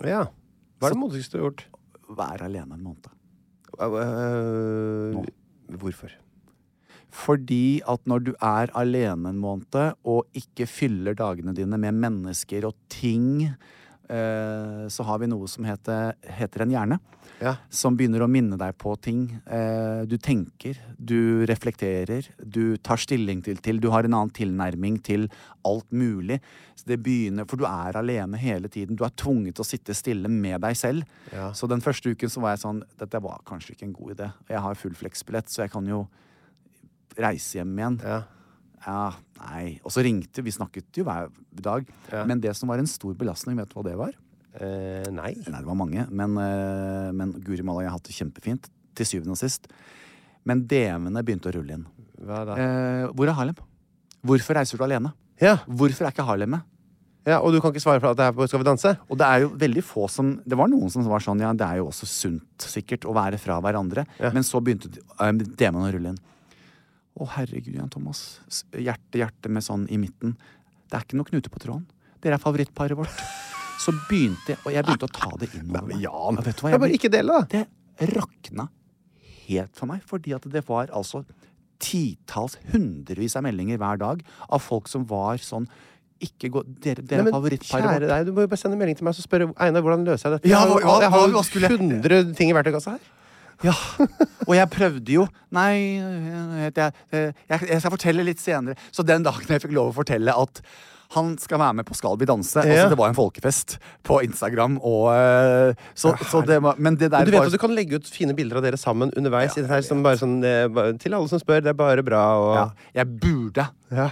ja. 0.00 0.24
Hva 0.80 0.88
er 0.88 0.94
det 0.94 0.96
Så- 0.96 1.02
modigste 1.02 1.36
du 1.36 1.42
har 1.42 1.50
gjort? 1.50 1.64
Være 2.16 2.46
alene 2.48 2.72
en 2.78 2.84
måned. 2.86 3.10
Uh, 3.76 5.12
Nå. 5.14 5.24
Hvorfor? 5.76 6.14
Fordi 7.10 7.80
at 7.88 8.06
når 8.08 8.24
du 8.24 8.32
er 8.40 8.70
alene 8.78 9.28
en 9.32 9.40
måned 9.42 9.94
og 10.08 10.26
ikke 10.36 10.66
fyller 10.70 11.14
dagene 11.18 11.54
dine 11.54 11.78
med 11.78 11.98
mennesker 12.00 12.64
og 12.68 12.74
ting, 12.88 13.50
så 14.10 15.04
har 15.06 15.20
vi 15.22 15.28
noe 15.30 15.46
som 15.48 15.66
heter, 15.68 16.16
heter 16.26 16.64
en 16.64 16.72
hjerne. 16.74 16.96
Ja. 17.40 17.54
Som 17.72 17.96
begynner 17.96 18.22
å 18.24 18.28
minne 18.28 18.56
deg 18.60 18.76
på 18.80 18.92
ting. 19.00 19.22
Eh, 19.48 20.02
du 20.08 20.16
tenker, 20.20 20.76
du 20.96 21.46
reflekterer, 21.48 22.28
du 22.36 22.76
tar 22.76 23.00
stilling 23.00 23.40
til, 23.44 23.60
til 23.64 23.80
Du 23.80 23.88
har 23.94 24.04
en 24.04 24.16
annen 24.18 24.32
tilnærming 24.36 24.98
til 25.04 25.28
alt 25.66 25.88
mulig. 25.88 26.40
Så 26.76 26.88
det 26.90 27.00
begynner, 27.04 27.48
For 27.48 27.60
du 27.60 27.64
er 27.68 27.96
alene 27.96 28.40
hele 28.40 28.68
tiden. 28.68 28.96
Du 28.96 29.04
er 29.04 29.16
tvunget 29.16 29.56
til 29.56 29.64
å 29.64 29.70
sitte 29.70 29.96
stille 29.96 30.28
med 30.28 30.60
deg 30.60 30.76
selv. 30.76 31.08
Ja. 31.32 31.50
Så 31.56 31.68
den 31.70 31.80
første 31.84 32.12
uken 32.12 32.32
så 32.32 32.44
var 32.44 32.56
jeg 32.56 32.64
sånn 32.64 32.84
Dette 33.00 33.22
var 33.24 33.40
kanskje 33.48 33.74
ikke 33.74 33.88
en 33.88 33.96
god 33.96 34.16
idé. 34.16 34.28
Jeg 34.52 34.64
har 34.66 34.80
full 34.82 34.96
fleksbillett, 34.96 35.48
så 35.48 35.64
jeg 35.64 35.72
kan 35.72 35.88
jo 35.88 36.04
reise 37.16 37.58
hjem 37.58 37.72
igjen. 37.78 37.98
Ja. 38.04 38.20
Ja, 38.86 39.12
nei. 39.42 39.78
Og 39.84 39.92
så 39.92 40.02
ringte 40.04 40.42
Vi 40.44 40.52
snakket 40.54 40.96
jo 40.96 41.04
hver 41.04 41.28
dag. 41.52 41.86
Ja. 42.12 42.24
Men 42.28 42.40
det 42.40 42.54
som 42.56 42.70
var 42.72 42.80
en 42.80 42.88
stor 42.90 43.14
belastning, 43.18 43.58
vet 43.60 43.68
du 43.68 43.76
hva 43.78 43.84
det 43.86 43.96
var? 44.00 44.14
Eh, 44.56 45.06
nei. 45.12 45.34
Nei, 45.46 45.58
det 45.60 45.66
var 45.68 45.78
mange. 45.78 46.06
Men, 46.10 46.36
eh, 46.40 47.10
men 47.12 47.34
Guri 47.44 47.62
malla, 47.62 47.84
jeg 47.84 47.90
har 47.92 47.98
hatt 47.98 48.08
det 48.08 48.16
kjempefint. 48.16 48.70
Til 48.96 49.06
syvende 49.06 49.36
og 49.36 49.40
sist. 49.40 49.68
Men 50.48 50.64
DM-ene 50.66 51.22
begynte 51.22 51.50
å 51.52 51.54
rulle 51.54 51.76
inn. 51.78 51.86
Hva 52.24 52.42
da? 52.48 52.56
Eh, 52.56 53.06
hvor 53.14 53.28
er 53.28 53.36
Harlem? 53.36 53.60
Hvorfor 54.26 54.56
reiser 54.58 54.80
du 54.80 54.84
alene? 54.84 55.12
Ja. 55.40 55.58
Hvorfor 55.68 56.06
er 56.06 56.12
ikke 56.12 56.26
Harlem 56.26 56.56
med? 56.56 56.66
ja, 57.26 57.38
Og 57.40 57.52
du 57.52 57.60
kan 57.60 57.70
ikke 57.72 57.82
svare 57.84 58.00
for 58.00 58.10
at 58.10 58.16
det 58.16 58.24
er 58.26 58.32
på 58.32 58.46
Skal 58.48 58.60
vi 58.62 58.64
danse? 58.64 58.90
Og 59.10 59.18
det 59.20 59.26
er 59.26 59.40
jo 59.44 59.50
veldig 59.60 59.82
få 59.84 60.08
som 60.08 60.40
Det 60.44 60.56
var 60.56 60.68
noen 60.72 60.90
som 60.90 61.04
var 61.04 61.20
sånn, 61.20 61.40
ja, 61.40 61.52
det 61.52 61.66
er 61.66 61.76
jo 61.80 61.88
også 61.90 62.08
sunt 62.08 62.64
sikkert 62.64 63.04
å 63.04 63.14
være 63.14 63.38
fra 63.38 63.60
hverandre. 63.60 64.06
Ja. 64.18 64.32
Men 64.32 64.42
så 64.42 64.60
begynte 64.64 64.88
eh, 64.90 65.32
DM-ene 65.32 65.88
å 65.88 65.92
rulle 65.92 66.14
inn. 66.14 66.18
Å, 67.18 67.26
herregud, 67.36 67.74
Jan 67.74 67.90
Thomas. 67.90 68.40
Hjerte, 68.76 69.18
hjerte 69.20 69.50
med 69.50 69.62
sånn 69.66 69.86
i 69.90 69.98
midten. 70.00 70.36
Det 70.90 70.96
er 70.98 71.04
ikke 71.06 71.18
noe 71.18 71.28
knute 71.28 71.50
på 71.52 71.58
tråden. 71.62 71.86
Dere 72.22 72.36
er 72.38 72.42
favorittparet 72.42 72.96
vårt. 72.98 73.20
Så 73.80 73.92
begynte 74.10 74.52
jeg, 74.54 74.58
og 74.66 74.72
jeg 74.74 74.84
begynte 74.84 75.08
å 75.08 75.14
ta 75.16 75.30
det 75.40 75.48
inn 75.56 75.70
over 75.72 75.88
meg. 75.88 76.00
Jan, 76.04 76.36
Ja, 76.36 76.44
vet 76.46 76.56
du 76.56 76.62
hva, 76.62 76.68
det 76.68 76.74
jeg 76.76 76.82
bare 76.84 76.96
ikke 76.98 77.10
dele, 77.12 77.36
da. 77.40 77.64
Det 77.98 78.10
rakna 78.14 78.68
helt 79.48 79.76
for 79.76 79.86
meg, 79.90 80.02
fordi 80.06 80.34
at 80.36 80.44
det 80.52 80.62
var 80.68 80.92
altså 80.94 81.24
titalls, 81.80 82.58
hundrevis 82.72 83.34
av 83.40 83.44
meldinger 83.46 83.78
hver 83.80 83.98
dag 84.00 84.20
av 84.52 84.60
folk 84.62 84.88
som 84.88 85.06
var 85.08 85.40
sånn 85.42 85.66
ikke 86.20 86.50
gå, 86.52 86.60
Dere, 86.84 87.00
dere 87.00 87.22
Nei, 87.24 87.32
men 87.32 87.56
Kjære 87.64 88.04
deg, 88.10 88.26
du 88.28 88.34
må 88.36 88.42
jo 88.44 88.50
bare 88.52 88.60
sende 88.60 88.76
melding 88.76 88.98
til 88.98 89.06
meg 89.08 89.16
og 89.16 89.24
spørre 89.24 89.46
Einar, 89.56 89.80
hvordan 89.80 90.02
løser 90.04 90.28
jeg 90.28 90.34
dette? 90.36 90.50
Ja, 90.52 90.58
jeg 90.60 90.60
har, 90.60 90.68
hva- 90.68 90.82
jo- 90.82 91.00
jeg 91.00 91.10
har 91.14 91.22
hva- 91.22 91.40
hva 91.40 91.70
jo 91.70 91.78
100 91.80 92.34
ting 92.36 92.50
i 92.52 92.56
verktøykassa 92.58 92.98
her. 92.98 93.06
Ja, 93.66 93.74
og 94.46 94.54
jeg 94.56 94.70
prøvde 94.72 95.12
jo 95.18 95.26
Nei, 95.52 95.72
jeg, 96.00 96.72
jeg, 96.76 96.92
jeg, 97.12 97.58
jeg 97.68 97.80
skal 97.82 97.92
fortelle 97.92 98.24
litt 98.24 98.40
senere. 98.40 98.78
Så 98.94 99.04
den 99.04 99.26
dagen 99.26 99.50
jeg 99.52 99.60
fikk 99.66 99.74
lov 99.76 99.90
å 99.92 99.98
fortelle 100.00 100.32
at 100.32 100.62
han 101.10 101.32
skal 101.42 101.58
være 101.58 101.74
med 101.80 101.86
på 101.88 101.96
Skal 101.98 102.16
vi 102.20 102.28
danse 102.30 102.62
Ja. 102.62 102.70
Altså 102.70 102.92
Det 102.92 102.98
var 103.00 103.10
en 103.10 103.18
folkefest 103.18 103.76
på 104.06 104.20
Instagram, 104.26 104.78
og 104.86 105.08
eh, 105.10 105.74
så, 105.98 106.12
så 106.30 106.42
det 106.46 106.60
Men 106.62 106.96
det 107.00 107.10
der 107.10 107.24
Men 107.24 107.32
du 107.32 107.34
vet 107.34 107.48
at 107.48 107.56
du 107.56 107.60
kan 107.62 107.74
legge 107.74 107.98
ut 107.98 108.10
fine 108.14 108.36
bilder 108.38 108.60
av 108.60 108.66
dere 108.68 108.78
sammen 108.80 109.12
underveis 109.18 109.56
Ja, 109.56 109.64
det 109.64 109.72
her, 109.72 109.82
som 109.86 110.04
sånn, 110.22 110.38
eh, 110.46 110.70
til 111.02 111.16
alle 111.18 111.30
som 111.32 111.42
spør. 111.42 111.64
Det 111.66 111.74
er 111.74 111.78
bare 111.78 112.04
bra 112.06 112.24
og 112.38 112.52
ja, 112.54 112.66
Jeg 113.02 113.10
burde. 113.26 113.66
Ja. 113.90 114.10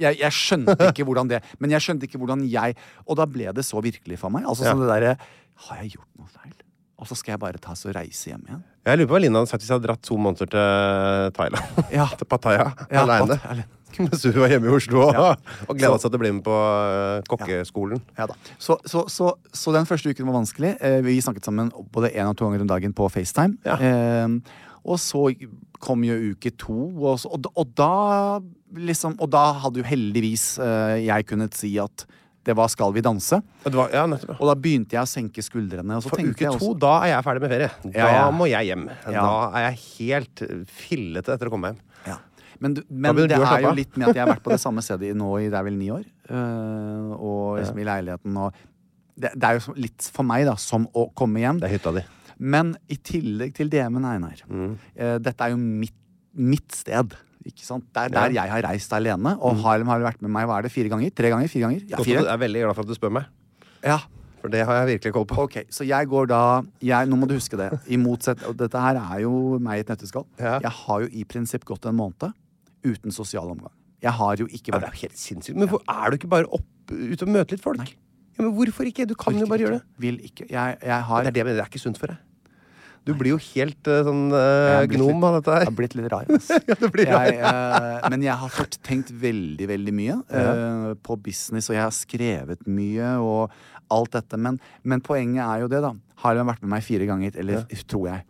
Jeg, 0.00 0.16
jeg 0.22 0.32
skjønte 0.32 0.88
ikke 0.88 1.04
hvordan 1.04 1.28
det 1.28 1.42
Men 1.60 1.76
jeg 1.76 1.84
skjønte 1.84 2.08
ikke 2.08 2.22
hvordan 2.22 2.46
jeg 2.48 2.76
Og 3.04 3.20
da 3.20 3.28
ble 3.28 3.52
det 3.52 3.66
så 3.68 3.82
virkelig 3.84 4.16
for 4.22 4.32
meg. 4.32 4.48
Altså 4.48 4.64
sånn 4.64 4.80
det 4.80 4.88
derre 4.88 5.14
Har 5.68 5.84
jeg 5.84 5.98
gjort 5.98 6.08
noe 6.16 6.30
feil? 6.32 6.56
Og 7.00 7.08
så 7.08 7.16
skal 7.18 7.34
jeg 7.34 7.40
bare 7.42 7.58
ta 7.62 7.72
og 7.74 7.94
reise 7.96 8.30
hjem 8.30 8.42
igjen. 8.46 8.62
Jeg 8.86 8.98
lurer 9.00 9.08
på 9.10 9.14
hva 9.16 9.20
Lina 9.24 9.40
hadde 9.40 9.50
sagt 9.50 9.62
hvis 9.64 9.70
jeg 9.72 9.76
hadde 9.78 9.88
dratt 9.88 10.02
to 10.06 10.16
måneder 10.20 10.48
til 10.52 11.34
Thailand. 11.36 11.82
Ja. 11.98 12.06
til 12.16 12.28
Pattaya 12.28 12.70
Ja, 12.90 13.02
aleine. 13.04 13.38
Mens 13.98 14.22
hun 14.22 14.36
var 14.38 14.52
hjemme 14.52 14.68
i 14.70 14.74
Oslo 14.76 15.00
og, 15.08 15.16
Ja. 15.16 15.30
og 15.66 15.74
gleda 15.74 15.96
seg 15.98 16.12
til 16.12 16.20
å 16.20 16.22
bli 16.22 16.30
med 16.36 16.44
på 16.46 16.54
eh, 16.54 17.24
kokkeskolen. 17.26 17.98
Ja 18.20 18.28
da. 18.30 18.36
Så, 18.62 18.76
så, 18.86 19.02
så, 19.10 19.32
så 19.50 19.74
den 19.74 19.88
første 19.88 20.12
uken 20.14 20.28
var 20.30 20.36
vanskelig. 20.38 20.76
Eh, 20.78 21.00
vi 21.02 21.16
snakket 21.24 21.48
sammen 21.48 21.72
både 21.90 22.12
én 22.14 22.30
og 22.30 22.36
to 22.38 22.46
ganger 22.46 22.62
om 22.62 22.70
dagen 22.70 22.94
på 22.96 23.08
FaceTime. 23.10 23.58
Ja. 23.66 23.74
Eh, 23.82 24.36
og 24.86 24.96
så 25.02 25.26
kom 25.82 26.04
jo 26.06 26.14
uke 26.30 26.52
to, 26.60 26.76
og, 27.02 27.26
og, 27.26 27.50
og 27.56 27.74
da 27.76 27.90
liksom 28.78 29.16
Og 29.18 29.28
da 29.32 29.42
hadde 29.64 29.80
jo 29.82 29.86
heldigvis 29.88 30.44
eh, 30.62 31.00
jeg 31.08 31.26
kunnet 31.26 31.56
si 31.58 31.72
at 31.82 32.04
det 32.44 32.56
var 32.56 32.68
'Skal 32.68 32.92
vi 32.94 33.00
danse'. 33.02 33.42
Var, 33.64 33.90
ja, 33.92 34.04
Og 34.06 34.46
da 34.48 34.54
begynte 34.54 34.96
jeg 34.96 35.02
å 35.02 35.08
senke 35.08 35.42
skuldrene. 35.44 35.96
Og 35.96 36.02
så 36.02 36.08
For 36.08 36.18
uke 36.18 36.40
jeg 36.40 36.52
to, 36.58 36.70
også, 36.72 36.78
da 36.78 36.92
er 37.04 37.06
jeg 37.14 37.24
ferdig 37.24 37.40
med 37.40 37.50
ferie. 37.50 37.70
Da 37.92 38.08
Ja, 38.12 38.30
må 38.30 38.48
jeg 38.48 38.66
hjem. 38.70 38.88
Ja. 39.06 39.20
Da 39.22 39.50
er 39.58 39.70
jeg 39.70 39.78
helt 39.98 40.42
fillete 40.66 41.32
etter 41.34 41.46
å 41.46 41.50
komme 41.50 41.68
hjem. 41.74 41.80
ja. 42.06 42.16
Men, 42.62 42.74
men 42.90 43.16
det 43.16 43.32
er 43.32 43.62
jo 43.62 43.72
litt 43.72 43.96
med 43.96 44.08
at 44.10 44.16
jeg 44.16 44.26
har 44.26 44.34
vært 44.34 44.42
på 44.44 44.50
det 44.52 44.60
samme 44.66 44.82
stedet 44.84 45.14
nå 45.16 45.38
i 45.40 45.48
det 45.48 45.54
er 45.56 45.62
vel 45.64 45.78
ni 45.78 45.88
år. 45.90 46.04
eh, 46.28 47.12
og 47.16 47.58
liksom 47.58 47.78
i 47.80 47.84
leiligheten 47.84 48.36
og 48.36 48.52
det, 49.16 49.30
det 49.34 49.44
er 49.48 49.58
jo 49.58 49.72
litt 49.76 50.02
for 50.12 50.22
meg 50.24 50.44
da 50.46 50.54
som 50.56 50.86
å 50.94 51.06
komme 51.16 51.40
hjem. 51.40 51.58
Det 51.60 51.68
er 51.70 51.78
hytta 51.78 51.92
di. 51.92 52.02
Men 52.38 52.76
i 52.88 52.96
tillegg 52.96 53.54
til 53.54 53.68
det 53.68 53.84
med 53.92 54.04
Einar 54.04 54.40
eh, 54.96 55.18
Dette 55.18 55.40
er 55.44 55.50
jo 55.50 55.56
mitt, 55.56 55.94
mitt 56.34 56.72
sted. 56.72 57.16
Ikke 57.48 57.64
sant? 57.64 57.84
Det 57.94 58.02
er 58.02 58.08
der 58.12 58.32
jeg 58.36 58.50
har 58.52 58.62
reist 58.68 58.92
alene. 58.92 59.36
Og 59.40 59.56
Harlem 59.64 59.88
har 59.88 60.00
vært 60.04 60.20
med 60.22 60.30
meg 60.34 60.46
hva 60.48 60.58
er 60.58 60.66
det, 60.68 60.72
fire 60.74 60.90
ganger? 60.92 61.10
Tre 61.16 61.30
ganger? 61.32 61.48
Fire 61.48 61.62
ganger? 61.68 61.84
Ja, 61.88 61.96
fire. 62.04 62.22
Jeg 62.24 62.32
er 62.34 62.40
veldig 62.42 62.64
glad 62.66 62.74
for 62.76 62.82
at 62.84 62.88
du 62.88 62.94
spør 62.98 63.12
meg, 63.16 63.24
Ja. 63.82 63.98
for 64.42 64.48
det 64.52 64.66
har 64.66 64.74
jeg 64.86 65.00
virkelig 65.00 65.12
koll 65.16 65.24
på. 65.26 65.38
Ok, 65.44 65.56
Så 65.70 65.86
jeg 65.88 66.06
går 66.08 66.26
da 66.28 66.62
jeg, 66.80 67.08
Nå 67.08 67.16
må 67.16 67.26
du 67.28 67.34
huske 67.34 67.56
det. 67.56 67.70
I 67.88 67.96
motsett, 67.96 68.42
og 68.46 68.56
Dette 68.56 68.78
her 68.78 68.96
er 69.00 69.20
jo 69.22 69.58
meg 69.58 69.78
i 69.78 69.80
et 69.80 69.88
nøtteskall. 69.88 70.26
Ja. 70.38 70.58
Jeg 70.60 70.70
har 70.70 71.00
jo 71.00 71.08
i 71.12 71.24
prinsipp 71.24 71.64
gått 71.64 71.86
en 71.86 71.96
måned 71.96 72.32
uten 72.84 73.10
sosial 73.12 73.48
omgang. 73.50 73.72
Jeg 74.02 74.12
har 74.12 74.36
jo 74.36 74.46
ikke 74.46 74.72
Ja, 74.72 74.78
det 74.78 74.88
vært 74.88 74.94
er 74.96 75.08
helt 75.08 75.16
sinnssykt. 75.20 75.56
Men 75.56 75.68
hvor, 75.68 75.80
er 75.88 76.10
du 76.10 76.16
ikke 76.16 76.28
bare 76.28 76.46
opp, 76.48 76.64
ute 76.90 77.22
og 77.22 77.28
møter 77.28 77.52
litt 77.56 77.60
folk? 77.64 77.80
Ja, 77.80 78.44
men 78.44 78.52
hvorfor 78.56 78.84
ikke? 78.88 79.06
Du 79.06 79.14
kan 79.14 79.36
jo 79.36 79.46
bare 79.46 79.58
gjøre 79.60 79.76
det. 79.80 79.82
Vil 79.98 80.16
ikke. 80.24 80.46
Jeg, 80.48 80.78
jeg 80.82 81.02
har 81.04 81.22
Det 81.22 81.28
er 81.28 81.32
det 81.32 81.36
jeg 81.40 81.44
mener, 81.46 81.56
det 81.60 81.64
er 81.66 81.68
ikke 81.72 81.80
sunt 81.82 81.98
for 81.98 82.06
deg. 82.08 82.16
Du 83.08 83.14
blir 83.16 83.32
jo 83.32 83.38
helt 83.40 83.88
eh, 83.88 84.02
sånn 84.04 84.26
blitt 84.30 84.92
gnom 85.00 85.24
av 85.24 85.38
dette 85.38 85.54
Jeg 85.62 85.68
har 85.70 85.76
blitt 85.78 85.96
litt 85.98 86.10
rar. 86.12 86.28
ass. 86.36 86.50
Ja, 87.00 87.22
jeg, 87.26 87.38
uh, 87.40 88.08
men 88.12 88.24
jeg 88.26 88.36
har 88.42 88.52
fått 88.52 88.76
tenkt 88.86 89.12
veldig, 89.22 89.68
veldig 89.70 89.94
mye 89.96 90.18
uh, 90.36 90.90
på 91.00 91.16
business, 91.24 91.70
og 91.70 91.78
jeg 91.78 91.84
har 91.86 91.94
skrevet 91.96 92.66
mye 92.68 93.14
og 93.24 93.54
alt 93.90 94.12
dette. 94.18 94.38
Men, 94.38 94.60
men 94.84 95.02
poenget 95.04 95.42
er 95.46 95.64
jo 95.64 95.70
det, 95.72 95.80
da. 95.86 95.94
Harlem 96.24 96.46
har 96.46 96.54
vært 96.54 96.66
med 96.66 96.74
meg 96.76 96.84
fire 96.86 97.08
ganger, 97.08 97.40
eller 97.40 97.64
tror 97.88 98.10
jeg. 98.12 98.26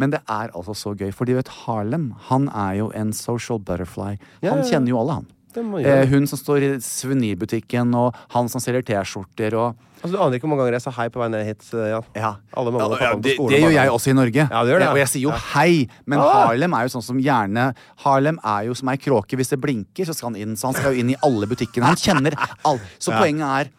Men 0.00 0.12
det 0.14 0.20
er 0.30 0.52
altså 0.56 0.76
så 0.76 0.94
gøy, 0.96 1.10
for 1.12 1.28
de 1.28 1.36
vet 1.36 1.50
Harlem, 1.64 2.10
han 2.30 2.48
er 2.48 2.78
jo 2.78 2.88
en 2.96 3.12
social 3.16 3.60
butterfly. 3.60 4.14
Ja, 4.40 4.52
Han 4.52 4.62
ja, 4.62 4.64
ja. 4.64 4.68
kjenner 4.70 4.94
jo 4.94 5.00
alle, 5.02 5.20
han. 5.20 5.30
Eh, 5.56 6.06
hun 6.08 6.26
som 6.30 6.38
står 6.38 6.62
i 6.62 6.68
suvenirbutikken, 6.80 7.94
og 7.98 8.14
han 8.34 8.48
som 8.48 8.60
selger 8.62 8.82
T-skjorter 8.86 9.56
og 9.58 9.86
Altså, 10.00 10.14
du 10.16 10.20
aner 10.24 10.38
ikke 10.38 10.46
hvor 10.48 10.54
mange 10.54 10.62
ganger 10.64 10.76
jeg 10.78 10.82
sa 10.86 10.90
hei 10.96 11.08
på 11.12 11.20
vei 11.20 11.26
ned 11.28 11.42
hit, 11.44 11.64
Ja. 11.76 11.98
Ja. 12.16 12.28
Alle 12.56 12.70
mamma 12.72 12.86
og 12.86 13.00
Ja, 13.02 13.10
det, 13.10 13.16
på 13.18 13.20
det, 13.22 13.34
skolen. 13.36 13.50
det 13.52 13.58
gjør 13.60 13.74
jeg 13.74 13.90
også 13.92 14.08
i 14.08 14.14
Norge. 14.16 14.46
Ja, 14.48 14.62
det 14.64 14.70
gjør 14.72 14.78
det, 14.80 14.86
Ja. 14.86 14.92
Og 14.92 14.96
jeg 15.02 15.08
sier 15.08 15.22
jo 15.26 15.28
Ja. 15.28 15.36
hei, 15.52 15.88
men 16.06 16.18
Ah! 16.18 16.46
Harlem 16.46 16.72
er 16.72 16.82
jo 16.86 16.88
sånn 16.94 17.02
som 17.04 17.18
gjerne 17.20 17.74
Harlem 17.98 18.38
er 18.42 18.64
jo 18.64 18.72
som 18.74 18.88
ei 18.88 18.96
kråke. 18.96 19.36
Hvis 19.36 19.50
det 19.50 19.60
blinker, 19.60 20.06
så 20.08 20.14
skal 20.14 20.30
han 20.32 20.36
inn. 20.40 20.56
Så 20.56 20.64
han 20.72 20.74
skal 20.74 20.94
jo 20.94 21.00
inn 21.00 21.10
i 21.10 21.16
alle 21.22 21.44
butikkene. 21.46 21.84
Han 21.84 21.96
kjenner 21.96 22.32
alt. 22.64 22.80
Så 22.98 23.12
poenget 23.12 23.44
er 23.66 23.70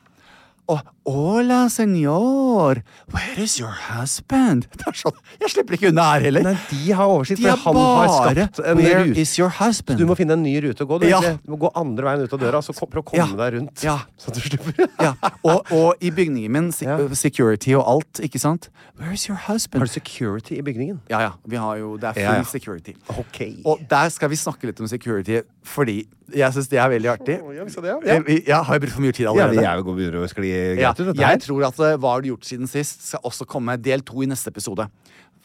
Å, 0.69 0.79
hola, 1.05 1.69
senor. 1.69 2.81
Where 3.11 3.43
is 3.43 3.59
your 3.59 3.71
husband? 3.89 4.67
Det 4.77 4.85
er 4.87 4.93
sånn, 4.97 5.15
Jeg 5.41 5.49
slipper 5.53 5.75
ikke 5.77 5.89
unna 5.91 6.05
her 6.13 6.21
heller. 6.27 6.43
Nei, 6.45 6.53
de 6.69 6.91
har 6.95 7.09
oversikt, 7.09 7.41
De 7.41 7.49
for 7.49 7.57
han 7.65 7.75
bare, 7.75 8.07
har 8.07 8.35
skapt 8.35 8.61
en 8.71 8.77
Where 8.77 9.03
rute. 9.07 9.17
is 9.23 9.33
your 9.39 9.49
husband? 9.49 9.99
Du 9.99 10.05
må 10.05 10.15
finne 10.19 10.33
en 10.37 10.43
ny 10.43 10.53
rute 10.61 10.85
å 10.85 10.87
gå. 10.87 10.99
Du, 11.01 11.07
Ja. 11.07 11.19
du 11.21 11.51
må 11.51 11.57
gå 11.59 11.71
andre 11.75 12.05
veien 12.05 12.23
ut 12.23 12.33
av 12.33 12.39
døra 12.39 12.61
så 12.61 12.73
prøv 12.73 13.03
å 13.03 13.05
komme 13.11 13.17
Ja. 13.17 13.35
deg 13.49 13.53
rundt. 13.59 13.83
Ja. 13.83 13.97
Så 14.17 14.29
at 14.29 14.35
du 14.35 14.41
slipper 14.41 14.87
ja. 14.99 15.13
og, 15.43 15.71
og 15.71 15.95
i 16.01 16.11
bygningen 16.11 16.51
min, 16.51 16.71
se- 16.71 16.85
Ja. 16.85 16.97
security 17.13 17.73
og 17.75 17.85
alt, 17.87 18.21
ikke 18.21 18.39
sant? 18.39 18.69
Where 18.99 19.11
is 19.13 19.27
your 19.27 19.37
husband? 19.47 19.81
Har 19.81 19.87
du 19.87 19.91
security 19.91 20.57
i 20.59 20.61
bygningen? 20.61 20.99
Ja, 21.09 21.19
ja. 21.19 21.31
Vi 21.47 21.57
har 21.57 21.77
jo, 21.77 21.97
det 21.97 22.09
er 22.09 22.13
full 22.13 22.23
Ja, 22.23 22.35
ja. 22.37 22.43
security. 22.43 22.95
Ok. 23.09 23.41
Og 23.65 23.79
der 23.89 24.09
skal 24.09 24.29
vi 24.29 24.35
snakke 24.35 24.63
litt 24.69 24.79
om 24.79 24.87
security, 24.87 25.41
fordi 25.63 26.05
jeg 26.31 26.53
syns 26.53 26.69
det 26.69 26.79
er 26.79 26.87
veldig 26.89 27.09
artig. 27.11 27.41
Oh, 27.43 27.51
jeg, 27.51 27.65
det, 27.67 27.83
ja. 27.83 27.97
Eh, 28.15 28.19
vi- 28.23 28.43
ja, 28.47 28.61
har 28.63 28.75
jeg 28.77 28.81
brukt 28.85 28.93
for 28.93 29.01
mye 29.01 29.11
tid 29.11 29.25
allerede? 29.27 29.55
Ja, 29.55 29.59
vi 29.61 29.65
er 29.67 29.75
jo 29.77 29.83
gode 29.83 29.97
begynner 29.97 30.23
å 30.23 30.29
skli 30.31 30.77
Ja, 30.79 30.90
greit 30.93 30.99
ut, 30.99 31.15
dette 31.15 31.27
jeg 31.29 31.41
tror 31.45 31.65
at 31.67 31.79
eh, 31.79 31.97
Hva 31.97 32.11
har 32.15 32.21
du 32.21 32.29
gjort 32.31 32.45
siden 32.47 32.67
sist? 32.69 33.01
skal 33.07 33.19
også 33.23 33.47
komme 33.47 33.75
del 33.81 34.01
to 34.01 34.21
i 34.23 34.27
neste 34.27 34.47
episode. 34.53 34.87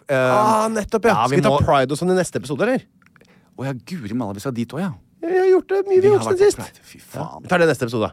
Uh, 0.06 0.14
Ah, 0.14 0.68
nettopp, 0.68 1.04
ja. 1.04 1.14
Ja, 1.14 1.26
Skal 1.26 1.30
vi 1.30 1.36
vi 1.36 1.42
ta 1.42 1.50
må- 1.50 1.64
pride 1.66 1.90
og 1.92 1.98
sånn 1.98 2.12
i 2.12 2.18
neste 2.18 2.36
episode, 2.38 2.62
eller? 2.62 2.82
Å 3.58 3.64
ja, 3.64 3.72
guri 3.72 4.14
malla, 4.14 4.34
vi 4.34 4.40
skal 4.40 4.52
dit 4.52 4.68
òg, 4.76 4.80
ja. 4.80 4.92
Vi 5.22 5.32
har 5.38 5.46
gjort 5.50 5.68
det 5.68 5.80
mye 5.88 6.00
Vi 6.00 6.08
har 6.08 6.18
gjort 6.18 6.36
siden 6.38 6.38
sist. 6.52 6.58
Pride. 6.58 6.80
Fy 6.84 6.98
faen. 7.00 7.42
Vi 7.42 7.48
tar 7.48 7.58
det 7.58 7.66
neste 7.68 7.82
episode. 7.88 8.12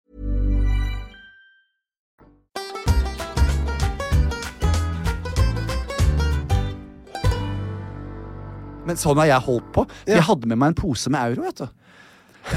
Men 8.91 8.99
sånn 8.99 9.19
har 9.21 9.29
jeg 9.31 9.45
holdt 9.47 9.69
på. 9.75 9.85
Jeg 10.09 10.23
hadde 10.27 10.49
med 10.51 10.59
meg 10.59 10.73
en 10.73 10.77
pose 10.81 11.11
med 11.13 11.31
euro, 11.31 11.45
vet 11.47 11.61
du. 11.63 11.67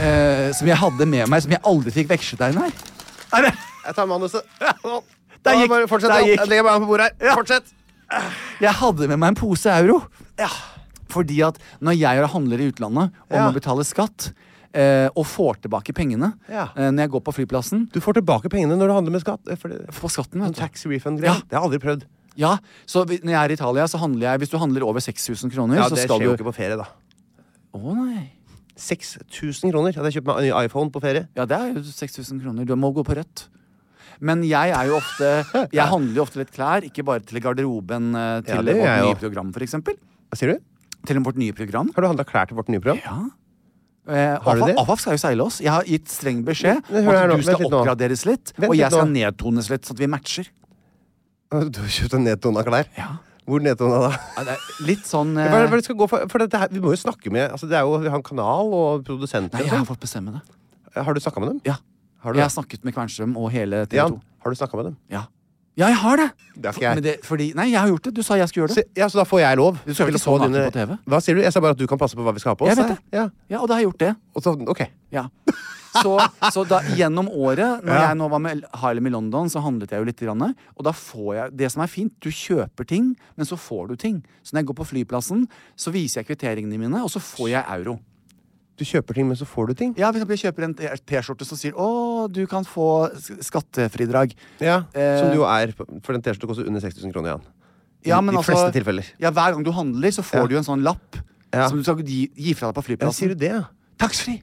Eh, 0.01 0.51
som 0.57 0.67
jeg 0.71 0.79
hadde 0.81 1.07
med 1.07 1.29
meg, 1.31 1.43
som 1.45 1.53
jeg 1.55 1.61
aldri 1.71 1.93
fikk 1.95 2.09
vekslet 2.11 2.41
deg, 2.41 2.59
her. 2.59 2.73
Er 3.39 3.47
det? 3.49 3.53
Jeg 3.85 3.95
tar 3.99 4.07
manuset. 4.11 4.47
Der 5.45 5.59
gikk- 5.61 5.69
Bare 5.69 5.87
Fortsett. 5.91 6.11
der 6.11 6.25
gikk. 6.25 6.41
Jeg 6.41 6.49
legger 6.49 6.65
meg 6.65 6.81
på 6.83 6.89
bordet 6.89 7.11
her. 7.21 7.35
Fortsett. 7.37 7.73
Jeg 8.65 8.73
hadde 8.81 9.09
med 9.11 9.19
meg 9.21 9.29
en 9.35 9.39
pose 9.39 9.67
euro. 9.75 10.01
Fordi 11.15 11.37
at 11.47 11.59
når 11.85 11.99
jeg 12.01 12.27
handler 12.33 12.59
i 12.65 12.71
utlandet 12.73 13.13
og 13.31 13.37
Ja. 13.37 13.45
må 13.47 13.53
betale 13.55 13.85
skatt, 13.85 14.33
eh, 14.75 15.09
og 15.15 15.27
får 15.27 15.61
tilbake 15.63 15.93
pengene 15.95 16.33
Ja. 16.49 16.69
eh, 16.77 16.91
når 16.91 17.03
jeg 17.05 17.11
går 17.11 17.21
på 17.23 17.35
flyplassen 17.35 17.93
Du 17.93 18.01
får 18.01 18.15
tilbake 18.15 18.49
pengene 18.51 18.75
når 18.77 18.89
du 18.89 18.95
handler 18.95 19.13
med 19.13 19.21
skatt. 19.23 19.41
eh, 19.49 19.57
For 19.93 20.09
skatten, 20.09 20.41
sånn 20.41 20.47
vet 20.49 20.55
du. 20.57 20.61
tax 20.61 20.85
refund-greie. 20.87 21.25
Ja. 21.31 21.35
Det 21.49 21.53
har 21.53 21.69
jeg 21.69 21.71
aldri 21.71 21.79
prøvd. 21.79 22.03
Ja, 22.37 22.57
så 22.87 23.05
vi- 23.07 23.19
når 23.23 23.31
jeg 23.31 23.41
er 23.45 23.51
i 23.51 23.53
Italia, 23.55 23.85
så 23.87 23.99
handler 23.99 24.27
jeg 24.33 24.41
Hvis 24.41 24.51
du 24.51 24.59
handler 24.59 24.83
over 24.83 25.01
6000 25.01 25.53
kroner, 25.55 25.77
Ja, 25.77 25.85
så 25.89 25.95
Det 25.95 26.05
skal 26.09 26.19
skjer 26.19 26.25
du 26.25 26.31
jo 26.31 26.37
ikke 26.37 26.49
på 26.51 26.55
ferie, 26.57 26.77
da. 26.77 26.87
Å 27.75 27.95
nei. 27.95 28.31
6000 28.77 29.71
kroner. 29.73 29.95
Hadde 29.95 30.11
jeg 30.11 30.17
kjøpt 30.23 30.27
meg 30.27 30.37
en 30.39 30.45
ny 30.49 30.65
iPhone 30.67 30.91
på 30.91 31.01
ferie. 31.03 31.29
Ja, 31.37 31.45
det 31.47 31.57
er 31.59 31.75
jo 31.75 31.83
6000 31.87 32.41
kroner. 32.43 32.67
Du 32.67 32.75
må 32.77 32.93
gå 32.95 33.05
på 33.07 33.15
rødt. 33.17 33.47
Men 34.21 34.43
jeg 34.47 34.71
er 34.71 34.87
jo 34.87 34.97
ofte 34.99 35.71
Jeg 35.73 35.87
handler 35.91 36.15
jo 36.15 36.23
ofte 36.23 36.37
litt 36.39 36.53
klær, 36.55 36.83
ikke 36.87 37.05
bare 37.05 37.21
til 37.21 37.41
garderoben 37.41 38.15
eh, 38.15 38.41
til 38.47 38.55
Ja, 38.55 38.63
det 38.63 38.75
gjør 38.75 38.83
vårt 38.83 38.99
jeg 38.99 39.07
nye 39.09 39.21
program, 39.23 39.53
for 39.53 39.61
eksempel. 39.67 39.97
Hva 40.31 40.39
sier 40.39 40.53
du? 40.55 40.61
Til 41.07 41.19
vårt 41.21 41.37
nye 41.37 41.53
program. 41.53 41.91
Har 41.95 42.03
du 42.03 42.09
handla 42.09 42.25
klær 42.25 42.47
til 42.49 42.57
vårt 42.57 42.69
nye 42.71 42.81
program? 42.81 43.01
Ja. 43.05 43.31
Eh, 44.07 44.39
Har 44.39 44.55
du 44.57 44.63
AFAF 44.63 44.67
det? 44.69 44.77
AFAF 44.79 45.01
skal 45.01 45.13
jo 45.17 45.23
seile 45.23 45.45
oss. 45.47 45.59
Jeg 45.65 45.71
har 45.73 45.83
gitt 45.89 46.09
streng 46.13 46.43
beskjed 46.45 46.83
Men 46.91 47.01
om 47.03 47.09
hør 47.11 47.17
her 47.19 47.25
at 47.25 47.31
nå, 47.31 47.37
du 47.37 47.43
skal 47.43 47.55
vent 47.55 47.63
litt 47.65 47.73
nå. 47.73 47.81
oppgraderes 47.85 48.25
litt, 48.29 48.53
Vent 48.59 48.71
og 48.71 48.77
jeg 48.77 48.91
skal 48.93 49.07
nå. 49.09 49.13
nedtones 49.17 49.71
litt, 49.71 49.83
sånn 49.89 49.97
at 49.97 50.03
vi 50.05 50.07
matcher. 50.13 50.49
Du 51.53 51.81
har 51.81 51.93
kjøpt 51.93 52.15
en 52.19 52.25
nedtona 52.27 52.65
klær? 52.67 52.89
Ja. 52.99 53.11
Hvor 53.45 53.61
nedtona 53.61 53.99
da? 54.07 54.11
Ja, 54.39 54.45
det 54.49 54.55
er 54.57 54.87
litt 54.89 55.05
sånn 55.09 55.35
eh, 55.41 55.75
skal 55.85 55.99
gå 56.01 56.09
for? 56.09 56.25
For 56.33 56.41
dette 56.41 56.59
her, 56.63 56.71
vi 56.73 56.81
må 56.81 56.95
jo 56.95 57.01
snakke 57.01 57.31
med 57.35 57.51
altså 57.53 57.69
det 57.69 57.77
er 57.77 57.85
jo, 57.85 57.99
Vi 58.01 58.09
har 58.09 58.17
en 58.19 58.25
kanal 58.25 58.73
og 58.73 59.05
produsenter. 59.07 59.59
Nei, 59.61 59.67
jeg 59.67 59.75
har 59.75 59.83
sånn. 59.83 59.91
fått 59.93 60.01
bestemme 60.07 60.39
det. 60.39 60.43
Har 60.97 61.15
du 61.15 61.21
snakka 61.21 61.43
med 61.45 61.53
dem? 61.53 61.61
Ja. 61.69 61.77
Har 62.25 62.33
du 62.33 62.41
Jeg 62.41 62.47
har 62.49 62.55
snakket 62.55 62.85
med 62.89 62.95
Kvernstrøm 62.97 63.37
og 63.37 63.51
hele 63.53 63.85
TV 63.85 64.01
2. 64.01 64.17
Ja, 64.17 64.39
har 64.47 64.55
du 64.55 64.57
snakka 64.63 64.79
med 64.81 64.87
dem? 64.89 64.97
Ja. 65.13 65.27
ja, 65.77 65.91
jeg 65.93 65.99
har 66.01 66.17
det! 66.23 66.29
Det 66.57 66.73
har 66.73 66.87
jeg. 66.87 67.05
Det, 67.05 67.15
fordi, 67.27 67.51
nei, 67.59 67.67
jeg 67.75 67.81
har 67.83 67.91
gjort 67.93 68.09
det. 68.09 68.15
Du 68.17 68.23
sa 68.25 68.39
jeg 68.41 68.49
skulle 68.49 68.65
gjøre 68.65 68.79
det. 68.81 68.87
ja, 68.97 69.11
så 69.13 69.21
da 69.21 69.27
får 69.29 69.43
jeg 69.45 69.61
lov? 69.61 69.77
Du 69.85 69.93
skal 69.93 70.09
vel 70.09 70.17
ikke 70.17 70.25
så 70.25 70.39
naken 70.41 70.57
dine- 70.57 70.67
på 70.71 70.77
TV? 70.79 70.97
Hva 71.13 71.21
sier 71.21 71.37
du? 71.37 71.43
Jeg 71.45 71.53
sa 71.53 71.61
bare 71.61 71.77
at 71.77 71.83
du 71.83 71.87
kan 71.91 72.01
passe 72.01 72.17
på 72.17 72.25
hva 72.25 72.33
vi 72.33 72.41
skal 72.41 72.55
ha 72.55 72.61
på 72.63 72.65
oss. 72.65 72.73
Jeg 72.73 72.81
vet 72.81 72.95
det. 72.95 73.19
Ja. 73.19 73.27
Ja, 73.53 73.61
og 73.61 73.69
da 73.69 73.77
har 73.77 73.85
jeg 73.85 73.91
gjort 73.91 74.01
det. 74.07 74.13
Så, 74.41 74.57
ok. 74.73 74.85
Ja. 75.13 75.27
Så, 75.95 76.19
så 76.53 76.65
da, 76.67 76.81
gjennom 76.99 77.29
året, 77.31 77.83
når 77.85 77.95
Ja. 77.95 78.09
jeg 78.09 78.17
nå 78.19 78.29
var 78.31 78.39
med 78.43 78.65
Hylem 78.83 79.07
i 79.07 79.11
London, 79.15 79.47
så 79.49 79.63
handlet 79.63 79.91
jeg 79.91 80.01
jo 80.01 80.05
litt. 80.09 80.21
Grann, 80.25 80.43
og 80.77 80.83
da 80.85 80.91
får 80.93 81.35
jeg 81.37 81.57
Det 81.57 81.71
som 81.73 81.83
er 81.83 81.87
fint, 81.93 82.13
du 82.21 82.31
kjøper 82.31 82.87
ting, 82.87 83.17
men 83.37 83.47
så 83.47 83.57
får 83.57 83.89
du 83.89 83.97
ting. 83.97 84.25
Så 84.43 84.53
når 84.55 84.61
jeg 84.63 84.67
går 84.67 84.75
på 84.81 84.87
flyplassen, 84.91 85.47
så 85.77 85.93
viser 85.93 86.23
jeg 86.23 86.27
kvitteringene 86.37 86.79
mine, 86.79 87.03
og 87.03 87.11
så 87.11 87.21
får 87.23 87.49
jeg 87.51 87.65
euro. 87.79 87.99
Du 88.77 88.83
kjøper 88.85 89.15
ting, 89.15 89.29
men 89.29 89.37
så 89.39 89.47
får 89.47 89.69
du 89.69 89.75
ting? 89.75 89.95
Ja, 89.97 90.11
for 90.11 90.19
eksempel, 90.19 90.35
jeg 90.35 90.51
kjøper 90.51 90.65
en 90.65 90.75
T-skjorte 90.75 91.45
som 91.47 91.57
sier 91.57 91.73
'Å, 91.79 92.27
du 92.33 92.45
kan 92.47 92.65
få 92.65 93.09
skattefridrag'. 93.41 94.35
Ja, 94.61 94.85
Eh, 94.95 95.19
Som 95.21 95.31
du 95.31 95.37
jo 95.37 95.45
er. 95.45 95.73
For 96.03 96.13
den 96.13 96.23
T-skjorta 96.23 96.47
koster 96.49 96.67
under 96.67 96.81
6000 96.81 97.13
kroner, 97.13 97.35
igjen. 97.39 97.43
Ja, 98.05 98.21
men 98.21 98.35
de 98.35 98.39
altså- 98.41 98.53
fleste 98.53 98.73
tilfeller. 98.73 99.05
Ja, 99.21 99.31
Hver 99.31 99.53
gang 99.55 99.63
du 99.65 99.71
handler, 99.73 100.09
så 100.11 100.23
får 100.25 100.41
Ja. 100.41 100.47
du 100.47 100.57
en 100.57 100.65
sånn 100.65 100.83
lapp 100.83 101.17
Ja. 101.53 101.69
som 101.69 101.79
du 101.79 101.85
skal 101.85 101.97
gi, 102.03 102.31
gi 102.37 102.53
fra 102.55 102.73
deg 102.73 102.83
på 102.83 102.85
flyplassen. 102.99 103.07
Ja, 103.07 103.11
sier 103.11 103.29
du 103.29 103.35
det, 103.37 103.51
ja? 103.53 103.65
Taxfree! 103.99 104.43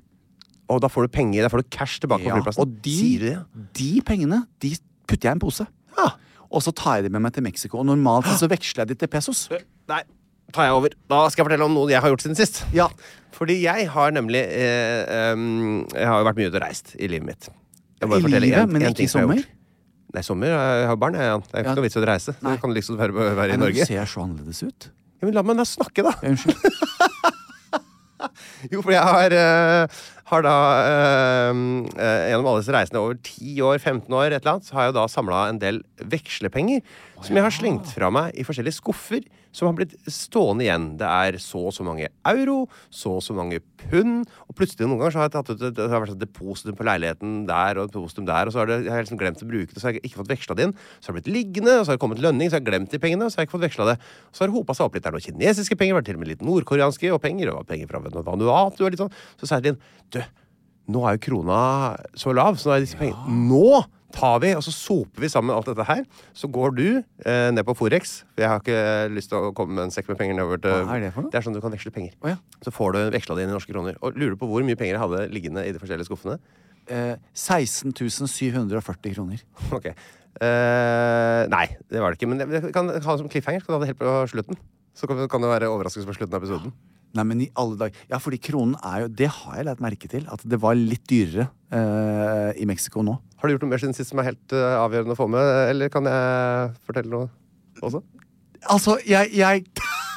Og 0.72 0.82
da 0.84 0.90
får 0.92 1.08
du 1.08 1.14
penger, 1.14 1.44
da 1.46 1.52
får 1.52 1.64
du 1.64 1.70
cash 1.74 2.00
tilbake 2.04 2.26
på 2.26 2.38
flyplassen. 2.40 2.64
og 2.64 2.80
de, 2.86 2.98
du 3.20 3.68
de 3.78 3.92
pengene 4.08 4.44
de 4.64 4.74
putter 5.10 5.28
jeg 5.30 5.34
i 5.34 5.38
en 5.38 5.44
pose. 5.44 5.68
Ja. 5.98 6.10
Og 6.52 6.64
så 6.66 6.74
tar 6.76 7.00
jeg 7.00 7.08
dem 7.08 7.16
med 7.18 7.26
meg 7.28 7.36
til 7.36 7.44
Mexico. 7.46 7.80
Og 7.82 7.88
normalt 7.90 8.28
så 8.40 8.50
veksler 8.56 8.86
jeg 8.86 8.94
de 8.94 9.00
til 9.04 9.12
pesos. 9.12 9.46
Nei, 9.92 10.02
tar 10.56 10.68
jeg 10.70 10.76
over. 10.78 10.96
Da 11.12 11.24
skal 11.32 11.44
jeg 11.44 11.50
fortelle 11.52 11.68
om 11.68 11.76
noe 11.76 11.92
jeg 11.92 12.04
har 12.04 12.12
gjort 12.14 12.26
siden 12.26 12.40
sist. 12.40 12.64
Ja. 12.76 12.90
Fordi 13.36 13.62
jeg 13.64 13.88
har 13.94 14.12
nemlig 14.14 14.42
eh, 14.44 15.32
um, 15.34 15.82
Jeg 15.96 16.06
har 16.08 16.20
jo 16.22 16.28
vært 16.28 16.40
mye 16.42 16.52
ute 16.52 16.60
og 16.60 16.66
reist 16.66 16.94
i 17.00 17.08
livet 17.12 17.28
mitt. 17.32 17.50
Jeg 18.02 18.10
I 18.10 18.32
livet, 18.40 18.60
en- 18.64 18.72
men 18.72 18.82
en 18.82 18.94
ikke 18.96 19.06
i 19.06 19.08
jeg 19.08 19.14
sommer? 19.14 19.44
Nei, 20.12 20.22
sommer. 20.28 20.52
Jeg 20.52 20.88
har 20.90 20.98
barn, 21.00 21.16
jeg, 21.16 21.24
jeg, 21.24 21.52
er 21.54 21.62
ikke 21.64 21.76
noe 21.78 21.86
vits 21.86 21.96
i 21.96 22.02
å 22.02 22.08
reise. 22.10 22.34
Nei. 22.44 22.56
Det 22.58 22.62
kan 22.66 22.74
liksom 22.76 22.98
være, 23.00 23.14
være 23.16 23.54
i 23.54 23.56
Nei, 23.56 23.68
men 23.70 23.78
Du 23.78 23.86
ser 23.88 24.10
så 24.12 24.26
annerledes 24.26 24.64
ut. 24.66 24.90
Ja, 25.22 25.28
men 25.30 25.38
la 25.38 25.44
meg 25.46 25.62
da 25.62 25.68
snakke, 25.70 26.04
da. 26.04 26.16
Unnskyld. 26.26 26.58
Jo, 28.72 28.82
for 28.84 28.94
jeg 28.94 29.02
har, 29.02 29.34
eh, 29.34 30.02
har 30.32 30.46
da 30.46 30.56
eh, 30.88 31.52
eh, 31.52 32.24
Gjennom 32.32 32.50
alle 32.52 32.64
disse 32.64 32.76
reisene 32.76 33.02
over 33.04 33.20
10 33.20 33.62
år, 33.68 33.78
15 33.80 34.16
år, 34.16 34.32
et 34.32 34.40
eller 34.40 34.56
annet, 34.56 34.68
så 34.68 34.78
har 34.78 34.88
jeg 34.88 34.94
jo 34.94 34.98
da 35.02 35.06
samla 35.12 35.44
en 35.52 35.62
del 35.62 35.82
vekslepenger 36.02 36.82
som 37.22 37.38
jeg 37.38 37.46
har 37.46 37.54
slengt 37.54 37.92
fra 37.94 38.10
meg 38.14 38.34
i 38.40 38.46
forskjellige 38.48 38.80
skuffer, 38.80 39.26
som 39.56 39.68
har 39.68 39.76
blitt 39.78 39.96
stående 40.12 40.66
igjen. 40.66 40.88
Det 41.00 41.08
er 41.08 41.38
så 41.44 41.66
og 41.70 41.76
så 41.76 41.86
mange 41.86 42.10
euro, 42.28 42.64
så 42.94 43.18
og 43.18 43.24
så 43.26 43.36
mange 43.38 43.60
pund, 43.84 44.26
og 44.48 44.58
plutselig 44.58 44.88
noen 44.88 45.02
ganger 45.02 45.16
så 45.16 45.22
har 45.22 45.30
jeg 45.30 45.36
tatt 45.36 45.52
ut 45.52 45.66
et, 45.70 45.76
det 45.78 45.88
har 45.92 46.04
vært 46.04 46.16
et 46.16 46.24
depositum 46.24 46.78
på 46.80 46.88
leiligheten 46.88 47.38
der 47.50 47.80
og 47.80 47.90
et 47.90 47.96
depositum 47.96 48.28
der, 48.30 48.48
og 48.48 48.56
så 48.56 48.62
har 48.62 48.72
det, 48.72 48.80
jeg 48.88 48.96
har 48.96 49.06
liksom 49.06 49.22
glemt 49.22 49.44
å 49.44 49.50
bruke 49.50 49.72
det, 49.74 49.80
så 49.82 49.90
har 49.90 49.98
jeg 49.98 50.06
ikke 50.08 50.22
fått 50.22 50.34
veksla 50.34 50.58
det 50.58 50.68
inn. 50.70 50.76
Så 51.00 51.10
har 51.12 51.18
det 51.18 51.22
blitt 51.22 51.36
liggende, 51.38 51.78
og 51.80 51.86
så 51.86 51.94
har 51.94 52.00
det 52.00 52.04
kommet 52.04 52.24
lønning, 52.24 52.52
så 52.52 52.58
har 52.58 52.64
jeg 52.64 52.70
glemt 52.72 52.94
de 52.94 53.02
pengene, 53.04 53.28
og 53.28 53.34
så 53.34 53.40
har 53.40 53.46
jeg 53.46 53.52
ikke 53.52 53.58
fått 53.58 53.68
veksla 53.68 53.90
det. 53.92 53.98
Så 54.32 54.44
har 54.44 54.52
det 54.52 54.58
hopa 54.58 54.78
seg 54.78 54.88
opp 54.88 54.98
litt. 54.98 55.06
Det 55.06 55.12
er 55.12 55.18
noen 55.18 55.28
kinesiske 55.28 55.80
penger, 55.80 55.98
det 55.98 56.04
er 56.04 56.10
til 56.12 56.20
og 56.20 56.24
med 56.26 56.32
litt 56.34 56.46
nordkoreanske 56.46 57.16
og 57.16 57.24
penger, 57.24 57.54
og 57.56 57.66
penger 57.70 57.92
fra 57.92 58.04
Vanuatu 58.04 58.86
og 58.86 58.94
litt 58.94 59.02
sånn. 59.02 59.16
Så 59.42 59.50
sier 59.50 59.66
jeg 59.66 59.76
inn, 59.76 59.82
du, 60.16 60.22
nå 60.92 61.08
er 61.08 61.18
jo 61.18 61.26
krona 61.28 61.64
så 62.18 62.36
lav, 62.36 62.60
så 62.60 62.72
nå 62.72 62.78
er 62.78 62.86
disse 62.86 63.00
pengene 63.00 63.42
Nå 63.52 63.82
tar 64.14 64.40
vi, 64.44 64.52
og 64.58 64.64
så 64.66 64.74
soper 64.76 65.24
vi 65.24 65.30
sammen 65.32 65.54
alt 65.56 65.70
dette 65.70 65.86
her. 65.88 66.04
Så 66.38 66.50
går 66.52 66.76
du 66.78 66.86
eh, 67.00 67.50
ned 67.54 67.64
på 67.68 67.76
Forex, 67.80 68.22
for 68.34 68.46
jeg 68.46 68.52
har 68.52 68.64
ikke 68.64 69.14
lyst 69.16 69.32
til 69.32 69.50
å 69.50 69.52
komme 69.58 69.78
med 69.78 69.88
en 69.88 69.94
sekk 69.96 70.12
med 70.12 70.20
penger 70.22 70.38
nedover 70.38 70.62
til 70.64 70.88
Hva 70.88 70.98
er 70.98 71.06
det 71.08 71.12
for 71.16 71.26
noe? 71.26 71.34
Det 71.34 71.40
er 71.42 71.48
sånn 71.48 71.58
du 71.58 71.62
kan 71.64 71.74
veksle 71.74 71.94
penger. 71.96 72.16
Oh, 72.22 72.32
ja. 72.34 72.38
Så 72.66 72.74
får 72.76 72.98
du 72.98 73.02
veksla 73.18 73.38
det 73.38 73.46
inn 73.46 73.54
i 73.54 73.58
norske 73.58 73.74
kroner. 73.74 74.00
Og 74.02 74.18
lurer 74.20 74.38
på 74.40 74.50
hvor 74.52 74.66
mye 74.68 74.80
penger 74.80 74.98
jeg 74.98 75.04
hadde 75.06 75.24
liggende 75.34 75.66
i 75.68 75.74
de 75.76 75.82
forskjellige 75.82 76.10
skuffene? 76.10 76.40
Eh, 76.92 77.16
16 77.38 77.94
740 78.28 79.16
kroner. 79.16 79.46
Ok. 79.78 79.92
Eh, 80.42 81.42
nei, 81.52 81.66
det 81.92 82.00
var 82.00 82.14
det 82.14 82.20
ikke. 82.22 82.30
Men 82.32 82.46
jeg 82.48 82.72
kan 82.74 82.88
ha 82.88 83.00
det 83.00 83.20
som 83.20 83.30
cliffhanger. 83.32 83.64
Skal 83.64 83.76
du 83.76 83.78
ha 83.80 83.84
det 83.84 83.92
helt 83.92 84.02
på 84.02 84.16
slutten? 84.32 84.60
Så 84.96 85.08
kan 85.08 85.20
kan 85.32 85.44
det 85.44 85.52
være 85.52 85.70
overraskelse 85.72 86.08
på 86.08 86.16
slutten 86.18 86.36
av 86.36 86.44
episoden. 86.44 86.74
Nei, 87.18 87.26
men 87.28 87.42
i 87.44 87.50
alle 87.60 87.76
dager 87.80 87.98
Ja, 88.12 88.20
fordi 88.24 88.38
kronen 88.40 88.78
er 88.88 89.02
jo 89.04 89.08
Det 89.12 89.28
har 89.36 89.58
jeg 89.60 89.66
lagt 89.68 89.82
merke 89.84 90.08
til. 90.12 90.24
At 90.32 90.44
det 90.48 90.60
var 90.64 90.78
litt 90.80 91.04
dyrere 91.12 91.50
eh, 91.76 92.52
i 92.62 92.68
Mexico 92.70 93.04
nå. 93.04 93.18
Har 93.42 93.50
du 93.50 93.56
gjort 93.56 93.66
noe 93.66 93.72
mer 93.74 93.82
siden 93.82 93.96
sist 93.98 94.14
som 94.14 94.22
er 94.22 94.30
helt 94.30 94.56
eh, 94.56 94.76
avgjørende 94.80 95.16
å 95.16 95.20
få 95.20 95.28
med, 95.34 95.50
eller 95.72 95.92
kan 95.92 96.08
jeg 96.08 96.72
fortelle 96.88 97.12
noe 97.12 97.28
også? 97.82 98.04
Altså, 98.70 98.96
jeg, 99.10 99.32
jeg 99.34 99.66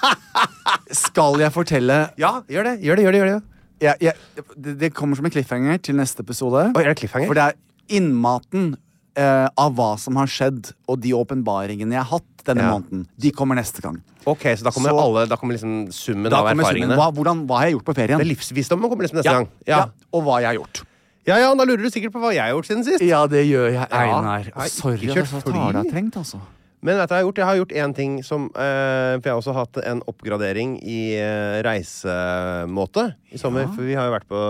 Skal 1.04 1.40
jeg 1.40 1.52
fortelle 1.54 1.98
Ja, 2.20 2.36
gjør 2.50 2.68
det. 2.70 2.74
Gjør 2.84 3.00
det, 3.00 3.04
gjør 3.06 3.14
det, 3.16 3.20
gjør 3.22 3.30
det. 3.32 3.38
jeg, 3.86 4.10
jeg, 4.10 4.44
det, 4.56 4.74
det 4.82 4.90
kommer 4.96 5.18
som 5.18 5.26
en 5.26 5.32
cliffhanger 5.34 5.80
til 5.82 5.96
neste 5.98 6.22
episode. 6.26 6.66
Oi, 6.76 6.82
er 6.84 6.92
det 6.92 6.98
cliffhanger? 7.00 7.30
For 7.30 7.38
det 7.40 7.46
er 7.50 7.98
innmaten 7.98 8.74
eh, 9.16 9.48
av 9.56 9.74
hva 9.76 9.98
som 9.98 10.16
har 10.16 10.26
skjedd, 10.26 10.72
og 10.88 11.00
de 11.00 11.12
åpenbaringene 11.14 11.92
jeg 11.92 12.02
har 12.02 12.10
hatt 12.18 12.44
denne 12.44 12.62
Ja. 12.66 12.72
måneden, 12.78 13.06
de 13.18 13.30
kommer 13.32 13.56
neste 13.56 13.80
gang. 13.80 14.02
Ok, 14.26 14.42
så 14.56 14.64
da 14.64 14.70
kommer 14.70 14.90
Så- 14.90 14.98
alle 15.00 15.26
Da 15.28 15.36
kommer 15.36 15.54
liksom 15.56 15.88
summen 15.92 16.30
Da 16.30 16.38
av 16.40 16.48
kommer 16.48 16.64
erfaringene. 16.64 16.94
summen. 16.94 16.98
Hva, 16.98 17.12
hvordan, 17.14 17.46
hva 17.46 17.58
har 17.58 17.66
jeg 17.68 17.74
gjort 17.78 17.84
på 17.84 17.94
ferien? 17.94 18.18
Det 18.18 18.26
er 18.26 18.34
livsvisdommen 18.34 18.88
kommer 18.90 19.04
liksom 19.06 19.18
neste 19.20 19.24
ja, 19.30 19.32
gang. 19.38 19.48
ja. 19.66 19.76
Ja. 19.78 19.86
Og 20.12 20.22
hva 20.24 20.40
jeg 20.40 20.46
har 20.46 20.54
gjort. 20.64 20.82
ja, 21.26 21.36
ja, 21.38 21.54
da 21.54 21.64
lurer 21.64 21.82
du 21.82 21.90
sikkert 21.90 22.12
på 22.12 22.20
hva 22.20 22.32
jeg 22.32 22.42
har 22.42 22.52
gjort 22.52 22.66
siden 22.66 22.84
sist. 22.84 23.00
Ja, 23.02 23.26
det 23.26 23.46
gjør 23.46 23.72
jeg, 23.72 23.88
Einar. 23.90 24.44
Einar. 24.44 24.68
Sorry 24.68 24.98
ikke 24.98 25.10
at 25.10 25.16
kjørt 25.16 25.32
så 25.32 25.42
fly. 25.42 25.52
tar 25.52 25.72
deg 25.82 25.92
trengt, 25.92 26.16
altså. 26.16 26.40
Men 26.84 26.98
vet 26.98 27.08
du 27.08 27.14
hva 27.14 27.16
jeg 27.16 27.24
har 27.24 27.32
gjort? 27.32 27.36
Jeg 27.38 27.46
har 27.46 27.56
gjort 27.56 27.72
én 27.80 27.94
ting 27.96 28.22
som 28.22 28.44
eh, 28.56 29.16
For 29.16 29.22
jeg 29.24 29.32
har 29.32 29.40
også 29.40 29.54
hatt 29.54 29.76
en 29.86 30.02
oppgradering 30.02 30.82
i 30.84 31.14
eh, 31.16 31.62
reisemåte 31.64 33.14
i 33.32 33.38
sommer. 33.40 33.66
For 33.74 33.82
vi 33.86 33.94
har 33.96 34.08
jo 34.10 34.14
vært 34.18 34.28
på 34.28 34.40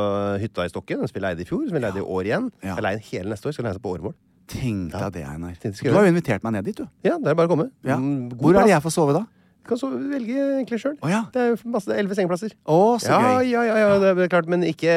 hytta 0.42 0.64
i 0.66 0.72
Stokken, 0.72 1.05
som 1.07 1.14
vi 1.14 1.20
leide 1.22 1.40
i 1.44 1.48
fjor, 1.48 1.66
som 1.68 1.77
vi 1.77 1.83
leide 1.85 2.03
i 2.03 2.07
år 2.07 2.24
igjen. 2.27 2.50
Ja. 2.62 2.74
Jeg 2.74 2.83
leier 2.87 2.98
hele 3.12 3.31
neste 3.35 3.46
år. 3.48 3.55
Skal 3.57 3.66
leie 3.68 3.79
på 3.79 3.92
åremål. 3.96 4.14
Tenk 4.51 4.93
deg 4.93 5.13
det, 5.15 5.23
Einar. 5.25 5.55
Du 5.57 5.93
har 5.95 6.05
jo 6.05 6.11
invitert 6.13 6.43
meg 6.45 6.53
ned 6.59 6.67
dit, 6.69 6.77
du. 6.77 6.85
Ja, 7.07 7.17
det 7.19 7.33
er 7.33 7.37
bare 7.39 7.49
å 7.49 7.53
komme. 7.55 7.71
Ja. 7.87 7.97
Mm, 7.97 8.29
Hvor 8.41 8.53
er 8.59 8.67
det 8.69 8.75
jeg 8.75 8.83
får 8.85 8.93
sove 8.93 9.15
da? 9.17 9.25
Kan 9.64 9.79
så 9.81 9.88
velge 9.88 10.35
egentlig 10.37 10.79
sjøl. 10.83 10.96
Oh, 11.00 11.09
ja. 11.09 11.22
Det 11.33 11.40
er 11.40 11.55
masse 11.72 11.88
elleve 11.94 12.16
sengeplasser. 12.18 12.53
Oh, 12.68 12.98
så 13.00 13.09
Ja, 13.14 13.20
gøy. 13.40 13.46
ja, 13.48 13.62
ja, 13.64 13.77
ja, 13.81 13.98
det 14.03 14.11
er 14.27 14.29
klart, 14.29 14.48
men 14.53 14.61
ikke 14.68 14.92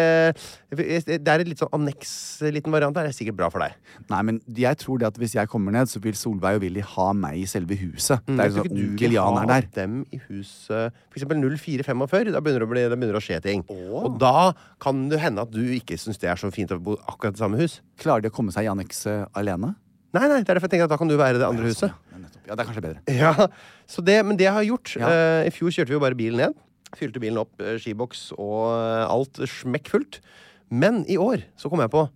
Det 0.76 1.08
er 1.24 1.40
et 1.40 1.48
litt 1.48 1.62
sånn 1.62 1.72
anneks, 1.72 2.12
liten 2.52 2.74
variant. 2.76 2.94
Det 2.98 3.06
er 3.08 3.16
sikkert 3.16 3.38
bra 3.40 3.48
for 3.54 3.64
deg. 3.64 3.78
Nei, 4.12 4.22
men 4.28 4.42
jeg 4.52 4.76
tror 4.82 5.00
det 5.00 5.08
at 5.08 5.18
hvis 5.22 5.36
jeg 5.38 5.48
kommer 5.48 5.72
ned, 5.72 5.88
så 5.88 6.02
vil 6.04 6.14
Solveig 6.20 6.60
og 6.60 6.66
Willy 6.66 6.84
ha 6.84 7.08
meg 7.16 7.40
i 7.40 7.46
selve 7.48 7.78
huset. 7.80 8.20
det 8.28 8.40
er 8.44 8.52
jo 8.52 8.58
sånn 8.60 8.76
Onkel 8.84 9.16
Jan 9.16 9.40
er 9.44 9.48
der. 9.54 9.70
dem 9.78 9.98
i 10.12 10.20
huset 10.28 10.92
For 11.08 11.20
eksempel 11.22 11.40
0445. 11.58 12.34
Da 12.36 12.42
begynner 12.44 12.60
det 12.60 12.68
å, 12.68 12.72
bli, 12.76 12.84
da 12.92 12.96
begynner 13.00 13.16
det 13.18 13.24
å 13.24 13.28
skje 13.28 13.42
ting. 13.48 13.64
Og 13.72 14.20
da 14.20 14.52
kan 14.84 15.08
det 15.10 15.20
hende 15.24 15.42
at 15.48 15.52
du 15.56 15.64
ikke 15.64 15.96
syns 15.98 16.20
det 16.20 16.30
er 16.30 16.36
så 16.36 16.52
fint 16.52 16.72
å 16.76 16.80
bo 16.84 16.98
akkurat 17.08 17.36
i 17.40 17.44
samme 17.46 17.58
hus. 17.64 17.80
Klarer 18.04 18.28
de 18.28 18.32
å 18.32 18.36
komme 18.36 18.52
seg 18.52 18.68
i 18.68 18.72
annekset 18.72 19.32
alene? 19.38 19.76
Nei, 20.16 20.24
nei, 20.32 20.38
det 20.42 20.50
er 20.50 20.56
derfor 20.56 20.68
jeg 20.70 20.72
tenker 20.78 20.88
at 20.88 20.94
da 20.94 20.98
kan 20.98 21.10
du 21.10 21.18
være 21.20 21.36
i 21.36 21.42
det 21.42 21.46
andre 21.48 21.68
huset. 21.68 21.92
Ja, 22.48 22.56
det 22.56 22.64
er 22.64 22.70
kanskje 22.70 22.86
bedre. 22.86 23.02
Ja, 23.12 23.48
så 23.92 24.04
det, 24.06 24.18
Men 24.26 24.40
det 24.40 24.48
jeg 24.48 24.56
har 24.56 24.68
gjort 24.68 24.96
Ja. 25.00 25.12
uh, 25.12 25.48
I 25.48 25.54
fjor 25.54 25.74
kjørte 25.76 25.92
vi 25.92 25.98
jo 25.98 26.04
bare 26.04 26.18
bilen 26.18 26.42
ned. 26.42 26.58
Fylte 26.96 27.20
bilen 27.20 27.40
opp, 27.42 27.52
uh, 27.60 27.76
skiboks 27.82 28.30
og 28.38 28.72
uh, 28.72 29.06
alt 29.12 29.42
smekkfullt. 29.52 30.22
Men 30.72 31.04
i 31.12 31.20
år 31.20 31.44
så 31.60 31.72
kom 31.72 31.84
jeg 31.84 31.92
på 31.94 32.08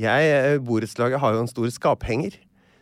jeg, 0.00 0.58
Borettslaget 0.66 1.20
har 1.22 1.36
jo 1.36 1.44
en 1.44 1.50
stor 1.50 1.70
skaphenger. 1.70 2.34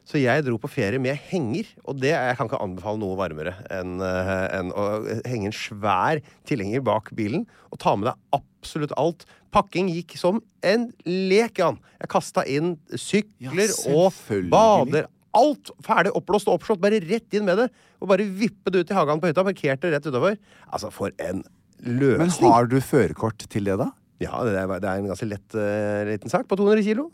Så 0.08 0.18
jeg 0.18 0.42
dro 0.46 0.56
på 0.58 0.70
ferie 0.70 0.98
med 0.98 1.14
henger, 1.28 1.68
og 1.86 2.00
det, 2.00 2.10
jeg 2.10 2.36
kan 2.38 2.48
ikke 2.48 2.58
anbefale 2.64 2.98
noe 2.98 3.14
varmere 3.20 3.52
enn 3.70 4.00
enn 4.02 4.72
å 4.74 4.86
henge 5.28 5.52
en 5.52 5.54
svær 5.54 6.22
tilhenger 6.48 6.82
bak 6.82 7.12
bilen 7.14 7.44
og 7.70 7.78
ta 7.84 7.92
med 7.94 8.08
deg 8.08 8.40
absolutt 8.40 8.94
alt. 8.98 9.22
Pakking 9.54 9.92
gikk 9.92 10.16
som 10.18 10.40
en 10.64 10.88
lek, 11.06 11.60
Jan. 11.60 11.78
Jeg 12.00 12.10
kasta 12.10 12.42
inn 12.48 12.74
sykler 12.98 13.68
Ja, 13.68 13.92
og 13.94 14.16
bader. 14.50 15.06
Alt 15.38 15.72
ferdig 15.86 16.12
oppblåst 16.18 16.50
og 16.50 16.58
oppslått. 16.58 16.82
Bare 16.82 17.00
rett 17.04 17.36
inn 17.36 17.46
med 17.48 17.60
det. 17.62 17.70
Og 18.02 18.10
bare 18.10 18.26
vippe 18.26 18.72
det 18.72 18.84
ut 18.84 18.92
i 18.92 18.96
hagen 18.96 19.22
på 19.22 19.30
hytta. 19.30 19.44
Parkerte 19.46 19.92
rett 19.94 20.06
utafor. 20.06 20.36
Altså, 20.68 20.92
for 20.92 21.14
en 21.22 21.42
løsning. 21.82 22.44
Men 22.44 22.52
har 22.52 22.68
du 22.70 22.78
førerkort 22.84 23.46
til 23.50 23.66
det, 23.70 23.78
da? 23.80 23.90
Ja, 24.22 24.42
det 24.46 24.54
er, 24.54 24.70
det 24.78 24.86
er 24.86 25.00
en 25.00 25.10
ganske 25.10 25.26
lett 25.26 25.56
uh, 25.58 26.04
liten 26.06 26.30
sak 26.30 26.46
på 26.50 26.58
200 26.60 26.84
kilo. 26.86 27.08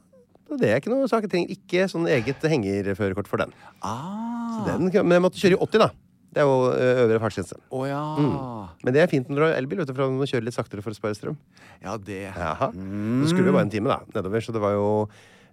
Det 0.49 0.69
er 0.69 0.81
ikke 0.81 0.93
noe 0.93 1.09
sak. 1.11 1.25
Jeg 1.27 1.33
trenger 1.33 1.55
ikke 1.55 1.87
sånn 1.93 2.09
eget 2.11 2.45
hengerførerkort 2.53 3.29
for 3.31 3.41
den. 3.41 3.55
Ah. 3.85 4.65
den. 4.67 4.89
Men 4.89 5.19
jeg 5.19 5.25
måtte 5.25 5.41
kjøre 5.41 5.59
i 5.59 5.65
80, 5.69 5.83
da. 5.85 5.91
Det 6.29 6.43
er 6.43 6.49
jo 6.49 6.57
eh, 6.75 7.01
øvre 7.05 7.21
fartsgrense. 7.23 7.57
Å 7.73 7.81
ja. 7.89 8.01
Men 8.85 8.95
det 8.95 9.01
er 9.03 9.11
fint 9.11 9.29
når 9.31 9.39
du 9.39 9.45
har 9.47 9.57
elbil, 9.57 9.81
vet 9.81 9.89
du, 9.89 9.95
for 9.95 10.05
da 10.05 10.13
må 10.13 10.29
kjøre 10.29 10.45
litt 10.45 10.57
saktere 10.57 10.85
for 10.85 10.93
å 10.93 10.99
spare 10.99 11.17
strøm. 11.17 11.39
Ja, 11.85 11.97
det 11.97 12.21
Jaha. 12.29 12.69
Så 12.73 13.31
skulle 13.33 13.49
vi 13.49 13.55
bare 13.57 13.65
en 13.67 13.73
time 13.73 13.93
da, 13.93 14.03
nedover, 14.15 14.45
så 14.45 14.53
det 14.55 14.63
var 14.63 14.77
jo 14.77 14.89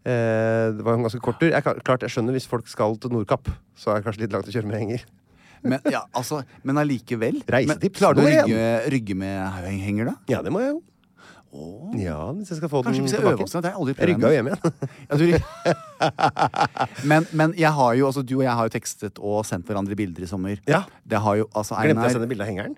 det 0.05 0.85
var 0.85 0.93
en 0.99 1.05
ganske 1.07 1.19
kort 1.23 1.39
tur. 1.41 1.49
Jeg, 1.49 1.63
klart, 1.85 2.03
jeg 2.05 2.13
skjønner 2.13 2.35
hvis 2.37 2.45
folk 2.49 2.67
skal 2.69 2.97
til 3.01 3.13
Nordkapp, 3.15 3.49
så 3.75 3.91
er 3.95 3.99
det 4.01 4.05
kanskje 4.07 4.25
litt 4.25 4.35
langt 4.35 4.49
å 4.51 4.53
kjøre 4.53 4.69
med 4.69 4.77
henger. 4.83 5.05
Men, 5.65 5.79
ja, 5.89 6.03
altså, 6.13 6.43
men 6.61 6.77
allikevel. 6.77 7.39
Reisetips 7.49 7.97
Klarer 7.97 8.19
du 8.19 8.21
å 8.21 8.27
rygge, 8.29 8.67
rygge 8.93 9.15
med 9.17 9.63
henger, 9.65 10.11
da? 10.11 10.15
Ja, 10.29 10.43
det 10.45 10.53
må 10.53 10.61
jeg 10.61 10.75
jo. 10.75 10.83
Ja, 11.95 12.19
hvis 12.35 12.49
jeg 12.51 12.57
skal 12.59 12.69
få 12.69 12.81
Kanskje 12.83 13.01
den 13.05 13.11
tilbake. 13.13 13.33
øver 13.33 13.43
oss, 13.45 13.53
jeg 13.55 13.95
Jeg 13.95 14.09
rygga 14.09 14.27
jo 14.29 14.35
hjem 14.35 14.49
igjen. 14.51 14.61
Ja, 15.09 15.15
du 15.15 17.07
men, 17.07 17.25
men 17.31 17.53
jeg 17.57 17.71
har 17.71 17.93
jo, 17.95 18.09
altså, 18.09 18.23
du 18.27 18.33
og 18.39 18.43
jeg 18.43 18.55
har 18.59 18.67
jo 18.67 18.73
tekstet 18.75 19.21
og 19.23 19.45
sendt 19.47 19.65
hverandre 19.69 19.95
bilder 19.97 20.25
i 20.25 20.29
sommer. 20.29 20.59
Ja. 20.67 20.83
Det 21.07 21.21
har 21.23 21.39
jo, 21.39 21.47
altså, 21.55 21.77
Glemte 21.79 22.03
jeg 22.09 22.11
å 22.11 22.17
sende 22.19 22.29
bilde 22.31 22.43
av 22.45 22.51
hengeren? 22.51 22.75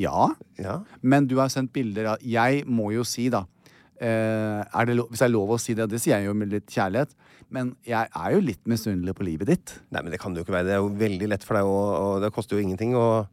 Ja, 0.00 0.28
Ja. 0.60 0.78
men 1.02 1.26
du 1.28 1.36
har 1.40 1.48
sendt 1.52 1.72
bilder 1.74 2.12
av 2.14 2.22
Jeg 2.24 2.62
må 2.68 2.92
jo 2.94 3.02
si, 3.04 3.26
da 3.32 3.40
eh, 3.40 3.59
er 4.06 4.86
det 4.88 4.96
lov, 4.96 5.08
Hvis 5.10 5.18
det 5.20 5.26
er 5.28 5.32
lov 5.34 5.50
å 5.54 5.58
si 5.60 5.74
det, 5.76 5.88
det 5.92 6.00
sier 6.00 6.16
jeg 6.18 6.26
jo 6.30 6.34
med 6.34 6.48
litt 6.54 6.66
kjærlighet, 6.72 7.10
men 7.50 7.74
jeg 7.84 8.08
er 8.14 8.32
jo 8.32 8.40
litt 8.40 8.62
misunnelig 8.70 9.14
på 9.18 9.26
livet 9.26 9.50
ditt. 9.50 9.74
Nei, 9.90 10.02
men 10.02 10.12
det 10.14 10.20
kan 10.22 10.32
det 10.32 10.40
jo 10.40 10.46
ikke 10.46 10.54
være. 10.56 10.68
Det 10.70 10.76
er 10.76 10.80
jo 10.84 10.92
veldig 11.02 11.28
lett 11.32 11.44
for 11.44 11.58
deg, 11.58 11.66
og, 11.68 11.90
og 12.04 12.22
det 12.24 12.30
koster 12.32 12.56
jo 12.56 12.62
ingenting. 12.62 12.94
Og 12.96 13.26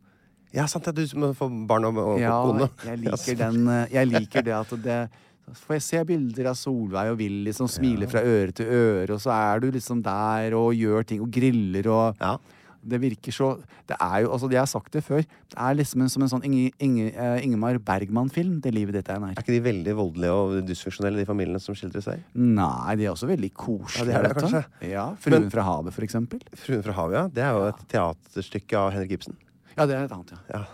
ja, 0.55 0.65
sant 0.67 0.87
det. 0.89 1.05
Du 1.11 1.17
må 1.21 1.31
få 1.37 1.47
barn 1.69 1.85
og, 1.89 1.97
og 2.01 2.19
Ja, 2.19 2.35
kone. 2.43 2.67
jeg 2.83 2.97
Ja, 3.05 3.13
liker 3.13 3.39
den 3.45 3.67
eh, 3.67 3.87
Jeg 3.93 4.07
liker 4.11 4.45
det 4.47 4.55
at 4.57 4.75
det 4.83 4.99
får 5.61 5.77
jeg 5.77 5.83
se 5.85 5.99
bilder 6.09 6.49
av 6.51 6.55
Solveig 6.59 7.11
og 7.13 7.19
Willy 7.21 7.53
som 7.55 7.69
smiler 7.71 8.09
fra 8.11 8.19
øre 8.27 8.51
til 8.51 8.67
øre, 8.67 9.13
og 9.15 9.21
så 9.23 9.31
er 9.31 9.61
du 9.63 9.69
liksom 9.71 10.01
der 10.03 10.51
og 10.59 10.73
gjør 10.75 11.05
ting 11.07 11.21
og 11.23 11.29
griller 11.31 11.87
og 11.87 12.17
Ja. 12.19 12.33
Det 12.83 12.99
virker 13.01 13.31
så 13.33 13.47
Det 13.87 13.95
er 13.99 14.21
jo, 14.23 14.31
altså 14.31 14.49
Jeg 14.51 14.59
har 14.59 14.67
sagt 14.69 14.91
det 14.93 15.03
før. 15.03 15.21
Det 15.23 15.57
er 15.57 15.75
liksom 15.75 16.01
en, 16.01 16.09
som 16.09 16.21
en 16.23 16.29
sånn 16.29 16.43
Inge, 16.45 16.71
Inge, 16.79 17.07
eh, 17.13 17.43
Ingemar 17.45 17.77
Bergman-film, 17.79 18.59
det 18.61 18.73
livet 18.73 18.93
ditt 18.93 19.09
er 19.09 19.19
nær. 19.19 19.33
Er 19.37 19.41
ikke 19.43 19.55
de 19.55 19.61
veldig 19.65 19.95
voldelige 19.97 20.31
og 20.31 20.57
dysfunksjonelle, 20.67 21.17
de 21.19 21.25
familiene 21.29 21.59
som 21.63 21.75
skildrer 21.75 22.03
seg? 22.05 22.23
Nei, 22.35 22.95
de 22.95 23.05
er 23.07 23.11
også 23.13 23.27
veldig 23.29 23.51
koselige. 23.53 23.97
Ja, 23.99 24.05
de 24.05 24.17
er 24.17 24.27
det, 24.27 24.41
kanskje. 24.41 24.65
Ja, 24.91 25.05
Fruen 25.19 25.41
Men- 25.47 25.51
fra 25.51 25.63
havet, 25.63 25.93
for 25.93 26.03
eksempel. 26.07 26.39
Fruen 26.55 26.83
fra 26.83 26.93
havet, 26.93 27.13
ja. 27.19 27.27
Det 27.27 27.43
er 27.43 27.51
jo 27.57 27.67
et 27.67 27.87
teaterstykke 27.93 28.77
av 28.77 28.91
Henrik 28.93 29.17
Ibsen. 29.17 29.35
Ja, 29.77 29.85
det 29.85 29.95
er 29.95 30.03
et 30.05 30.11
annet, 30.11 30.31
ja. 30.31 30.37
Ja. 30.53 30.65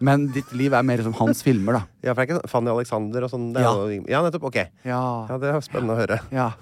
Men 0.00 0.28
ditt 0.32 0.50
liv 0.56 0.72
er 0.72 0.82
mer 0.82 1.02
som 1.04 1.12
hans 1.12 1.42
filmer, 1.44 1.72
da. 1.76 1.82
Ja, 2.02 2.14
for 2.14 2.24
det 2.24 2.30
er 2.30 2.34
ikke 2.34 2.40
sånn 2.40 2.48
Fanny 2.54 2.70
Alexander 2.72 3.24
og 3.26 3.30
sånn. 3.30 3.52
Ja. 3.52 3.72
jo, 3.76 4.04
ja, 4.08 4.22
nettopp. 4.24 4.46
Ok. 4.48 4.56
Ja. 4.84 5.26
Ja, 5.28 5.36
det 5.36 5.50
er 5.52 5.60
spennende 5.60 5.92
å 5.92 6.00
høre. 6.00 6.20
ja. 6.32 6.52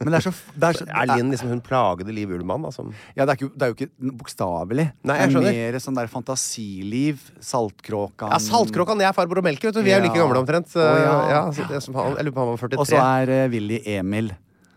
Men 0.00 0.12
det 0.12 0.18
er 0.18 0.24
så, 0.26 0.32
det 0.54 0.68
er 0.68 0.78
så 0.80 0.86
Er 1.00 1.10
Linn 1.12 1.30
liksom 1.32 1.50
hun 1.52 1.60
plagede 1.64 2.14
Liv 2.14 2.32
Ullmann? 2.36 2.64
altså? 2.68 2.84
Ja, 3.16 3.24
det 3.24 3.34
er, 3.34 3.38
ikke, 3.38 3.50
det 3.54 3.66
er 3.66 3.72
jo 3.72 3.76
ikke 3.78 4.16
bokstavelig. 4.22 4.86
Nei, 5.06 5.18
jeg 5.22 5.34
det 5.34 5.42
er 5.42 5.72
mer 5.72 5.78
sånn 5.82 5.98
der 5.98 6.10
fantasiliv. 6.12 7.22
Saltkråkan. 7.44 8.32
Ja, 8.34 8.40
Saltkråkan. 8.42 9.00
Jeg 9.04 9.10
er 9.10 9.16
farbror 9.16 9.42
og 9.42 9.48
Melker, 9.48 9.70
Vet 9.70 9.78
du. 9.78 9.84
Vi 9.86 9.94
er 9.94 10.02
jo 10.02 10.08
like 10.08 10.18
gamle 10.18 10.42
omtrent. 10.42 10.74
Oh, 10.76 10.98
ja. 11.00 11.14
ja, 11.32 11.80
så 11.80 11.94
han, 11.96 12.18
jeg 12.18 12.28
lurer 12.28 12.36
på 12.36 12.44
han 12.44 12.52
var 12.52 12.60
43. 12.66 12.82
Og 12.82 12.90
så 12.90 13.00
er 13.04 13.32
uh, 13.32 13.46
Willy 13.54 13.80
Emil. 13.96 14.32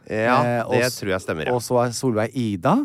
ja, 0.10 0.39
Eh, 0.39 0.62
også, 0.65 0.79
det 0.82 0.93
tror 0.95 1.13
jeg 1.13 1.25
stemmer. 1.27 1.49
Ja. 1.49 1.53
Og 1.58 1.62
så 1.65 1.77
er 1.84 1.93
Solveig 1.93 2.34
Ida. 2.38 2.77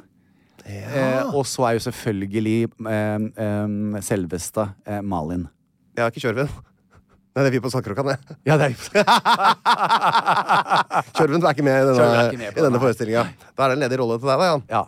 Eh, 0.64 1.35
og 1.37 1.44
så 1.49 1.66
er 1.68 1.77
jo 1.77 1.83
selvfølgelig 1.85 2.59
eh, 2.88 3.27
eh, 3.44 3.99
selveste 4.05 4.68
eh, 4.88 5.03
Malin. 5.05 5.47
Ja, 5.99 6.09
ikke 6.09 6.25
kjørven. 6.25 6.49
Nei, 7.35 7.42
det 7.42 7.49
er 7.51 7.55
vi 7.57 7.61
på 7.64 7.70
Saltkråkan, 7.73 8.07
det. 8.12 8.37
Ja, 8.47 8.55
det 8.61 8.68
er 8.68 8.75
vi 8.75 8.77
Kjørven 11.16 11.42
er 11.42 11.51
ikke 11.51 11.64
med 11.66 11.75
i 11.75 11.88
denne, 11.88 12.05
er 12.07 12.29
ikke 12.29 12.38
med 12.38 12.47
i 12.47 12.55
denne 12.61 12.70
den, 12.70 12.81
forestillinga. 12.85 13.25
Da 13.59 13.66
er 13.66 13.73
det 13.73 13.77
en 13.79 13.83
ledig 13.83 13.99
rolle 13.99 14.20
til 14.23 14.31
deg, 14.31 14.38
da, 14.38 14.47
Jan. 14.53 14.62
Ja. 14.70 14.83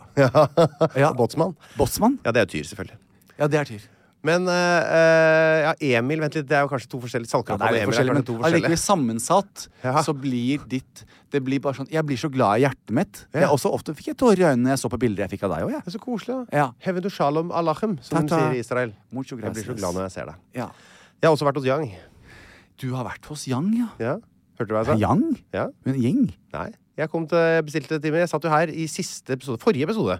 ja. 1.03 1.11
Båtsmann. 1.17 1.53
Båtsmann? 1.75 2.15
Ja, 2.23 2.31
det 2.35 2.45
er 2.45 2.49
Tyr, 2.53 2.63
selvfølgelig. 2.69 2.99
Ja, 3.37 3.49
det 3.51 3.59
er 3.59 3.67
Tyr. 3.67 3.83
Men 4.27 4.47
eh, 4.49 5.61
ja, 5.61 5.73
Emil, 5.99 6.23
vent 6.23 6.35
litt, 6.39 6.47
det 6.49 6.55
er 6.57 6.63
jo 6.65 6.71
kanskje 6.71 6.89
to 6.95 6.99
forskjellige. 7.03 7.29
Ja, 7.35 7.43
det 7.43 7.53
er 7.53 7.59
og 7.59 7.67
Emil 7.67 7.83
er 7.83 7.91
forskjellig, 7.91 8.15
men 8.17 8.25
to 8.27 8.37
allikevel 8.47 8.81
sammensatt 8.81 9.67
Ja. 9.83 10.01
så 10.03 10.15
blir 10.17 10.63
ditt 10.71 11.03
Det 11.31 11.39
blir 11.43 11.61
bare 11.63 11.77
sånn 11.77 11.91
Jeg 11.91 12.03
blir 12.07 12.17
så 12.19 12.31
glad 12.33 12.57
i 12.57 12.65
hjertet 12.65 12.95
mitt. 12.95 13.21
Ja. 13.35 13.43
Jeg 13.45 13.53
også 13.53 13.71
Ofte 13.75 13.93
fikk 13.95 14.13
jeg 14.13 14.17
tårer 14.23 14.41
i 14.41 14.47
øynene 14.49 14.65
når 14.65 14.73
jeg 14.77 14.81
så 14.83 14.91
på 14.95 14.99
bilder 15.03 15.27
jeg 15.27 15.35
fikk 15.35 15.45
av 15.47 15.53
deg 15.53 15.67
òg. 15.67 15.77
Det 15.77 15.91
er 15.93 15.97
så 15.99 16.03
koselig. 16.03 16.39
da. 16.39 16.59
Ja. 16.63 16.67
Hevedu 16.87 17.11
shalom 17.13 17.51
alachem, 17.51 17.97
som 18.03 18.23
de 18.23 18.31
sier 18.33 18.57
i 18.57 18.61
Israel. 18.63 18.95
Jeg 19.13 19.39
blir 19.43 19.67
så 19.69 19.77
glad 19.77 19.99
når 19.99 20.07
jeg 20.07 20.15
ser 20.17 20.31
deg. 20.31 20.43
Ja. 20.63 20.71
Jeg 21.21 21.29
har 21.29 21.35
også 21.35 21.47
vært 21.47 21.61
hos 21.61 21.67
Yang. 21.69 21.91
Du 22.81 22.91
har 22.93 23.07
vært 23.07 23.25
hos 23.31 23.47
Yang, 23.49 23.71
ja. 23.77 23.87
Ja. 24.01 24.17
Hørte 24.57 24.69
du 24.69 24.75
hva 24.75 24.83
jeg 24.83 24.89
sa? 24.89 24.97
Yang? 25.01 25.23
Ja. 25.53 25.69
Men 25.85 25.97
Gjeng? 26.01 26.27
Nei. 26.55 26.67
Jeg 26.97 27.11
kom 27.13 27.27
til 27.29 27.37
jeg 27.37 27.65
bestilte 27.67 27.99
time. 28.01 28.17
Jeg 28.23 28.29
satt 28.31 28.45
jo 28.47 28.49
her 28.49 28.71
i 28.73 28.87
siste 28.89 29.35
episode, 29.35 29.61
forrige 29.61 29.85
episode. 29.85 30.15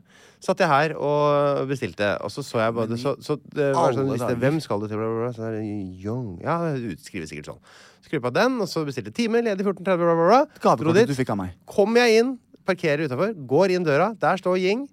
Satt 0.46 0.60
jeg 0.62 0.70
her 0.70 0.93
og 0.93 1.63
bestilte, 1.72 2.12
og 2.22 2.30
så 2.30 2.43
så 2.46 2.62
jeg 2.62 2.76
bare 2.78 3.00
så, 3.02 3.15
så 3.17 3.39
det 3.56 3.72
var 3.74 3.96
sånn 3.98 4.12
liste. 4.12 4.36
Hvem 4.43 4.60
skal 4.62 4.84
du 4.84 4.86
til? 4.86 5.00
Bla, 5.00 5.08
bla, 5.10 5.24
bla. 5.24 5.32
Så 5.34 5.48
er 5.48 5.56
det 5.58 5.63
Young. 6.04 6.36
Ja, 6.46 6.60
utskrives 6.93 7.34
sikkert 7.34 7.50
sånn. 7.50 7.63
Skru 8.06 8.20
på 8.22 8.34
den, 8.36 8.60
og 8.62 8.70
så 8.70 8.86
bestilte 8.86 9.13
time. 9.17 9.41
Ledig 9.48 9.65
14.30, 9.65 9.88
bla, 9.88 9.98
bla, 10.13 10.28
bla. 10.28 10.41
Gavekortet 10.62 11.10
du 11.10 11.17
fikk 11.17 11.34
av 11.34 11.41
meg. 11.41 11.56
Kommer 11.65 12.06
jeg 12.06 12.22
inn, 12.22 12.36
parkerer 12.70 13.10
utafor, 13.10 13.34
går 13.50 13.74
inn 13.74 13.88
døra. 13.88 14.12
Der 14.22 14.38
står 14.38 14.62
Ying. 14.62 14.86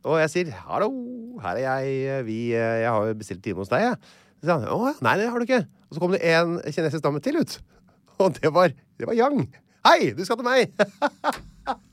Og 0.00 0.16
jeg 0.16 0.30
sier 0.32 0.50
'hallo, 0.64 0.88
her 1.44 1.56
er 1.60 1.84
jeg. 1.84 2.24
Vi, 2.24 2.38
eh, 2.56 2.80
jeg 2.82 2.90
har 2.90 3.14
bestilt 3.14 3.42
time 3.44 3.60
hos 3.60 3.68
deg', 3.68 3.82
jeg. 3.84 3.96
Så 4.40 4.46
sa 4.48 4.58
han 4.58 4.68
'å 4.68 4.94
nei, 5.02 5.16
det 5.20 5.28
har 5.30 5.38
du 5.38 5.44
ikke'. 5.46 5.66
Og 5.90 5.94
så 5.96 6.00
kom 6.00 6.12
det 6.12 6.22
en 6.24 6.60
kinesisk 6.64 7.02
dame 7.02 7.20
til 7.20 7.36
ut. 7.40 7.58
Og 8.18 8.32
det 8.40 8.52
var, 8.52 8.68
det 8.98 9.06
var 9.06 9.14
Yang. 9.14 9.48
Hei, 9.84 10.12
du 10.12 10.24
skal 10.24 10.36
til 10.36 10.44
meg! 10.44 10.70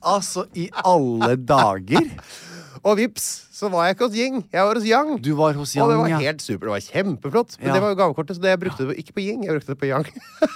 Altså, 0.02 0.46
i 0.56 0.68
alle 0.84 1.36
dager! 1.36 2.08
Og 2.82 2.96
vips, 2.98 3.46
så 3.52 3.68
var 3.70 3.84
jeg 3.86 3.94
ikke 3.96 4.06
hos 4.08 4.16
Ying. 4.16 4.38
Jeg 4.52 4.64
var 4.64 4.74
hos 4.74 4.84
Yang. 4.88 5.18
Du 5.22 5.34
var 5.36 5.52
hos 5.54 5.76
og 5.76 5.88
det 5.90 5.94
Yang, 5.94 6.00
var 6.02 6.08
ja. 6.08 6.18
helt 6.18 6.42
super. 6.42 6.66
Det 6.66 6.72
var 6.72 6.80
kjempeflott. 6.86 7.58
Men 7.60 7.68
Ja. 7.68 7.74
det 7.74 7.82
var 7.82 7.88
jo 7.92 7.98
gavekortet, 8.00 8.36
så 8.36 8.42
det 8.42 8.50
jeg 8.54 8.60
brukte 8.60 8.86
det 8.88 8.96
ikke 8.98 9.12
på 9.14 9.20
Ying. 9.22 9.44
Jeg 9.44 9.54
brukte 9.54 9.74
det 9.74 9.78
på 9.78 9.86
Yang. 9.90 10.06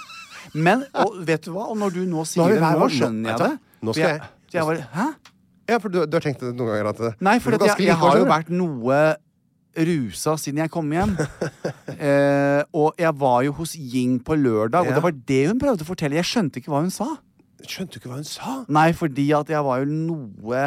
Men 0.53 0.83
og 0.93 1.13
vet 1.27 1.45
du 1.45 1.51
hva? 1.53 1.69
Og 1.69 1.77
når 1.77 1.93
du 1.93 2.01
nå 2.09 2.25
sier 2.27 2.47
det, 2.47 2.59
nå 2.59 2.89
skjønner 2.89 3.29
jeg 3.29 3.39
det. 3.39 3.59
Nå 3.81 3.93
skal 3.93 4.03
jeg, 4.09 4.19
jeg- 4.19 4.53
jeg 4.53 4.65
var, 4.65 4.75
Hæ? 4.93 5.07
Ja, 5.69 5.77
for 5.79 5.89
du, 5.89 6.05
du 6.05 6.15
har 6.17 6.21
tenkt 6.21 6.39
det 6.43 6.51
noen 6.55 6.67
ganger 6.73 6.89
at 6.89 7.21
Nei, 7.21 7.39
for 7.39 7.51
jeg, 7.55 7.77
jeg 7.79 7.95
har 7.95 8.17
jo 8.17 8.25
vært 8.25 8.49
noe 8.51 9.15
rusa 9.75 10.35
siden 10.37 10.61
jeg 10.63 10.71
kom 10.73 10.89
hjem. 10.93 11.15
eh, 11.97 12.63
og 12.73 12.93
jeg 12.99 13.13
var 13.19 13.43
jo 13.47 13.53
hos 13.57 13.75
Ying 13.79 14.19
på 14.23 14.37
lørdag, 14.37 14.83
Ja. 14.85 14.89
og 14.89 14.95
det 14.99 15.03
var 15.03 15.15
det 15.33 15.41
hun 15.49 15.59
prøvde 15.61 15.85
å 15.85 15.89
fortelle. 15.89 16.19
Jeg 16.19 16.29
skjønte 16.29 16.61
ikke 16.61 16.71
hva 16.73 16.81
hun 16.85 16.91
sa. 16.93 17.09
Skjønte 17.63 17.95
du 17.95 17.99
ikke 18.01 18.09
hva 18.11 18.17
hun 18.19 18.27
sa? 18.27 18.57
Nei, 18.67 18.89
fordi 18.91 19.29
at 19.37 19.47
jeg 19.49 19.63
var 19.63 19.79
jo 19.83 19.85
noe 19.87 20.63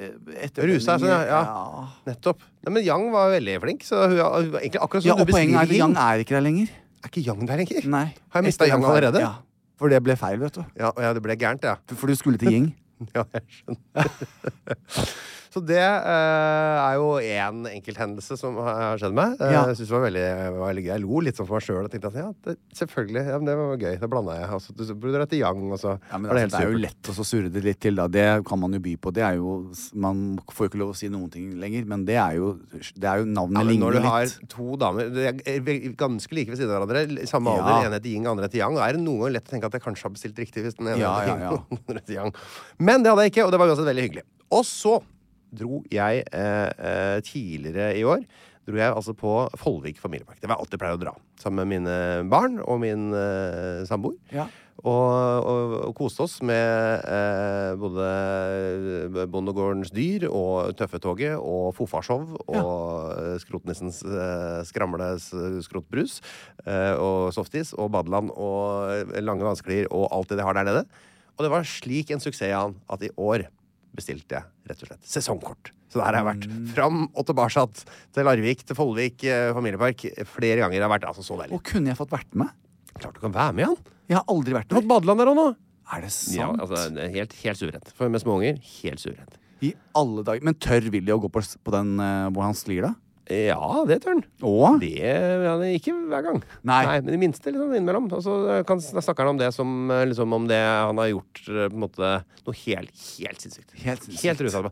eh, 0.00 0.48
Rusa, 0.64 0.94
sånn, 0.96 1.08
ja, 1.10 1.18
ja. 1.28 1.40
ja. 1.44 1.82
Nettopp. 2.08 2.40
Nei, 2.64 2.72
men 2.78 2.84
Yang 2.86 3.10
var 3.12 3.28
veldig 3.34 3.56
flink. 3.60 3.82
Så 3.84 3.98
hun, 4.08 4.16
hun 4.16 4.52
var 4.54 4.62
egentlig 4.62 4.80
akkurat 4.80 5.04
Ja, 5.04 5.12
som 5.12 5.20
og 5.20 5.26
du 5.26 5.28
er 5.28 5.32
beskriver 5.34 5.60
at 5.60 5.74
Yang 5.76 5.96
er 6.06 6.22
ikke 6.24 6.34
der 6.38 6.44
lenger. 6.46 6.72
Er 7.04 7.12
ikke 7.12 7.24
Yang 7.26 7.42
der 7.50 7.60
lenger? 7.60 7.88
Nei. 7.92 8.04
Har 8.32 8.40
jeg 8.40 8.48
mistet 8.48 8.72
Yang 8.72 8.86
allerede? 8.88 9.20
Ja. 9.26 9.32
For 9.78 9.92
det 9.92 10.00
ble 10.02 10.16
feil, 10.18 10.40
vet 10.40 10.56
du. 10.56 10.64
Ja, 10.80 10.90
ja, 10.98 11.12
det 11.14 11.22
ble 11.22 11.36
gærent, 11.38 11.62
ja. 11.68 11.76
For 11.94 12.08
du 12.10 12.16
skulle 12.18 12.40
til 12.40 12.50
Ying. 12.56 12.68
Ja, 13.14 13.22
jeg 13.30 13.44
skjønner. 13.60 14.08
Så 15.58 15.64
det 15.66 15.80
uh, 15.82 16.78
er 16.86 16.94
jo 16.98 17.06
én 17.18 17.64
enkelthendelse 17.72 18.36
som 18.38 18.56
har 18.62 18.98
skjedd 19.00 19.14
meg. 19.18 19.34
Eh, 19.42 19.50
Ja. 19.52 19.64
Jeg 19.66 19.78
synes 19.80 19.88
det 19.90 19.96
var 19.96 20.04
veldig, 20.06 20.24
veldig 20.62 20.82
gøy. 20.84 20.90
Jeg 20.92 21.02
lo 21.02 21.20
litt 21.26 21.38
sånn 21.38 21.48
for 21.48 21.58
meg 21.58 21.64
sjøl 21.66 21.84
og 21.84 21.90
tenkte 21.92 22.10
at 22.12 22.18
ja, 22.20 22.26
det, 22.46 22.54
selvfølgelig. 22.78 23.22
Ja, 23.26 23.38
men 23.40 23.48
det 23.48 23.56
var 23.58 23.80
gøy. 23.82 23.96
Det 23.98 24.10
blanda 24.12 24.36
jeg. 24.38 24.48
Og 24.54 24.62
så 24.62 24.94
burde 24.94 25.18
du 25.24 25.26
til 25.32 25.42
Yang, 25.42 25.64
og 25.74 25.80
så 25.82 25.94
Ja, 25.98 26.18
men 26.20 26.28
var 26.30 26.38
det 26.38 26.44
altså, 26.44 26.44
helt 26.44 26.54
det 26.54 26.60
er 26.62 26.72
jo 26.76 26.82
lett 26.84 27.10
å 27.10 27.26
surre 27.26 27.50
det 27.58 27.62
litt 27.66 27.80
til, 27.82 27.98
da. 27.98 28.06
Det 28.18 28.26
kan 28.48 28.60
man 28.62 28.76
jo 28.78 28.80
by 28.86 28.94
på. 29.02 29.12
Det 29.18 29.24
er 29.26 29.38
jo 29.40 29.56
Man 29.98 30.22
får 30.52 30.68
jo 30.68 30.70
ikke 30.72 30.80
lov 30.84 30.92
å 30.94 30.96
si 30.98 31.10
noen 31.12 31.30
ting 31.34 31.50
lenger, 31.60 31.84
men 31.90 32.04
det 32.08 32.16
er 32.22 32.38
jo, 32.38 32.52
det 32.94 33.08
er 33.10 33.24
jo 33.24 33.28
Navnet 33.28 33.58
Ja, 33.58 33.66
men 33.72 33.82
når 33.82 33.98
du 33.98 34.00
har 34.06 34.24
litt. 34.28 34.48
to 34.54 34.76
damer 34.80 35.10
de 35.12 35.26
er 35.26 35.92
ganske 35.98 36.32
like 36.38 36.50
ved 36.54 36.58
siden 36.62 36.70
av 36.76 36.86
hverandre, 36.86 37.26
samme 37.28 37.50
Ja. 37.58 37.64
alder, 37.64 37.88
ene 37.90 37.98
heter 37.98 38.12
Ying, 38.14 38.26
andre 38.30 38.46
heter 38.48 38.62
Yang, 38.62 38.76
da 38.78 38.86
er 38.88 38.92
det 38.98 39.02
noen 39.02 39.18
ganger 39.24 39.34
lett 39.38 39.48
å 39.48 39.54
tenke 39.56 39.66
at 39.72 39.76
jeg 39.78 39.82
kanskje 39.82 40.06
har 40.06 40.14
bestilt 40.14 40.38
riktig 40.38 40.62
hvis 40.64 40.78
den 40.78 40.88
ene 40.92 41.00
Ja, 41.02 41.12
heter 41.18 41.42
ja, 41.42 41.50
ja. 41.50 41.62
andre 41.88 42.00
heter 42.02 42.14
Yang. 42.20 42.34
Men 42.78 43.02
det 43.02 43.10
hadde 43.12 43.26
jeg 43.26 43.32
ikke, 43.34 43.46
og 43.48 43.52
det 43.54 43.58
var 43.62 43.72
uansett 43.72 43.88
veldig 43.90 44.04
hyggelig. 44.08 44.24
Og 44.54 44.64
så 44.64 44.98
dro 45.50 45.82
jeg 45.92 46.24
eh, 46.26 46.68
eh, 46.68 47.18
tidligere 47.26 47.92
i 47.98 48.04
år 48.06 48.22
dro 48.68 48.76
jeg 48.76 48.92
altså 48.92 49.14
på 49.16 49.34
Follvik 49.56 50.00
familiepark. 50.00 50.40
Det 50.42 50.48
var 50.50 50.60
alt 50.60 50.72
jeg 50.72 50.80
pleier 50.80 50.98
å 50.98 51.00
dra. 51.00 51.14
Sammen 51.40 51.64
med 51.64 51.78
mine 51.78 51.98
barn 52.28 52.58
og 52.60 52.82
min 52.82 53.10
eh, 53.16 53.84
samboer. 53.88 54.18
Ja. 54.34 54.48
Og, 54.78 55.10
og, 55.42 55.72
og 55.88 55.94
koste 55.98 56.22
oss 56.22 56.36
med 56.46 57.02
eh, 57.02 57.72
både 57.80 59.24
Bondegårdens 59.32 59.90
dyr 59.90 60.28
og 60.28 60.70
Tøffetoget 60.78 61.34
og 61.34 61.72
Fofashow 61.74 62.36
og 62.44 62.54
ja. 62.54 63.34
Skrotnissens 63.42 64.04
eh, 64.06 64.60
skramle 64.68 65.10
skrotbrus 65.66 66.20
eh, 66.62 66.94
og 66.94 67.34
softis 67.34 67.74
og 67.74 67.90
badeland 67.96 68.30
og 68.36 69.18
lange 69.18 69.48
vanskelier 69.48 69.90
og 69.90 70.06
alt 70.14 70.30
det 70.30 70.38
de 70.38 70.46
har 70.46 70.60
der 70.60 70.70
nede. 70.70 70.86
Og 71.38 71.46
det 71.46 71.54
var 71.54 71.66
slik 71.66 72.12
en 72.14 72.22
suksess, 72.22 72.52
Jan, 72.52 72.78
at 72.90 73.02
i 73.02 73.10
år 73.18 73.48
bestilte 73.96 74.38
jeg 74.38 74.70
rett 74.70 74.82
og 74.84 74.90
slett 74.90 75.08
sesongkort. 75.08 75.70
Så 75.88 76.00
der 76.02 76.10
har 76.10 76.18
jeg 76.20 76.26
vært. 76.28 76.46
Fram 76.74 76.98
og 77.08 77.24
tilbake 77.28 77.64
til 77.74 78.26
Larvik, 78.28 78.64
til 78.68 78.76
Follvik 78.76 79.24
eh, 79.24 79.52
familiepark. 79.56 80.04
Flere 80.28 80.60
ganger. 80.64 80.76
Det 80.76 80.84
har 80.84 80.92
vært 80.92 81.08
altså 81.08 81.24
så 81.24 81.38
deilig. 81.40 81.56
Og 81.56 81.64
kunne 81.64 81.92
jeg 81.94 81.98
fått 81.98 82.12
vært 82.12 82.36
med? 82.38 82.52
Klart 82.98 83.16
du 83.16 83.22
kan 83.24 83.34
være 83.34 83.56
med, 83.56 83.64
Jan. 83.64 83.80
Jeg 84.08 84.18
har 84.18 84.28
aldri 84.32 84.56
vært 84.56 84.68
Du 84.68 84.76
har 84.76 84.82
der. 84.82 84.84
fått 84.84 84.92
badeland 84.92 85.22
der 85.22 85.32
òg 85.32 85.38
nå. 85.38 85.48
Er 85.88 86.04
det 86.04 86.12
sant? 86.12 86.36
Ja, 86.36 86.48
altså, 86.52 86.82
det 86.92 87.04
er 87.06 87.12
helt, 87.16 87.34
helt 87.40 87.60
suverent. 87.62 87.92
For 87.96 88.12
med 88.12 88.20
små 88.20 88.36
unger, 88.36 88.58
helt 88.82 89.00
suverent. 89.00 89.38
I 89.64 89.72
alle 89.96 90.22
dager. 90.26 90.44
Men 90.44 90.58
tør 90.60 90.84
Willy 90.92 91.14
å 91.14 91.20
gå 91.24 91.30
på, 91.32 91.40
på 91.64 91.74
den 91.74 91.94
eh, 92.04 92.28
hvor 92.36 92.44
han 92.44 92.58
sklir, 92.58 92.84
da? 92.84 92.92
Ja, 93.28 93.84
det 93.88 93.98
tør 94.04 94.14
han. 94.14 94.22
Og 94.48 94.78
Det 94.80 94.92
ja, 94.96 95.52
det 95.60 95.66
er 95.68 95.74
ikke 95.76 95.92
hver 96.08 96.22
gang. 96.24 96.38
Nei. 96.64 96.78
Men 97.02 97.10
det 97.12 97.18
minste 97.20 97.52
liksom 97.52 97.74
innimellom. 97.76 98.06
Og 98.16 98.22
så 98.24 98.36
kan, 98.68 98.80
snakker 98.80 99.26
han 99.26 99.34
om 99.34 99.40
det 99.40 99.50
som 99.56 99.90
eh, 99.92 100.06
liksom, 100.08 100.32
om 100.32 100.46
det 100.48 100.58
han 100.62 100.96
har 101.02 101.10
gjort 101.12 101.42
eh, 101.48 101.66
på 101.68 101.76
en 101.76 101.82
måte 101.84 102.12
noe 102.46 102.56
helt, 102.64 102.94
helt 103.18 103.44
sinnssykt. 103.44 103.74
Helt 103.84 104.06
sinnssykt. 104.06 104.24
Helt 104.24 104.40
rusa. 104.46 104.62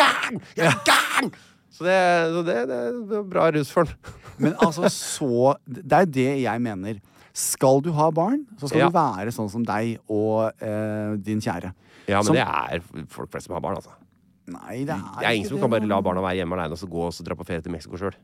Gæren! 0.00 0.40
Jeg 0.56 0.70
er 0.72 0.80
gæren! 0.88 1.32
Så, 1.78 1.84
det, 1.84 1.98
så 2.32 2.40
det, 2.48 2.56
det, 2.70 2.78
det 3.10 3.18
er 3.20 3.26
bra 3.28 3.50
rus 3.54 3.70
for 3.74 3.84
han. 3.84 4.14
Men 4.42 4.56
altså, 4.64 4.88
så 4.90 5.52
Det 5.68 5.84
er 6.00 6.08
det 6.16 6.28
jeg 6.46 6.64
mener. 6.64 6.98
Skal 7.38 7.82
du 7.84 7.92
ha 7.94 8.08
barn, 8.10 8.40
så 8.58 8.66
skal 8.70 8.80
Ja. 8.86 8.88
du 8.88 8.96
være 8.96 9.30
sånn 9.36 9.50
som 9.52 9.62
deg 9.68 9.98
og 10.10 10.48
eh, 10.64 11.12
din 11.22 11.38
kjære. 11.44 11.70
Ja, 12.08 12.18
men 12.22 12.24
Som- 12.24 12.34
det 12.34 12.42
er 12.48 12.80
folk 13.12 13.28
flest 13.30 13.46
som 13.46 13.54
har 13.54 13.60
barn, 13.62 13.76
altså. 13.78 13.92
Nei, 14.48 14.82
det 14.88 14.94
er, 14.94 15.06
Det 15.18 15.26
er 15.28 15.36
ingen 15.36 15.48
som 15.48 15.58
det, 15.58 15.64
kan 15.64 15.72
bare 15.74 15.88
la 15.88 16.00
barna 16.04 16.24
være 16.24 16.40
hjemme 16.40 16.56
alene 16.56 16.76
og 16.76 16.80
så 16.80 16.88
gå 16.90 17.08
og 17.08 17.14
så 17.14 17.26
dra 17.26 17.36
på 17.38 17.46
ferie 17.48 17.64
til 17.64 17.74
Mexico 17.74 18.00
sjøl. 18.00 18.16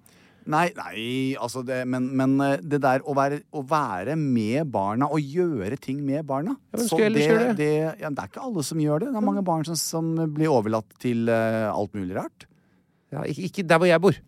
Nei, 0.51 0.67
nei, 0.77 1.03
altså 1.41 1.63
det 1.65 1.79
Men, 1.89 2.11
men 2.17 2.35
eh, 2.45 2.59
det 2.61 2.83
der 2.85 3.05
å 3.09 3.15
være, 3.17 3.41
å 3.57 3.63
være 3.65 4.17
med 4.21 4.69
barna 4.73 5.09
og 5.09 5.23
gjøre 5.25 5.79
ting 5.81 6.03
med 6.05 6.27
barna 6.29 6.53
Ja, 6.53 6.77
men 6.77 6.83
så 6.85 6.99
skal 6.99 7.17
gjøre 7.17 7.47
det? 7.47 7.55
det, 7.63 7.71
ja, 8.03 8.11
det 8.13 8.27
er 8.27 8.29
ikke 8.29 8.45
alle 8.45 8.65
som 8.67 8.83
gjør 8.83 9.07
det. 9.07 9.13
Det 9.15 9.21
er 9.23 9.25
mange 9.25 9.45
barn 9.47 9.65
som, 9.69 9.79
som 9.81 10.13
blir 10.37 10.53
overlatt 10.53 10.93
til 11.01 11.31
uh, 11.33 11.73
alt 11.73 11.97
mulig 11.97 12.19
rart. 12.19 12.49
Ja, 13.15 13.25
ikke, 13.25 13.49
ikke 13.49 13.67
der 13.71 13.81
hvor 13.81 13.89
jeg 13.89 14.05
bor. 14.05 14.21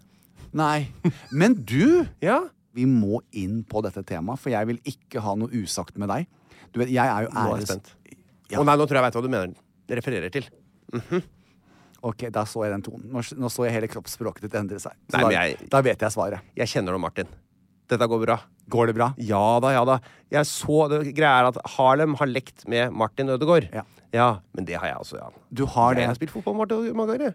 Nei. 0.56 0.88
Men 1.36 1.58
du, 1.68 2.06
Ja, 2.24 2.40
vi 2.76 2.88
må 2.88 3.20
inn 3.36 3.62
på 3.68 3.84
dette 3.84 4.04
temaet, 4.06 4.40
for 4.40 4.52
jeg 4.52 4.68
vil 4.72 4.80
ikke 4.88 5.22
ha 5.24 5.36
noe 5.38 5.52
usagt 5.64 5.96
med 6.00 6.12
deg. 6.12 6.28
Du 6.72 6.80
vet, 6.82 6.92
jeg 6.92 7.04
er 7.04 7.26
jo 7.26 7.32
nå 7.32 7.44
er 7.44 7.52
jeg 7.52 7.60
æres... 7.60 7.72
spent. 7.72 7.94
Ja. 8.52 8.60
Å 8.60 8.66
nei, 8.68 8.76
nå 8.78 8.84
tror 8.86 8.98
jeg 8.98 9.02
jeg 9.02 9.08
veit 9.08 9.18
hva 9.18 9.24
du 9.24 9.32
mener. 9.32 9.56
Det 9.86 10.00
refererer 10.00 10.32
til. 10.32 10.48
Ok, 12.06 12.26
da 12.34 12.44
så 12.46 12.62
jeg 12.66 12.72
den 12.76 12.84
tonen. 12.86 13.08
Nå, 13.10 13.22
nå 13.40 13.50
så 13.50 13.64
jeg 13.66 13.74
hele 13.74 13.88
kroppsspråket 13.90 14.46
ditt 14.46 14.54
endre 14.58 14.78
seg. 14.82 14.94
Så 15.10 15.16
Nei, 15.18 15.22
da, 15.22 15.26
men 15.28 15.36
jeg- 15.36 15.70
da 15.72 15.80
vet 15.82 16.04
jeg 16.06 16.14
svaret. 16.14 16.40
Jeg 16.56 16.70
kjenner 16.70 16.94
nå 16.94 17.00
Martin. 17.02 17.26
Dette 17.90 18.06
går 18.10 18.22
bra. 18.24 18.36
Går 18.68 18.86
det 18.90 18.94
bra? 18.98 19.12
Ja 19.22 19.60
da, 19.62 19.70
ja 19.74 19.84
da. 19.86 19.98
Jeg 20.34 20.46
så, 20.50 20.88
det, 20.90 21.14
greia 21.14 21.42
er 21.44 21.50
at 21.52 21.58
Harlem 21.76 22.14
har 22.18 22.26
lekt 22.26 22.64
med 22.66 22.90
Martin 22.92 23.28
Ødegaard. 23.30 23.68
Ja. 23.72 23.84
men 24.54 24.64
det 24.64 24.74
har 24.78 24.86
jeg 24.88 24.96
også, 25.02 25.18
ja. 25.20 25.28
Du 25.52 25.66
har 25.66 25.92
Jeg 25.94 26.00
det? 26.02 26.06
har 26.08 26.14
spilt 26.18 26.30
fotball 26.34 26.54
med 26.54 26.68
Martin 26.68 27.00
Ødegaard. 27.10 27.34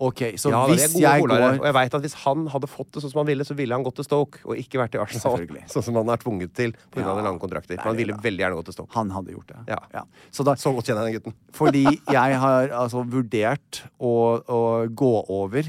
Ok, 0.00 0.20
så 0.40 0.48
Ja, 0.48 0.62
hvis 0.70 0.94
jeg 0.96 1.22
går 1.28 1.32
Og 1.60 1.64
jeg 1.66 1.74
vet 1.76 1.94
at 1.98 2.04
hvis 2.06 2.14
han 2.22 2.46
hadde 2.48 2.68
fått 2.72 2.88
det 2.94 3.02
sånn 3.04 3.12
som 3.12 3.20
han 3.20 3.28
ville, 3.28 3.44
så 3.44 3.54
ville 3.58 3.76
han 3.76 3.84
gått 3.84 3.98
til 4.00 4.06
Stoke 4.06 4.40
og 4.48 4.56
ikke 4.56 4.80
vært 4.80 4.96
i 4.96 5.00
Arsenal. 5.02 5.42
Sånn 5.68 5.84
som 5.84 5.98
han 6.00 6.08
er 6.08 6.22
tvunget 6.22 6.54
til 6.56 6.72
pga. 6.88 7.04
Ja, 7.04 7.16
lange 7.20 7.42
kontrakter. 7.42 7.76
er 7.76 7.84
han 7.84 7.98
ville 7.98 8.16
da. 8.16 8.22
veldig 8.24 8.40
gjerne 8.44 8.56
gått 8.56 8.70
til 8.70 8.78
Stoke. 8.78 8.94
Han 8.96 9.12
hadde 9.12 9.34
gjort 9.36 9.52
det. 9.52 9.60
Ja. 9.68 10.04
Så 10.32 10.46
da, 10.48 10.54
Så 10.56 10.72
godt 10.72 10.88
kjenner 10.88 11.04
jeg 11.04 11.20
den 11.20 11.20
gutten. 11.20 11.36
fordi 11.60 11.84
jeg 11.84 12.40
har 12.46 12.72
altså 12.80 13.04
vurdert 13.04 13.82
å, 14.00 14.14
å 14.40 14.60
gå 14.88 15.12
over 15.28 15.68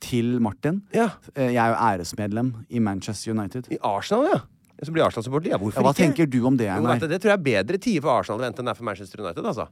til 0.00 0.40
Martin. 0.40 0.80
Ja. 0.96 1.10
Eh, 1.36 1.52
Jeg 1.52 1.60
er 1.62 1.74
jo 1.74 1.78
æresmedlem 1.90 2.54
i 2.70 2.80
Manchester 2.82 3.30
United. 3.36 3.68
I 3.70 3.78
Arsenal, 3.84 4.26
ja. 4.32 4.40
Så 4.82 4.94
blir 4.94 5.04
Arsenal-supporter. 5.04 5.52
Ja, 5.52 5.58
hvorfor 5.60 5.78
Ja, 5.82 5.84
hva 5.84 5.92
ikke? 5.92 6.06
tenker 6.08 6.26
du 6.26 6.40
om 6.48 6.56
det, 6.56 6.66
Jo, 6.72 6.80
du, 6.88 7.06
det 7.06 7.20
tror 7.20 7.34
jeg 7.34 7.38
er 7.38 7.44
bedre 7.44 7.78
tider 7.78 8.00
for 8.02 8.16
Arsenal 8.18 8.46
enn 8.48 8.56
det 8.56 8.66
er 8.72 8.78
for 8.78 8.84
Manchester 8.88 9.20
United. 9.20 9.44
altså. 9.44 9.68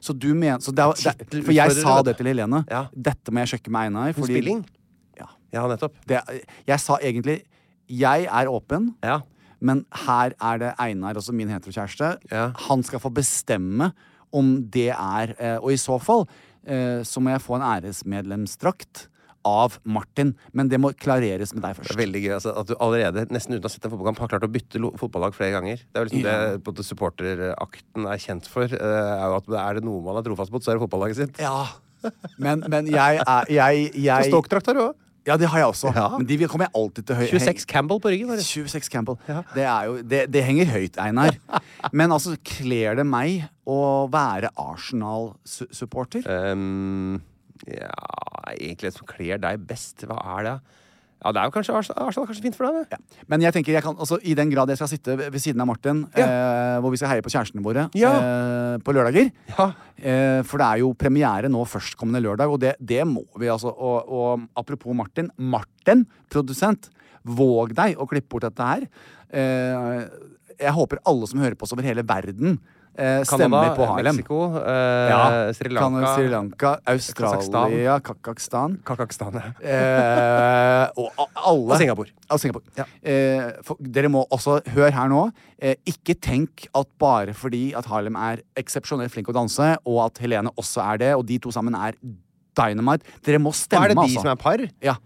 Så 0.00 0.12
du 0.18 0.28
mener 0.34 0.58
så 0.64 0.72
det, 0.74 0.86
det, 1.30 1.44
for 1.44 1.52
jeg 1.52 1.72
sa 1.78 2.02
det 2.02 2.16
til 2.18 2.26
Helene. 2.30 2.64
Ja. 2.70 2.86
Dette 2.94 3.32
må 3.32 3.40
jeg 3.44 3.54
sjekke 3.54 3.70
med 3.74 3.88
Einar. 3.88 4.12
Fordi- 4.16 4.36
spilling. 4.38 4.64
Ja. 5.18 5.26
Ja, 5.52 5.66
nettopp. 5.68 5.94
Det, 6.06 6.20
jeg 6.66 6.80
sa 6.80 6.96
egentlig 7.02 7.42
Jeg 7.88 8.26
er 8.28 8.46
åpen, 8.52 8.94
Ja. 9.02 9.20
men 9.60 9.86
her 10.04 10.32
er 10.40 10.58
det 10.58 10.74
Einar, 10.78 11.14
altså 11.14 11.32
min 11.32 11.48
heterokjæreste. 11.48 12.18
Ja. 12.30 12.50
Han 12.68 12.82
skal 12.82 13.00
få 13.00 13.08
bestemme 13.14 13.92
om 14.32 14.62
det 14.68 14.90
er 14.90 15.32
eh, 15.38 15.56
Og 15.56 15.72
i 15.72 15.76
så 15.80 15.98
fall 15.98 16.26
eh, 16.66 17.00
så 17.02 17.20
må 17.20 17.30
jeg 17.30 17.40
få 17.40 17.56
en 17.56 17.62
æresmedlemsdrakt 17.62 19.08
av 19.46 19.78
Martin. 19.84 20.34
Men 20.52 20.68
det 20.68 20.80
må 20.80 20.90
klareres 20.96 21.54
med 21.54 21.62
deg 21.62 21.74
Det 21.76 21.82
først. 21.84 21.94
er 21.94 22.00
veldig 22.02 22.22
gøy 22.24 22.34
altså, 22.34 22.54
at 22.58 22.66
du 22.66 22.74
allerede, 22.80 23.26
nesten 23.30 23.54
uten 23.54 23.64
å 23.64 23.68
ha 23.68 23.74
sett 23.74 23.84
en 23.84 23.90
fotballkamp, 23.94 24.18
har 24.18 24.28
klart 24.34 24.46
å 24.48 24.52
bytte 24.52 24.82
fotballag 24.98 25.34
flere 25.34 25.52
ganger. 25.58 25.76
Det 25.78 25.94
er 25.96 26.04
jo 26.04 26.08
liksom 26.10 26.24
Ja. 26.24 26.36
det 26.52 26.62
både 26.64 26.78
en 26.78 26.88
supporterakten 26.90 28.06
er 28.12 28.18
kjent 28.18 28.46
for. 28.46 28.64
eh, 28.64 28.78
er 28.78 29.26
jo 29.28 29.36
at 29.36 29.48
Er 29.68 29.74
det 29.74 29.84
noe 29.84 30.00
man 30.02 30.16
er 30.16 30.22
trofast 30.28 30.50
mot, 30.52 30.62
så 30.62 30.70
er 30.72 30.78
det 30.78 30.88
fotballaget 30.88 31.16
sitt. 31.16 31.38
Ja. 31.38 31.66
Men, 32.38 32.62
men 32.68 32.86
jeg 32.86 33.20
er 33.26 33.44
jeg, 33.50 33.92
jeg, 33.94 34.24
Stoke-drakt 34.30 34.66
har 34.66 34.74
du 34.74 34.80
òg. 34.90 34.94
Ja, 35.26 35.36
det 35.36 35.48
har 35.50 35.58
jeg 35.58 35.66
også. 35.68 35.90
Ja. 35.94 36.08
Men 36.16 36.24
de 36.26 36.36
kommer 36.48 36.64
jeg 36.70 36.72
alltid 36.78 37.04
til 37.06 37.16
høy 37.16 37.26
26 37.28 37.66
Campbell 37.68 37.98
på 38.00 38.08
ryggen. 38.08 38.28
Bare. 38.30 38.40
26 38.40 38.88
Campbell. 38.88 39.16
Det, 39.26 39.64
er 39.66 39.84
jo, 39.84 39.96
det, 40.02 40.20
det 40.32 40.42
henger 40.46 40.64
høyt, 40.72 40.96
Einar. 40.96 41.34
Men 41.92 42.10
altså, 42.14 42.36
kler 42.42 42.94
det 42.96 43.04
meg 43.04 43.44
å 43.68 44.08
være 44.08 44.48
Arsenal-supporter? 44.56 46.24
Um, 46.52 47.20
ja, 47.66 47.90
egentlig 48.54 48.92
som 48.94 49.06
kler 49.08 49.38
deg 49.42 49.64
best. 49.68 50.04
Hva 50.06 50.18
er 50.38 50.44
det? 50.46 50.56
Ja, 51.18 51.32
det 51.34 51.40
er 51.42 51.48
jo 51.48 51.52
kanskje 51.56 51.74
Arsenal, 51.74 52.12
kanskje 52.14 52.44
fint 52.44 52.54
for 52.54 52.68
deg, 52.70 52.92
det. 52.92 52.98
Men 53.26 53.42
jeg 53.42 53.50
tenker, 53.56 53.72
jeg 53.74 53.82
kan, 53.82 53.96
altså, 53.98 54.20
i 54.22 54.36
den 54.38 54.52
grad 54.52 54.70
jeg 54.70 54.78
skal 54.78 54.90
sitte 54.92 55.16
ved 55.18 55.34
siden 55.42 55.58
av 55.60 55.66
Martin, 55.66 56.04
eh, 56.14 56.76
hvor 56.78 56.92
vi 56.94 57.00
skal 57.00 57.10
heie 57.10 57.24
på 57.26 57.32
kjærestene 57.34 57.64
våre 57.64 57.88
Ja. 57.98 58.12
eh, 58.22 58.76
på 58.86 58.94
lørdager 58.94 59.32
Ja. 59.50 59.66
eh, 59.98 60.42
For 60.46 60.58
det 60.62 60.68
er 60.68 60.78
jo 60.84 60.92
premiere 60.94 61.50
nå 61.50 61.64
førstkommende 61.66 62.22
lørdag, 62.22 62.46
og 62.54 62.60
det, 62.62 62.76
det 62.78 63.02
må 63.04 63.24
vi 63.36 63.50
altså. 63.50 63.74
Og, 63.74 64.06
og 64.06 64.46
apropos 64.56 64.94
Martin. 64.94 65.32
Martin, 65.36 66.06
produsent, 66.30 66.88
våg 67.26 67.74
deg 67.74 67.98
å 67.98 68.06
klippe 68.06 68.28
bort 68.30 68.46
dette 68.46 68.62
her. 68.62 68.86
Eh, 69.34 70.06
jeg 70.58 70.72
håper 70.74 71.02
alle 71.04 71.26
som 71.26 71.40
hører 71.42 71.54
på 71.58 71.66
oss 71.66 71.72
over 71.74 71.82
hele 71.82 72.02
verden, 72.06 72.60
eh, 72.98 73.22
stemmer 73.24 73.70
på 73.78 73.86
Harlem. 73.86 74.16
Mexico, 74.18 74.40
eh, 74.58 75.08
Ja, 75.08 75.52
Sri 75.56 75.70
Lanka, 75.70 75.88
Lanka, 75.88 76.14
Sri 76.14 76.28
Lanka, 76.28 76.72
Australia, 76.86 77.98
Kasakhstan. 78.00 78.78
Kasakhstan. 78.84 79.38
ja. 79.38 79.52
Eh, 79.62 80.90
og 80.98 81.10
alle 81.34 81.72
Og 81.72 81.78
Singapore. 81.78 82.10
Og 82.30 82.40
Singapore. 82.40 82.64
Ja. 82.76 82.84
Eh, 83.02 83.52
for, 83.64 83.76
dere 83.80 84.08
må 84.12 84.24
også, 84.30 84.60
hør 84.74 84.90
her 84.90 85.08
nå, 85.08 85.30
eh, 85.62 85.76
ikke 85.86 86.18
tenk 86.20 86.66
at 86.74 86.86
bare 86.98 87.34
fordi 87.34 87.72
at 87.78 87.86
Harlem 87.86 88.16
er 88.16 88.42
eksepsjonelt 88.56 89.10
flink 89.14 89.28
å 89.28 89.36
danse, 89.36 89.76
og 89.86 90.04
at 90.06 90.18
Helene 90.18 90.50
også 90.56 90.82
er 90.92 90.98
det, 90.98 91.14
og 91.14 91.26
de 91.26 91.38
to 91.38 91.50
sammen 91.54 91.74
er 91.74 91.94
dynamite 92.58 93.04
Dere 93.24 93.38
må 93.38 93.52
stemme, 93.54 93.84
stemme, 93.84 93.84
er 93.84 93.88
det 93.88 93.96
de 93.96 94.02
altså. 94.02 94.22
som 94.22 94.30
er 94.32 94.40
par? 94.42 94.68
Ja. 94.82 94.96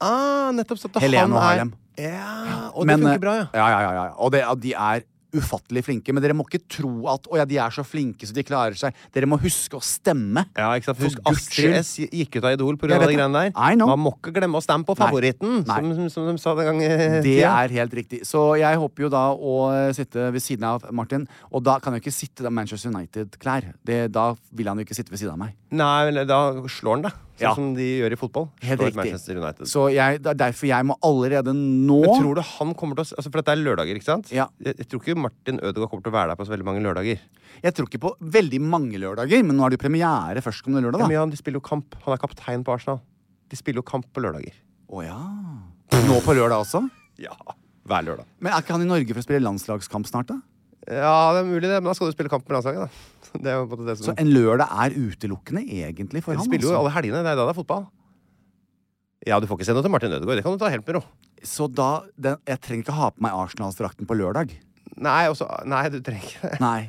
Ah, 0.00 0.50
nettopp. 0.54 0.78
Så 0.78 0.90
Helene 1.02 1.34
og 1.34 1.42
Harlem. 1.42 1.72
Ja, 1.98 2.70
og 2.72 2.86
det 2.86 2.94
Men, 2.96 3.02
funker 3.04 3.20
bra, 3.20 3.32
ja. 3.36 3.46
Ja, 3.52 3.66
ja, 3.68 3.80
ja, 3.82 4.04
ja. 4.06 4.12
Og 4.16 4.32
det, 4.32 4.42
de 4.62 4.72
er 4.72 5.02
ufattelig 5.36 5.84
flinke. 5.86 6.12
Men 6.14 6.24
dere 6.24 6.36
må 6.36 6.46
ikke 6.46 6.62
tro 6.70 6.92
at 7.12 7.28
å 7.30 7.38
ja, 7.40 7.46
de 7.48 7.58
er 7.62 7.74
så 7.74 7.84
flinke 7.86 8.28
så 8.28 8.36
de 8.36 8.44
klarer 8.46 8.76
seg. 8.78 8.96
Dere 9.14 9.28
må 9.30 9.38
huske 9.42 9.78
å 9.78 9.82
stemme. 9.84 10.44
Ja, 10.58 10.70
ikke 10.76 10.90
sant? 10.90 11.02
Husk 11.02 11.22
Astrid. 11.28 11.76
S 11.80 11.94
gikk 12.04 12.38
ut 12.38 12.44
av 12.44 12.56
Idol 12.56 12.78
pga. 12.80 12.98
De 13.02 13.08
greiene 13.08 13.46
der. 13.52 13.78
Man 13.82 14.02
må 14.02 14.14
ikke 14.18 14.34
glemme 14.36 14.60
å 14.60 14.64
stemme 14.64 14.86
på 14.88 14.96
Nei. 14.96 15.06
favoritten, 15.06 15.62
Nei. 15.68 15.80
som, 15.80 16.10
som 16.12 16.30
de 16.30 16.36
sa 16.42 16.54
den 16.58 16.70
gang. 16.70 16.82
Det 17.24 17.38
er 17.48 17.76
helt 17.78 17.96
riktig. 17.96 18.22
Så 18.28 18.44
jeg 18.60 18.80
håper 18.82 19.06
jo 19.06 19.12
da 19.12 19.24
å 19.32 19.56
eh, 19.72 19.90
sitte 19.96 20.28
ved 20.34 20.44
siden 20.44 20.68
av 20.68 20.86
Martin. 20.94 21.26
Og 21.52 21.64
da 21.64 21.78
kan 21.82 21.96
jeg 21.96 22.04
ikke 22.04 22.14
sitte 22.14 22.46
i 22.46 22.52
Manchester 22.52 22.92
United-klær. 22.92 23.72
Da 24.12 24.30
vil 24.52 24.70
han 24.70 24.80
jo 24.80 24.86
ikke 24.86 24.96
sitte 24.98 25.14
ved 25.14 25.22
siden 25.22 25.36
av 25.36 25.42
meg. 25.46 25.56
Nei, 25.72 26.24
da 26.28 26.44
slår 26.68 26.98
han 26.98 27.06
deg. 27.08 27.20
Sånn 27.42 27.48
Ja. 27.50 27.54
som 27.58 27.72
de 27.74 27.86
gjør 28.00 28.14
i 28.14 28.18
fotball. 28.20 28.46
Helt 28.62 28.80
riktig. 28.86 28.96
Manchester 29.00 29.36
United. 29.40 29.66
Så 29.68 29.84
jeg, 29.92 30.20
det 30.22 30.30
er 30.32 30.38
derfor 30.44 30.68
jeg 30.70 30.86
må 30.88 30.96
allerede 31.02 31.52
nå 31.56 31.98
Men 32.04 32.14
tror 32.22 32.38
du 32.38 32.42
han 32.46 32.72
kommer 32.78 32.96
til 32.98 33.04
å 33.04 33.16
altså 33.18 33.30
For 33.32 33.42
dette 33.42 33.52
er 33.56 33.60
lørdager, 33.62 33.98
ikke 33.98 34.08
sant? 34.08 34.30
Ja. 34.34 34.46
Jeg, 34.62 34.76
jeg 34.80 34.88
tror 34.92 35.02
ikke 35.02 35.18
Martin 35.18 35.58
Ødegaard 35.60 35.90
kommer 35.92 36.06
til 36.06 36.12
å 36.12 36.16
være 36.16 36.32
der 36.32 36.40
på 36.40 36.46
så 36.46 36.54
veldig 36.54 36.68
mange 36.70 36.84
lørdager. 36.86 37.20
Jeg 37.62 37.74
tror 37.76 37.88
ikke 37.90 38.00
på 38.06 38.12
veldig 38.38 38.60
mange 38.64 39.00
lørdager, 39.02 39.42
men 39.44 39.58
nå 39.58 39.66
er 39.66 39.74
det 39.74 39.80
jo 39.80 39.84
premiere 39.88 40.40
førstkommende 40.44 40.86
lørdag, 40.86 41.02
Ja, 41.04 41.08
men 41.10 41.18
ja, 41.18 41.26
de 41.34 41.36
spiller 41.40 41.60
jo 41.60 41.66
kamp. 41.66 41.98
Han 42.06 42.14
er 42.16 42.22
kaptein 42.22 42.64
på 42.64 42.72
Arsenal. 42.74 43.02
De 43.52 43.58
spiller 43.58 43.82
jo 43.82 43.86
kamp 43.90 44.06
på 44.14 44.22
lørdager. 44.24 44.54
Å 44.92 45.02
ja. 45.04 45.18
Nå 46.08 46.20
på 46.24 46.34
lørdag 46.38 46.62
også? 46.64 46.84
Ja, 47.22 47.34
hver 47.86 48.02
lørdag. 48.06 48.24
Men 48.40 48.54
er 48.54 48.62
ikke 48.64 48.72
han 48.74 48.82
i 48.82 48.88
Norge 48.88 49.12
for 49.12 49.20
å 49.20 49.26
spille 49.26 49.42
landslagskamp 49.44 50.08
snart, 50.08 50.30
da? 50.32 50.38
Ja, 50.88 51.30
det 51.36 51.42
er 51.44 51.46
mulig 51.46 51.68
det, 51.68 51.76
men 51.78 51.90
da 51.90 51.94
skal 51.94 52.08
du 52.10 52.14
spille 52.16 52.30
kamp 52.32 52.48
med 52.48 52.56
landslaget, 52.56 52.88
da. 52.88 53.21
Det 53.42 53.48
er 53.48 53.58
jo 53.60 53.66
på 53.70 53.76
en 53.78 53.82
måte 53.82 53.88
det 53.88 53.98
Så 54.04 54.14
en 54.18 54.30
lørdag 54.32 54.68
er 54.84 54.94
utelukkende 54.98 55.62
egentlig 55.64 56.22
for 56.24 56.34
De 56.36 56.40
han. 56.42 56.46
spiller 56.48 56.66
jo 56.68 56.72
altså. 56.74 56.80
alle 56.82 56.94
helgene. 56.98 57.22
Det 57.24 57.32
er 57.32 57.38
da 57.40 57.46
det 57.48 57.54
er 57.54 57.60
fotball. 57.62 57.86
Ja, 59.26 59.38
du 59.38 59.46
får 59.46 59.60
ikke 59.60 59.68
se 59.70 59.74
noe 59.76 59.84
til 59.86 59.92
Martin 59.94 60.12
Ødegaard. 60.16 60.40
Det 60.40 60.44
kan 60.44 60.56
du 60.56 60.60
ta 60.62 60.70
helt 60.72 60.86
med 60.88 60.96
ro. 60.98 61.02
Så 61.46 61.68
da 61.70 61.90
den, 62.18 62.36
Jeg 62.46 62.60
trenger 62.62 62.84
ikke 62.86 62.96
ha 62.98 63.08
på 63.14 63.22
meg 63.22 63.36
Arsenalsdrakten 63.38 64.06
på 64.10 64.16
lørdag. 64.18 64.52
Nei, 65.02 65.22
også, 65.30 65.46
nei, 65.70 65.84
du 65.94 66.00
trenger 66.04 66.26
ikke 66.28 66.50
det. 66.52 66.58
Nei. 66.60 66.86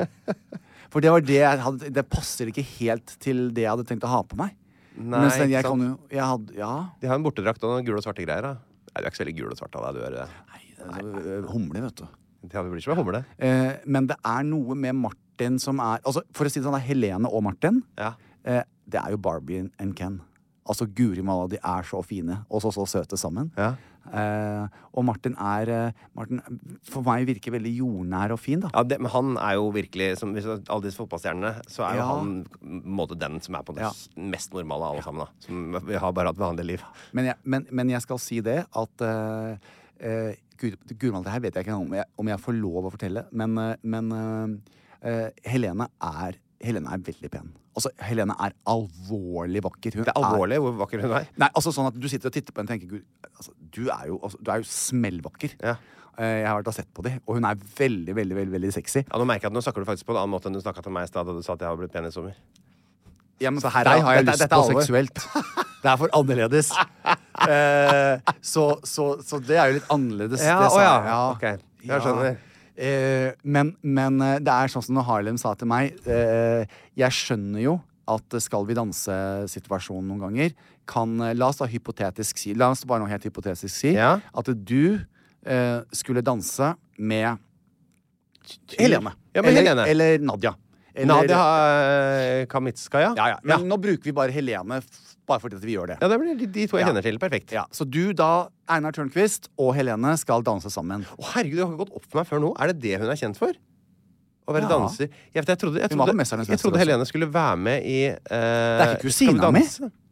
For 0.93 1.01
det 1.01 1.09
var 1.13 1.23
det 1.25 1.37
jeg 1.39 1.61
hadde 1.63 1.89
Det 1.95 2.03
passer 2.11 2.49
ikke 2.51 2.65
helt 2.75 3.15
til 3.23 3.47
det 3.55 3.63
jeg 3.63 3.71
hadde 3.71 3.85
tenkt 3.89 4.03
å 4.05 4.11
ha 4.11 4.19
på 4.27 4.37
meg. 4.37 4.51
Nei, 4.97 5.23
Mens 5.23 5.37
den, 5.41 5.49
jeg 5.53 5.65
kan 5.65 5.81
jo 5.81 5.93
jeg 6.11 6.21
hadde, 6.21 6.57
Ja. 6.57 6.73
De 7.01 7.09
har 7.09 7.17
en 7.17 7.23
bortedrakt 7.25 7.63
og 7.65 7.71
noen 7.77 7.85
gule 7.87 8.01
og 8.01 8.05
svarte 8.05 8.25
greier. 8.25 8.45
Da. 8.45 8.53
Nei, 8.93 8.99
du 8.99 9.05
er 9.05 9.09
ikke 9.09 9.21
så 9.21 9.25
veldig 9.25 9.37
gul 9.39 9.53
og 9.55 9.61
svart 9.61 9.77
av 9.79 9.87
deg. 9.87 9.95
Du 10.01 10.05
er 10.09 10.17
det. 10.19 10.27
Nei, 10.51 10.61
altså, 10.89 11.37
humle, 11.53 11.85
vet 11.87 12.01
du. 12.03 12.05
Ja, 12.51 12.59
det 12.61 12.69
blir 12.73 12.83
som 12.83 12.93
en 12.93 12.99
humle. 13.01 13.23
Eh, 13.39 13.71
men 13.87 14.09
det 14.11 14.17
er 14.27 14.43
noe 14.45 14.75
med 14.77 14.99
Martin 15.33 15.57
som 15.59 15.79
er 15.81 16.01
altså 16.05 16.21
For 16.35 16.45
å 16.45 16.51
si 16.51 16.59
det 16.61 16.67
sånn, 16.67 16.75
det 16.77 16.83
er 16.83 16.89
Helene 16.91 17.29
og 17.29 17.43
Martin. 17.43 17.81
Ja. 17.97 18.13
Eh, 18.45 18.61
det 18.85 18.99
er 18.99 19.11
jo 19.15 19.17
Barbie 19.17 19.65
and 19.79 19.95
Ken. 19.97 20.21
Altså 20.67 20.85
Guri 20.87 21.21
malla, 21.25 21.47
de 21.51 21.57
er 21.59 21.83
så 21.83 21.99
fine 22.05 22.45
og 22.49 22.61
så, 22.63 22.71
så 22.71 22.85
søte 22.87 23.17
sammen. 23.19 23.49
Ja. 23.57 23.73
Eh, 24.13 24.67
og 24.93 25.03
Martin 25.07 25.33
er 25.39 25.69
eh, 25.71 25.97
Martin 26.15 26.39
for 26.87 27.03
meg 27.07 27.25
virker 27.27 27.55
veldig 27.55 27.71
jordnær 27.79 28.33
og 28.35 28.39
fin, 28.39 28.61
da. 28.63 28.69
Ja, 28.75 28.83
det, 28.87 28.99
men 29.01 29.11
han 29.11 29.33
er 29.39 29.57
jo 29.57 29.69
virkelig 29.75 30.17
som 30.19 30.31
hvis 30.35 30.47
alle 30.47 30.83
disse 30.85 30.99
fotballstjernene, 31.01 31.53
så 31.71 31.85
er 31.87 31.99
jo 31.99 32.07
han 32.07 32.33
måte 32.95 33.17
den 33.19 33.39
som 33.43 33.55
er 33.59 33.63
på 33.67 33.75
det 33.75 33.83
Ja. 33.87 33.91
mest 34.19 34.53
normale 34.55 34.87
av 34.87 34.95
alle 34.95 35.03
sammen. 35.07 35.25
da 35.25 35.47
Som 35.47 35.87
vi 35.87 35.99
har 35.99 36.13
bare 36.15 36.31
hatt 36.31 36.39
vanlig 36.39 36.67
liv. 36.75 36.85
Men 37.11 37.31
jeg, 37.31 37.39
men, 37.43 37.67
men 37.71 37.89
jeg 37.95 38.03
skal 38.05 38.19
si 38.23 38.39
det 38.43 38.61
at 38.69 39.03
uh, 39.07 39.57
Guri 40.59 41.11
malla, 41.11 41.25
det 41.25 41.33
her 41.33 41.43
vet 41.43 41.55
jeg 41.59 41.65
ikke 41.65 41.75
om 41.79 41.95
jeg, 41.97 42.07
om 42.19 42.27
jeg 42.31 42.39
får 42.39 42.55
lov 42.59 42.87
å 42.87 42.91
fortelle, 42.93 43.25
men, 43.35 43.57
eh, 43.59 43.75
men 43.83 44.11
eh, 45.03 45.29
Helene 45.45 45.87
er 46.01 46.39
Helene 46.63 46.87
er 46.95 47.01
veldig 47.03 47.29
pen. 47.31 47.49
Altså, 47.75 47.89
Helene 47.99 48.35
er 48.39 48.53
alvorlig 48.71 49.59
vakker. 49.65 49.97
Hun 49.97 50.05
Det 50.07 50.13
er 50.13 50.19
alvorlig 50.21 50.59
hvor 50.63 50.77
vakker 50.85 51.01
hun 51.03 51.11
er. 51.17 51.25
Nei, 51.41 51.49
altså 51.57 51.73
sånn 51.75 51.89
at 51.89 51.97
Du 51.99 52.07
sitter 52.07 52.29
og 52.29 52.35
titter 52.37 52.53
på 52.55 52.61
henne 52.61 52.69
og 52.71 52.75
tenker 52.77 52.87
Gud, 52.93 53.03
altså, 53.35 53.51
du 53.75 53.81
er 53.91 54.05
jo, 54.07 54.19
altså, 54.23 54.37
du 54.39 54.51
er 54.53 54.61
jo 54.63 54.69
smellvakker. 54.69 55.57
Ja. 55.59 55.73
Eh, 56.15 56.37
jeg 56.43 56.47
har 56.47 56.59
vært 56.61 56.69
og 56.71 56.75
sett 56.77 56.87
på 56.95 57.03
dem, 57.03 57.17
og 57.27 57.35
hun 57.39 57.43
er 57.49 57.57
veldig 57.57 58.15
veldig, 58.15 58.35
veldig, 58.37 58.53
veldig 58.53 58.71
sexy. 58.75 59.01
Ja, 59.03 59.17
Nå 59.19 59.25
merker 59.27 59.49
jeg 59.49 59.51
at 59.51 59.57
nå 59.57 59.63
snakker 59.65 59.83
du 59.83 59.89
faktisk 59.89 60.05
på 60.07 60.13
en 60.15 60.21
annen 60.21 60.31
måte 60.37 60.47
enn 60.47 60.55
du 60.55 60.61
snakka 60.63 60.83
til 60.85 60.93
meg 60.95 61.07
i 61.09 61.11
stad 61.11 61.27
da 61.27 61.33
du 61.35 61.41
sa 61.43 61.57
at 61.57 61.65
jeg 61.65 61.67
har 61.73 61.79
blitt 61.81 61.91
pen 61.91 62.05
i 62.07 62.13
sommer. 62.13 62.37
Ja, 63.41 63.49
men 63.51 63.59
Så 63.59 63.67
her 63.73 63.83
er- 63.89 64.01
har 64.05 64.15
jeg 64.15 64.25
dette- 64.25 64.37
lyst 64.37 64.45
dette 64.45 64.55
er 64.55 64.61
på 64.61 64.79
seksuelt. 64.79 65.15
Det 65.83 65.91
er 65.91 65.97
for 65.97 66.09
annerledes. 66.15 66.71
Eh, 67.43 68.19
så, 68.45 68.77
så, 68.87 69.17
så 69.25 69.39
det 69.43 69.57
er 69.57 69.67
jo 69.73 69.73
litt 69.79 69.87
annerledes. 69.91 70.39
Ja, 70.45 70.59
det 70.61 70.69
sa 70.71 70.79
ja. 70.85 70.91
jeg. 71.03 71.15
Ok, 71.33 71.87
jeg 71.89 72.01
skjønner. 72.05 72.37
Eh, 72.73 73.31
men, 73.45 73.75
men 73.85 74.15
eh, 74.25 74.39
det 74.41 74.49
er 74.53 74.71
sånn 74.73 74.81
som 74.81 74.95
når 74.97 75.05
Harlem 75.05 75.37
sa 75.37 75.51
til 75.53 75.67
meg 75.69 75.93
eh, 76.09 76.63
Jeg 76.97 77.13
skjønner 77.13 77.61
jo 77.61 77.75
at 78.09 78.33
Skal 78.41 78.65
vi 78.65 78.73
danse-situasjonen 78.73 80.07
noen 80.09 80.23
ganger 80.25 80.55
kan 80.89 81.13
eh, 81.21 81.35
La 81.37 81.51
oss 81.51 81.61
da 81.61 81.67
hypotetisk 81.69 82.41
si 82.41 82.55
La 82.57 82.71
oss 82.73 82.81
bare 82.89 83.03
nå 83.05 83.11
helt 83.11 83.27
hypotetisk 83.29 83.69
si 83.75 83.93
Ja. 83.93 84.15
at 84.33 84.49
du 84.65 84.97
eh, 85.45 85.79
skulle 85.93 86.25
danse 86.25 86.73
med 86.97 87.37
Helene. 88.77 89.13
Ja, 89.35 89.41
med 89.45 89.51
eller, 89.53 89.61
Helene. 89.61 89.85
eller 89.93 90.17
Nadia. 90.19 90.51
Eller, 90.93 91.07
Nadia 91.13 92.45
Kamitskaja? 92.51 93.13
ja, 93.15 93.27
ja. 93.35 93.37
Men 93.47 93.63
nå 93.69 93.77
bruker 93.81 94.03
vi 94.09 94.11
bare 94.17 94.33
Helene 94.35 94.81
bare 95.27 95.39
fordi 95.39 95.55
at 95.55 95.63
vi 95.65 95.75
gjør 95.77 95.87
det. 95.93 95.97
Ja, 96.01 96.07
det 96.11 96.17
blir 96.19 96.37
de, 96.39 96.47
de 96.47 96.65
to 96.67 96.77
jeg 96.77 96.83
Ja. 96.85 96.89
kjenner 96.91 97.03
til. 97.05 97.17
Perfekt. 97.19 97.51
Ja, 97.55 97.65
så 97.71 97.85
du 97.89 98.13
da, 98.13 98.49
Einar 98.69 98.91
Tørnquist 98.91 99.47
og 99.57 99.73
Helene 99.77 100.15
skal 100.19 100.43
danse 100.43 100.69
sammen. 100.73 101.05
Å, 101.17 101.23
herregud, 101.33 101.55
det 101.57 101.63
har 101.65 101.71
ikke 101.73 101.83
gått 101.85 101.95
opp 101.95 102.05
for 102.09 102.19
meg 102.21 102.27
før 102.27 102.43
nå. 102.43 102.53
Er 102.59 102.73
det 102.73 102.79
det 102.83 102.99
hun 102.99 103.09
er 103.13 103.15
kjent 103.19 103.37
for? 103.39 103.53
Å 104.43 104.51
være 104.51 104.67
Ja. 104.67 104.73
danser? 104.75 105.07
Jeg, 105.33 105.45
jeg 105.47 105.57
trodde, 105.57 105.79
jeg 105.79 105.89
trodde, 105.89 106.15
jeg 106.51 106.59
trodde. 106.59 106.79
Helene 106.83 107.05
skulle 107.07 107.29
være 107.31 107.57
med 107.57 107.85
i 107.87 107.99
uh, 108.11 108.17
Det 108.27 108.83
er 108.83 108.95
ikke 108.97 109.07
kusina 109.07 109.51
mi. 109.55 109.63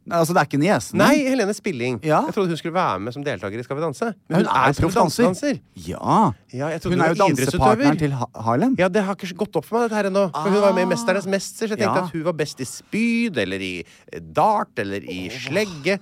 Altså, 0.09 0.33
det 0.33 0.41
er 0.41 0.47
ikke 0.49 0.57
niesen 0.57 0.97
Nei. 0.97 1.11
Helene 1.29 1.53
Spilling. 1.53 1.99
Ja. 2.03 2.23
Jeg 2.25 2.33
trodde 2.33 2.49
hun 2.49 2.57
skulle 2.57 2.73
være 2.73 2.99
med 3.05 3.13
som 3.13 3.21
deltaker 3.23 3.59
i 3.61 3.63
Skal 3.63 3.77
vi 3.77 3.83
danse. 3.83 4.07
Men 4.31 4.39
Hun 4.41 4.47
er 4.49 4.73
proff 4.73 4.95
danser. 4.97 5.59
Ja. 5.75 6.31
Ja, 6.51 6.69
jeg 6.73 6.81
Hun 6.89 6.99
er 7.05 7.13
jo 7.13 7.19
dansepartneren 7.21 7.99
til 8.01 8.11
ha 8.17 8.25
Harlem. 8.47 8.73
Ja, 8.81 8.87
det 8.89 9.03
har 9.05 9.13
ikke 9.15 9.37
gått 9.43 9.55
opp 9.61 9.65
for 9.69 9.77
meg, 9.77 9.89
dette 9.91 9.99
her 10.01 10.09
ennå. 10.09 10.23
For 10.33 10.49
hun 10.49 10.61
var 10.65 10.73
med 10.73 10.87
i 10.87 10.89
Ah. 10.89 10.93
Mesternes 10.95 11.27
mester, 11.29 11.67
så 11.67 11.77
jeg 11.77 11.83
tenkte 11.85 12.01
Ja. 12.01 12.05
at 12.05 12.11
hun 12.17 12.23
var 12.23 12.33
best 12.33 12.59
i 12.59 12.65
spyd, 12.65 13.37
eller 13.37 13.61
i 13.61 13.83
eh, 14.11 14.19
dart, 14.19 14.73
eller 14.81 15.05
i 15.05 15.29
slegge. 15.29 15.99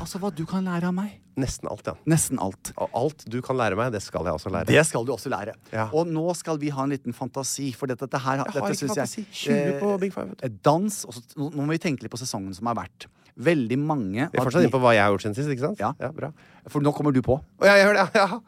Altså, 0.00 0.18
hva 0.18 0.32
du 0.34 0.46
kan 0.46 0.64
lære 0.64 0.84
av 0.88 0.94
meg. 0.94 1.18
Nesten 1.36 1.68
alt, 1.70 1.86
ja. 1.86 1.94
Nesten 2.06 2.38
alt. 2.40 2.72
Og 2.76 2.90
alt 2.94 3.24
du 3.28 3.40
kan 3.42 3.56
lære 3.56 3.76
meg, 3.76 3.92
det 3.92 4.02
skal 4.02 4.24
jeg 4.24 4.32
også 4.32 4.50
lære. 4.52 4.66
Det 4.66 4.84
skal 4.86 5.04
du 5.04 5.12
også 5.12 5.28
lære. 5.32 5.54
Ja. 5.72 5.88
Og 5.92 6.06
nå 6.06 6.34
skal 6.36 6.58
vi 6.58 6.68
ha 6.70 6.82
en 6.84 6.90
liten 6.90 7.12
fantasi, 7.16 7.74
for 7.74 7.86
dette, 7.86 8.00
dette 8.08 8.18
her 8.20 8.36
Jeg 8.36 8.44
har 8.48 8.52
dette 8.68 8.84
ikke 8.84 8.88
fantasi. 8.94 9.24
jeg, 9.28 9.78
20 9.78 9.80
på 9.80 10.00
Big 10.00 10.12
Five, 10.12 10.34
eh, 10.42 10.48
Dans 10.62 11.04
også, 11.04 11.22
Nå 11.36 11.50
nå 11.54 11.64
må 11.66 11.68
vi 11.72 11.78
tenke 11.78 12.02
litt 12.02 12.10
på 12.12 12.18
sesongen 12.20 12.54
som 12.54 12.66
har 12.66 12.74
vært. 12.76 13.06
Veldig 13.40 13.78
mange 13.80 14.26
Vi 14.30 14.38
er 14.38 14.42
fortsatt 14.44 14.62
inne 14.66 14.72
på 14.74 14.80
hva 14.82 14.92
jeg 14.92 15.02
har 15.06 15.12
gjort 15.14 15.22
siden 15.24 15.36
sist, 15.38 15.48
ikke 15.54 15.64
sant? 15.70 15.78
Ja. 15.80 16.10
bra. 16.12 16.32
For 16.68 16.80
nå 16.84 16.92
kommer 16.94 17.12
du 17.14 17.22
på. 17.24 17.38
Oh, 17.40 17.64
ja, 17.66 17.76
jeg 17.80 17.86
hører 17.88 18.02
det. 18.04 18.20
Ja. 18.20 18.40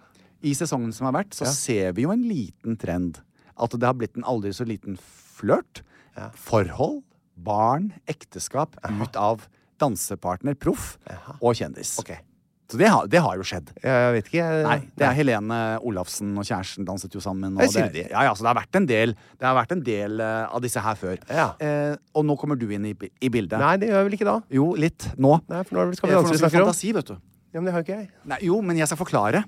I 0.44 0.52
sesongen 0.52 0.92
som 0.92 1.06
har 1.08 1.14
vært, 1.16 1.32
så 1.32 1.46
Ja. 1.46 1.50
ser 1.56 1.92
vi 1.96 2.02
jo 2.04 2.10
en 2.12 2.22
liten 2.28 2.76
trend. 2.76 3.22
At 3.56 3.70
det 3.70 3.82
har 3.86 3.94
blitt 3.94 4.16
en 4.16 4.24
aldri 4.28 4.50
så 4.52 4.66
liten 4.68 4.98
flørt. 4.98 5.80
Forhold, 6.36 7.02
barn, 7.36 7.94
ekteskap 8.06 8.76
ut 8.84 9.16
av 9.16 9.48
dansepartner, 9.80 10.54
proff 10.54 10.98
og 11.40 11.54
kjendis. 11.56 11.98
Ok. 11.98 12.12
Så 12.70 12.78
det 12.80 12.88
har, 12.88 13.06
det 13.12 13.20
har 13.20 13.36
jo 13.36 13.44
skjedd. 13.44 13.68
Jeg 13.84 14.12
vet 14.14 14.28
ikke. 14.30 14.40
Jeg, 14.40 14.62
Nei, 14.64 14.76
det 14.96 15.04
er 15.04 15.12
Helene 15.18 15.58
Olafsen 15.84 16.30
og 16.40 16.46
kjæresten 16.48 16.86
danset 16.88 17.12
jo 17.12 17.20
sammen. 17.20 17.58
Og 17.60 17.66
Jeg 17.76 17.92
det. 17.92 18.06
ja, 18.10 18.22
ja, 18.24 18.32
så 18.32 18.46
det 18.46 18.50
har 18.50 18.56
vært 18.56 18.78
en 18.80 18.86
del, 18.88 19.12
det 19.38 19.46
har 19.46 19.54
vært 19.58 19.74
en 19.76 19.82
del 19.84 20.22
uh, 20.24 20.48
av 20.48 20.62
disse 20.64 20.80
her 20.80 20.96
før. 20.96 21.20
Ja. 21.28 21.50
Uh, 21.60 21.92
og 22.16 22.24
nå 22.24 22.38
kommer 22.40 22.56
du 22.56 22.64
inn 22.72 22.86
i, 22.88 22.94
i 22.96 23.28
bildet. 23.28 23.60
Nei, 23.60 23.74
det 23.82 23.90
gjør 23.92 24.00
jeg 24.00 24.08
vel 24.08 24.16
ikke 24.16 24.28
da. 24.30 24.38
Jo, 24.56 24.70
litt. 24.80 25.10
Nå. 25.20 25.36
Nei, 25.52 25.60
for 25.68 25.76
nå 25.76 25.84
Skal 25.98 26.08
vi 26.10 26.16
danse 26.16 26.32
vi 26.32 26.40
snakker 26.40 26.64
om. 26.64 26.70
fantasi, 26.72 26.94
vet 26.96 27.12
du. 27.12 27.18
Ja, 27.54 27.60
men 27.60 27.68
det 27.68 27.74
har 27.76 27.82
jo 27.84 27.86
ikke 27.86 27.98
jeg. 28.00 28.08
Nei, 28.32 28.38
jo, 28.48 28.56
men 28.66 28.80
jeg 28.80 28.88
skal 28.90 28.98
forklare. 29.04 29.44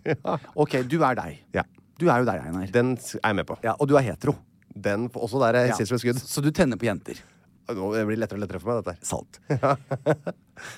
Ok, 0.54 0.76
du 0.86 1.00
er 1.02 1.16
deg. 1.18 1.40
Ja. 1.56 1.64
Du 1.96 2.04
er 2.12 2.20
jo 2.20 2.28
deg, 2.28 2.42
Einar. 2.44 2.68
Den 2.70 2.92
er 3.00 3.16
jeg 3.32 3.38
med 3.40 3.48
på. 3.48 3.56
Ja, 3.64 3.72
og 3.80 3.88
du 3.88 3.96
er 3.96 4.04
hetero. 4.04 4.36
Den 4.76 5.08
også 5.08 5.40
der 5.40 5.56
er 5.62 5.66
Ja. 5.72 5.74
sist 5.80 5.88
for 5.90 5.98
skudd. 5.98 6.20
Så 6.20 6.44
du 6.44 6.50
tenner 6.52 6.76
på 6.76 6.84
jenter. 6.84 7.16
Nå 7.74 7.88
blir 7.90 8.14
det 8.14 8.20
lettere 8.22 8.38
og 8.38 8.44
lettere 8.44 8.60
for 8.62 8.70
meg, 8.70 8.84
dette. 8.86 8.94
her. 9.10 9.80
Ja. 10.16 10.34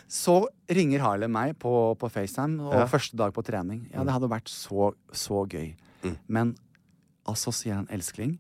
så 0.09 0.39
ringer 0.72 1.03
Harlem 1.05 1.32
meg 1.34 1.59
på, 1.61 1.72
på 2.01 2.11
FaceTime, 2.11 2.62
og 2.64 2.74
Ja. 2.74 2.86
første 2.91 3.16
dag 3.20 3.34
på 3.36 3.45
trening. 3.45 3.84
Ja, 3.93 4.05
det 4.07 4.14
hadde 4.14 4.30
vært 4.32 4.49
så, 4.49 4.93
så 5.12 5.45
gøy. 5.47 5.74
Mm. 6.03 6.16
Men 6.28 6.55
altså, 7.28 7.53
sier 7.53 7.74
han 7.80 7.89
elskling, 7.93 8.39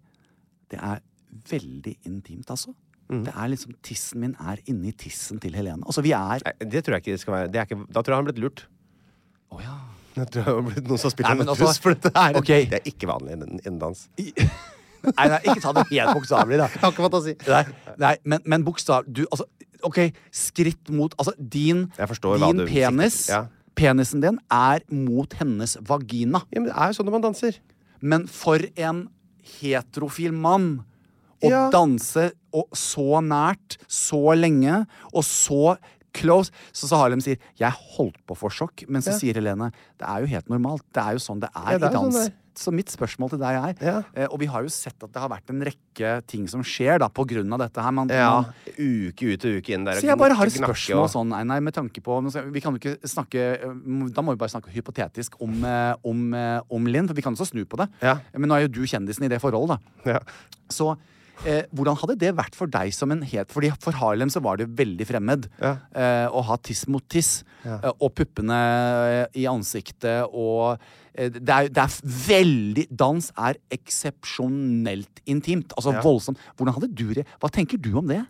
det 0.72 0.80
er 0.80 1.02
veldig 1.50 1.96
intimt, 2.08 2.48
altså. 2.50 2.72
Mm. 3.08 3.22
Det 3.24 3.32
er 3.34 3.48
liksom 3.48 3.76
Tissen 3.84 4.20
min 4.20 4.34
er 4.36 4.60
inni 4.68 4.92
tissen 4.92 5.40
til 5.40 5.54
Helene. 5.56 5.84
Altså, 5.88 6.02
vi 6.04 6.12
er 6.12 6.42
Nei, 6.44 6.52
det 6.68 6.82
tror 6.84 6.98
jeg 6.98 7.06
ikke 7.06 7.14
det 7.16 7.22
skal 7.22 7.34
være. 7.38 7.52
Det 7.52 7.60
er 7.60 7.68
ikke, 7.68 7.86
da 7.88 8.02
tror 8.02 8.12
jeg 8.12 8.18
han 8.18 8.26
har 8.26 8.32
blitt 8.32 8.42
lurt. 8.44 8.64
Å 9.52 9.62
ja. 9.64 9.76
Jeg 10.18 10.32
tror 10.34 10.42
jeg 10.42 10.54
har 10.56 10.66
blitt 10.66 10.88
noen 10.90 10.98
som 10.98 11.08
har 11.08 11.14
spilt 11.14 11.28
Nei, 11.28 11.36
men 11.38 11.46
et 11.46 11.52
altså- 11.54 11.68
puss, 11.68 11.78
for 11.84 11.94
dette 11.94 12.10
er, 12.12 12.36
okay. 12.40 12.66
det 12.66 12.80
er 12.80 12.90
ikke 12.90 13.08
vanlig 13.08 13.36
innen 13.38 13.78
dans. 13.78 14.08
dans. 14.18 14.58
Nei, 15.04 15.28
nei, 15.28 15.38
ikke 15.44 15.60
ta 15.62 15.72
det 15.76 15.86
helt 15.90 16.14
bokstavelig, 16.16 16.58
da. 16.58 16.66
Jeg 16.74 16.80
har 16.82 16.92
ikke 16.92 17.04
fantasi. 17.06 17.34
Nei, 17.48 17.64
nei 17.98 18.16
men, 18.24 18.40
men 18.44 18.64
bokstav 18.66 19.04
Du, 19.06 19.24
altså 19.30 19.46
OK, 19.86 20.00
skritt 20.34 20.90
mot 20.90 21.14
Altså, 21.18 21.32
din, 21.38 21.84
Jeg 21.98 22.08
din 22.42 22.64
penis 22.66 23.28
ja. 23.30 23.44
Penisen 23.78 24.20
din 24.24 24.40
er 24.50 24.82
mot 24.90 25.32
hennes 25.38 25.76
vagina. 25.86 26.40
Ja, 26.50 26.58
men 26.60 26.66
det 26.72 26.74
er 26.74 26.90
jo 26.90 26.96
sånn 26.98 27.06
når 27.06 27.14
man 27.14 27.26
danser. 27.28 27.60
Men 28.02 28.24
for 28.26 28.58
en 28.74 29.04
heterofil 29.60 30.34
mann 30.34 30.80
å 31.44 31.48
Ja. 31.52 31.70
danse 31.70 32.32
og 32.52 32.66
så 32.74 33.20
nært, 33.22 33.76
så 33.86 34.34
lenge, 34.34 34.84
og 35.14 35.22
så 35.22 35.76
close 36.12 36.50
Så 36.72 36.88
så 36.88 36.96
Harlem 36.96 37.20
sier 37.20 37.36
'jeg 37.56 37.70
holdt 37.94 38.16
på 38.26 38.34
å 38.34 38.38
få 38.38 38.50
sjokk', 38.50 38.88
men 38.88 39.02
så 39.02 39.12
Ja. 39.12 39.18
sier 39.18 39.34
Helene 39.34 39.70
'det 39.98 40.08
er 40.08 40.20
jo 40.20 40.26
helt 40.26 40.48
normalt'. 40.48 40.82
Det 40.92 41.02
er 41.04 41.12
jo 41.12 41.18
sånn 41.18 41.38
det 41.40 41.50
er 41.54 41.72
Ja, 41.72 41.78
det 41.78 41.82
er 41.84 41.90
i 41.90 41.92
dans. 41.92 42.14
sånn 42.14 42.18
dans. 42.18 42.26
er. 42.26 42.32
Så 42.58 42.72
mitt 42.74 42.90
spørsmål 42.90 43.30
til 43.30 43.38
deg 43.38 43.54
er 43.56 43.74
Ja. 43.84 44.02
eh, 44.14 44.26
Og 44.26 44.40
vi 44.40 44.46
har 44.50 44.62
jo 44.66 44.68
sett 44.68 44.98
at 45.02 45.12
det 45.12 45.20
har 45.22 45.28
vært 45.30 45.48
en 45.50 45.62
rekke 45.62 46.26
ting 46.26 46.48
som 46.50 46.62
skjer 46.66 46.98
da 46.98 47.08
på 47.08 47.24
grunn 47.26 47.52
av 47.54 47.60
dette 47.62 47.80
her. 47.80 47.92
Man, 47.92 48.08
Ja, 48.10 48.42
man, 48.42 48.52
Uke 48.76 49.32
ut 49.32 49.44
og 49.46 49.58
uke 49.62 49.74
inn 49.74 49.84
der. 49.84 49.94
så 50.00 50.06
jeg 50.10 50.18
bare 50.18 50.34
har 50.34 50.46
et 50.46 50.52
spørsmål 50.52 51.04
og- 51.04 51.10
sånn, 51.14 51.32
Einar, 51.38 51.60
med 51.62 51.74
tanke 51.74 52.00
på 52.02 52.18
Vi 52.52 52.60
kan 52.60 52.74
jo 52.74 52.78
ikke 52.80 52.98
snakke 53.06 53.62
eh, 53.62 54.10
Da 54.12 54.22
må 54.22 54.30
vi 54.34 54.36
bare 54.36 54.50
snakke 54.50 54.70
hypotetisk 54.74 55.40
om, 55.40 55.64
eh, 55.64 55.94
om, 56.04 56.34
eh, 56.34 56.60
om 56.70 56.84
Linn, 56.86 57.06
for 57.06 57.14
vi 57.14 57.22
kan 57.22 57.34
også 57.34 57.52
snu 57.52 57.64
på 57.64 57.76
det. 57.78 57.88
Ja. 58.02 58.18
Men 58.36 58.50
nå 58.50 58.56
er 58.56 58.66
jo 58.68 58.68
du 58.68 58.82
kjendisen 58.82 59.22
i 59.24 59.28
det 59.28 59.40
forholdet, 59.40 59.78
da. 60.04 60.12
Ja. 60.12 60.18
Så 60.68 60.96
eh, 61.46 61.62
hvordan 61.74 61.96
hadde 62.00 62.16
det 62.18 62.32
vært 62.36 62.54
for 62.58 62.66
deg 62.66 62.92
som 62.94 63.10
en 63.12 63.22
het 63.22 63.48
Fordi 63.52 63.70
for 63.80 63.92
Harlem 63.92 64.28
så 64.30 64.40
var 64.42 64.56
det 64.56 64.68
veldig 64.78 65.06
fremmed 65.06 65.48
Ja. 65.60 65.76
eh, 65.94 66.26
å 66.30 66.42
ha 66.42 66.56
tiss 66.56 66.86
mot 66.88 67.04
tiss. 67.08 67.44
Ja. 67.64 67.80
eh, 67.84 67.92
og 68.00 68.14
puppene 68.14 68.54
eh, 68.54 69.26
i 69.42 69.46
ansiktet 69.46 70.26
og 70.32 70.78
eh, 71.14 71.28
det, 71.28 71.48
er, 71.48 71.68
det 71.68 71.78
er 71.84 72.00
veldig 72.28 72.86
Dans 72.90 73.30
er 73.36 73.54
eksepsjonelt 73.70 75.22
intimt. 75.26 75.72
Altså 75.76 75.92
Ja. 75.94 76.00
voldsomt. 76.02 76.38
Hvordan 76.56 76.74
hadde 76.74 76.94
du 76.94 77.14
det? 77.14 77.26
Hva 77.40 77.50
tenker 77.50 77.78
du 77.80 77.96
om 77.98 78.06
det? 78.06 78.24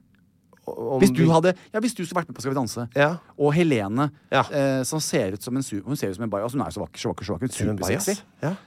Om 0.69 1.01
Hvis 1.01 1.13
du 1.17 1.25
hadde 1.33 1.55
Ja, 1.73 1.81
hvis 1.81 1.95
du 1.97 2.05
skulle 2.05 2.21
vært 2.23 2.29
med 2.29 2.37
på 2.37 2.43
Skal 2.43 2.53
vi 2.53 2.59
danse, 2.61 2.89
Ja. 2.95 3.17
og 3.39 3.55
Helene, 3.55 4.11
Ja. 4.31 4.43
eh, 4.53 4.83
som 4.85 5.01
ser 5.01 5.33
ut 5.33 5.43
som 5.43 5.57
en 5.57 5.63
Hun 5.63 5.97
ser 5.97 6.11
ut 6.11 6.17
som 6.17 6.25
en 6.25 6.31
bajas. 6.31 6.53
Hun 6.53 6.61
er 6.61 6.67
jo 6.67 6.81
så 6.81 6.87
vakker, 6.87 6.99
så 6.99 7.09
vakker, 7.15 7.25
så 7.25 7.39
vakker. 7.39 7.49
Er 7.49 7.77
Supersexy. 7.77 8.23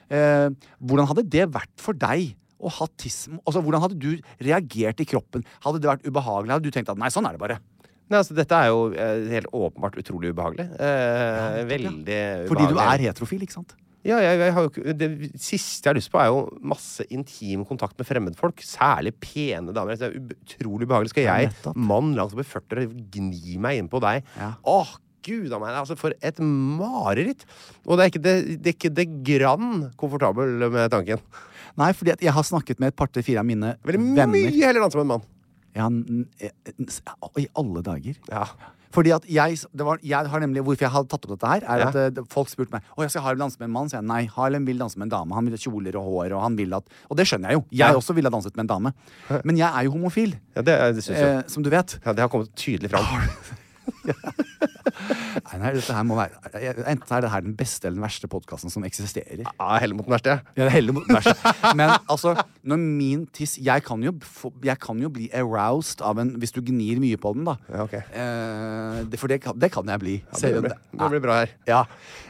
Eh, 0.10 0.50
hvordan 0.82 1.08
hadde 1.08 1.30
det 1.30 1.52
vært 1.52 1.70
for 1.78 1.94
deg 1.94 2.36
å 2.62 2.72
hatt 2.82 2.94
tiss 3.02 3.26
Altså, 3.42 3.62
Hvordan 3.64 3.84
hadde 3.84 4.00
du 4.00 4.12
reagert 4.44 5.02
i 5.02 5.08
kroppen? 5.10 5.46
Hadde 5.66 5.82
det 5.82 5.90
vært 5.90 6.08
ubehagelig? 6.08 6.56
Hadde 6.56 6.70
du 6.70 6.76
tenkt 6.76 6.92
at 6.94 7.00
nei, 7.02 7.12
sånn 7.14 7.28
er 7.28 7.38
det 7.38 7.44
bare? 7.44 7.60
Nei, 8.12 8.20
altså, 8.20 8.36
dette 8.36 8.58
er 8.58 8.72
jo 8.72 8.90
eh, 8.92 9.30
helt 9.32 9.54
åpenbart 9.56 9.96
utrolig 10.02 10.34
ubehagelig. 10.34 10.68
Eh, 10.76 11.62
veldig 11.70 11.94
ubehagelig. 11.96 12.50
Fordi 12.52 12.68
du 12.68 12.82
er 12.84 13.06
heterofil, 13.08 13.46
ikke 13.46 13.60
sant? 13.62 13.78
Ja, 14.02 14.18
jeg, 14.18 14.40
jeg 14.42 14.54
har 14.56 14.66
jo 14.66 14.94
det 14.98 15.08
siste 15.38 15.86
jeg 15.86 15.92
har 15.92 15.98
lyst 16.00 16.10
på, 16.10 16.18
er 16.18 16.32
jo 16.32 16.42
masse 16.66 17.06
intim 17.14 17.62
kontakt 17.70 18.00
med 18.02 18.08
fremmedfolk. 18.10 18.64
Særlig 18.66 19.14
pene 19.22 19.76
damer. 19.76 20.00
Det 20.00 20.10
er 20.10 20.18
utrolig 20.18 20.90
ubehagelig. 20.90 21.14
Skal 21.14 21.30
jeg, 21.30 21.54
mann 21.78 22.16
langt 22.18 22.34
oppi 22.34 22.44
i 22.44 22.50
40, 22.50 22.98
gni 23.14 23.56
meg 23.62 23.80
inn 23.80 23.92
på 23.92 24.02
deg? 24.04 24.26
Ja. 24.42 24.56
Åh, 24.74 24.96
gud 25.26 25.54
a 25.54 25.62
meg. 25.62 25.78
Altså, 25.84 25.98
for 26.00 26.18
et 26.18 26.42
mareritt! 26.42 27.46
Og 27.86 27.96
det 27.96 28.04
er 28.04 28.12
ikke 28.12 28.24
det, 28.26 28.36
det, 28.58 28.74
er 28.74 28.78
ikke 28.80 28.94
det 28.98 29.08
grann 29.28 29.88
komfortabel 30.02 30.68
med 30.68 30.92
tanken. 30.94 31.22
Nei, 31.78 31.92
fordi 31.94 32.16
jeg 32.22 32.34
har 32.34 32.44
snakket 32.44 32.80
med 32.80 32.88
et 32.92 32.96
par 32.96 33.08
til 33.08 33.24
fire 33.24 33.40
av 33.40 33.46
mine 33.46 33.76
Veldig 33.86 34.02
venner 34.16 34.28
mye 34.28 34.66
heller 34.66 34.82
danse 34.82 34.96
med 35.00 35.06
en 35.08 35.14
mann. 35.16 35.22
Ja, 35.76 35.86
eh, 35.88 36.52
n- 36.78 37.38
I 37.40 37.48
alle 37.56 37.82
dager. 37.82 38.16
Ja. 38.30 38.46
Fordi 38.92 39.14
at 39.16 39.24
jeg, 39.32 39.56
det 39.72 39.86
var, 39.88 40.02
jeg 40.04 40.28
har 40.28 40.40
nemlig, 40.44 40.60
Hvorfor 40.68 40.84
jeg 40.84 40.92
har 40.92 41.06
tatt 41.08 41.24
opp 41.24 41.32
dette 41.40 41.48
her, 41.48 41.62
er 41.64 41.80
Ja. 41.80 41.88
at 41.88 41.96
eh, 42.18 42.24
folk 42.28 42.50
spurte 42.52 42.74
meg 42.76 42.82
Å, 42.98 43.06
jeg 43.06 43.12
skal 43.14 43.22
Harlem 43.24 43.40
danse 43.46 43.56
med 43.62 43.70
en 43.70 43.72
mann. 43.72 43.88
Så 43.88 43.96
jeg 43.96 44.04
nei, 44.04 44.26
Harlem 44.28 44.66
vil 44.68 44.78
danse 44.84 44.98
med 45.00 45.06
en 45.08 45.14
dame. 45.16 45.34
Han 45.34 45.46
vil 45.48 45.56
ha 45.56 45.62
kjoler 45.64 45.96
og 45.96 46.04
hår, 46.10 46.34
og 46.36 46.42
han 46.44 46.58
vil 46.60 46.74
at 46.76 46.84
Og 47.10 47.16
det 47.16 47.26
skjønner 47.30 47.54
jeg 47.54 47.62
jo. 47.62 47.64
Jeg 47.72 47.88
Ja. 47.88 47.96
også 47.96 48.14
ville 48.14 48.28
ha 48.28 48.36
danset 48.36 48.56
med 48.60 48.66
en 48.68 48.74
dame. 48.74 48.94
Men 49.46 49.56
jeg 49.56 49.72
er 49.72 49.84
jo 49.88 49.92
homofil, 49.96 50.36
ja, 50.58 50.62
det, 50.62 50.76
det 50.96 51.04
synes 51.08 51.18
jeg. 51.24 51.38
eh, 51.38 51.44
som 51.48 51.64
du 51.64 51.70
vet. 51.72 52.00
Ja, 52.06 52.12
det 52.12 52.20
har 52.20 52.28
kommet 52.28 52.52
tydelig 52.54 52.92
fram. 52.92 53.06
Nei, 54.92 55.58
nei, 55.62 55.72
dette 55.76 55.94
her 55.96 56.04
må 56.06 56.16
være 56.18 56.60
Enten 56.90 57.14
er 57.16 57.24
det 57.24 57.30
her 57.32 57.44
den 57.46 57.54
beste 57.58 57.88
eller 57.88 57.98
den 58.00 58.04
verste 58.06 58.28
podkasten 58.32 58.72
som 58.74 58.84
eksisterer. 58.88 59.44
Ja, 59.46 59.68
heller 59.82 59.98
mot 59.98 60.08
den 60.08 60.14
verste. 60.14 60.36
jeg. 60.36 60.56
Ja, 60.58 60.66
er 60.66 60.74
heller 60.74 60.96
mot 60.96 61.08
den 61.08 61.18
verste. 61.18 61.54
Men 61.78 61.94
altså, 62.12 62.34
når 62.68 62.82
min 62.82 63.24
tiss 63.36 63.58
Jeg 63.62 63.86
kan 63.88 64.04
jo, 64.06 64.14
jeg 64.66 64.78
kan 64.84 65.02
jo 65.02 65.10
bli 65.14 65.30
aroused 65.38 66.04
av 66.06 66.20
en 66.22 66.34
Hvis 66.42 66.54
du 66.56 66.62
gnir 66.66 67.02
mye 67.04 67.20
på 67.22 67.34
den, 67.38 67.46
da. 67.48 67.56
Ja, 67.72 67.86
okay. 67.88 68.04
Eh, 68.14 69.02
det, 69.12 69.20
for 69.22 69.32
det 69.32 69.42
kan, 69.46 69.58
det 69.60 69.72
kan 69.74 69.88
jeg 69.94 70.04
bli. 70.04 70.18
Ja, 70.22 70.42
Det 70.42 70.64
blir, 70.68 70.78
det 71.00 71.12
blir 71.16 71.24
bra 71.24 71.40
her. 71.42 71.56
Ja. 71.70 71.84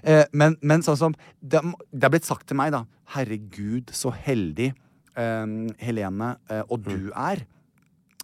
Eh, 0.04 0.24
men, 0.32 0.58
men 0.62 0.86
sånn 0.86 1.00
som 1.00 1.18
det, 1.42 1.64
det 1.92 2.08
er 2.08 2.14
blitt 2.14 2.30
sagt 2.30 2.48
til 2.52 2.60
meg, 2.60 2.74
da. 2.76 2.86
Herregud, 3.16 3.92
så 3.96 4.14
heldig 4.16 4.72
eh, 4.72 5.58
Helene 5.84 6.36
eh, 6.52 6.64
og 6.68 6.86
du 6.88 7.12
er. 7.12 7.44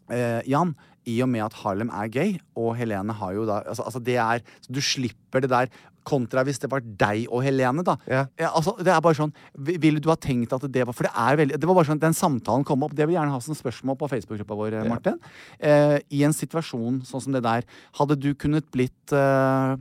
Eh, 0.10 0.42
Jan, 0.48 0.76
i 1.08 1.22
og 1.24 1.30
med 1.32 1.42
at 1.46 1.54
Harlem 1.62 1.90
er 1.90 2.08
gay, 2.12 2.34
og 2.56 2.74
Helene 2.76 3.14
har 3.16 3.34
jo 3.34 3.46
da 3.48 3.62
altså, 3.64 3.84
altså 3.88 4.00
det 4.04 4.18
er 4.20 4.42
så 4.64 4.74
Du 4.76 4.80
slipper 4.84 5.40
det 5.46 5.50
der 5.50 5.70
kontra 6.08 6.44
hvis 6.48 6.60
det 6.60 6.70
var 6.72 6.80
deg 6.84 7.26
og 7.32 7.42
Helene, 7.44 7.84
da. 7.84 7.96
Ja. 8.08 8.26
altså, 8.52 8.74
det 8.80 8.88
er 8.92 9.02
bare 9.04 9.16
sånn 9.16 9.32
vi- 9.56 9.78
Ville 9.78 10.00
du 10.04 10.08
ha 10.10 10.16
tenkt 10.16 10.52
at 10.56 10.64
det 10.72 10.86
var 10.88 10.94
For 10.96 11.04
det 11.08 11.12
er 11.16 11.36
veldig 11.40 11.60
Det 11.60 11.68
var 11.68 11.76
bare 11.76 11.86
sånn 11.92 12.00
den 12.00 12.14
samtalen 12.16 12.64
kom 12.68 12.84
opp. 12.84 12.94
Det 12.96 13.06
vil 13.08 13.16
jeg 13.16 13.22
gjerne 13.22 13.32
ha 13.36 13.40
som 13.44 13.56
spørsmål 13.56 13.98
på 14.00 14.08
Facebook-gruppa 14.12 14.56
vår, 14.56 14.72
ja. 14.80 14.84
Martin. 14.88 15.20
Eh, 15.60 16.00
I 16.12 16.24
en 16.24 16.32
situasjon 16.36 17.02
sånn 17.08 17.22
som 17.24 17.34
det 17.36 17.44
der, 17.44 17.64
hadde 18.00 18.20
du 18.20 18.34
kunnet 18.36 18.68
blitt 18.72 19.12
eh, 19.12 19.76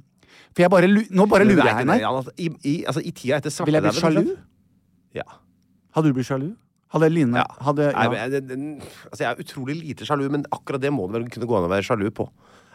For 0.54 0.62
jeg 0.66 0.70
bare 0.70 0.86
Nå 1.10 1.26
bare 1.30 1.44
lurer 1.46 1.62
er 1.62 1.72
jeg 1.74 1.86
henne. 1.86 1.98
altså, 2.02 2.30
i, 2.38 2.50
i, 2.64 2.84
altså, 2.86 3.02
I 3.06 3.10
tida 3.12 3.38
etter 3.38 3.50
Ville 3.66 3.78
jeg 3.82 3.86
blitt 3.90 4.02
sjalu? 4.02 4.36
Ja. 5.14 5.22
Hadde 5.94 6.10
du 6.10 6.12
blitt 6.18 6.26
sjalu? 6.28 6.52
Hadde 6.96 7.12
Line 7.12 7.38
Ja. 7.42 7.46
hadde, 7.68 7.90
Nei, 7.92 8.04
ja. 8.04 8.10
men 8.10 8.18
jeg, 8.32 8.46
det- 8.48 8.58
altså, 9.12 9.20
jeg 9.22 9.30
er 9.30 9.44
utrolig 9.44 9.78
lite 9.84 10.08
sjalu, 10.08 10.26
men 10.32 10.44
akkurat 10.50 10.80
det 10.82 10.90
må 10.96 11.06
det 11.12 11.20
vel 11.20 11.30
kunne 11.30 11.46
gå 11.50 11.56
an 11.60 11.68
å 11.68 11.72
være 11.76 11.84
sjalu 11.86 12.08
på. 12.16 12.28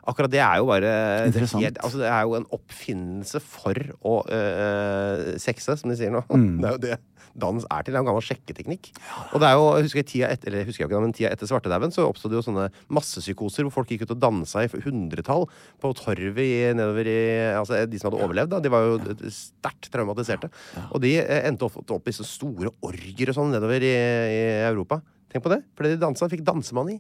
Akkurat 0.08 0.32
det 0.34 0.40
er 0.42 0.58
jo 0.58 0.66
bare 0.66 0.82
det, 1.30 1.44
helt, 1.52 1.78
altså, 1.86 2.00
det 2.02 2.08
er 2.10 2.24
jo 2.26 2.34
en 2.40 2.46
oppfinnelse 2.58 3.42
for 3.46 3.78
å 4.02 4.16
øh, 4.34 5.38
sexe, 5.38 5.76
som 5.78 5.92
de 5.92 5.98
sier 6.00 6.10
nå. 6.14 6.24
Mm. 6.32 6.56
Det 6.62 6.66
er 6.70 6.72
jo 6.78 6.82
det 6.88 6.96
dans 7.40 7.64
er 7.64 7.84
til. 7.84 7.94
Det 7.94 8.00
er 8.00 8.04
en 8.04 8.10
gammel 8.10 8.26
sjekketeknikk. 8.26 8.90
Og 9.34 9.40
det 9.44 9.48
er 9.50 9.56
jo, 9.60 9.66
jeg 9.78 9.88
husker 9.88 10.08
tida 10.08 10.30
etter, 10.34 10.52
eller 10.52 10.66
husker 10.68 10.84
jeg 10.86 10.90
ikke, 10.92 11.02
men 11.04 11.14
tida 11.16 11.32
etter 11.32 11.50
svartedauden 11.50 11.94
så 11.96 12.08
oppstod 12.10 12.34
det 12.34 12.40
jo 12.40 12.46
sånne 12.48 12.68
massepsykoser 12.92 13.68
hvor 13.68 13.76
folk 13.80 13.94
gikk 13.94 14.06
ut 14.08 14.16
og 14.16 14.22
dansa 14.24 14.66
i 14.66 14.72
hundretall 14.86 15.48
på 15.82 15.94
torvet 16.02 16.76
nedover 16.78 17.08
i 17.12 17.20
Altså 17.62 17.84
de 17.90 18.00
som 18.02 18.10
hadde 18.12 18.24
overlevd, 18.26 18.52
da. 18.56 18.60
De 18.64 18.72
var 18.74 18.88
jo 18.90 19.32
sterkt 19.32 19.92
traumatiserte. 19.94 20.52
Og 20.92 21.02
de 21.04 21.16
eh, 21.22 21.48
endte 21.50 21.68
opp, 21.68 21.80
opp 21.92 22.08
i 22.12 22.16
så 22.16 22.26
store 22.28 22.74
orger 22.86 23.32
og 23.34 23.38
sånn 23.38 23.52
nedover 23.56 23.84
i, 23.86 23.96
i 23.96 24.44
Europa. 24.70 25.02
Tenk 25.32 25.46
på 25.46 25.52
det. 25.54 25.62
Fordi 25.78 25.96
de 25.96 26.02
dansa. 26.02 26.28
Fikk 26.32 26.44
dansemani. 26.48 27.00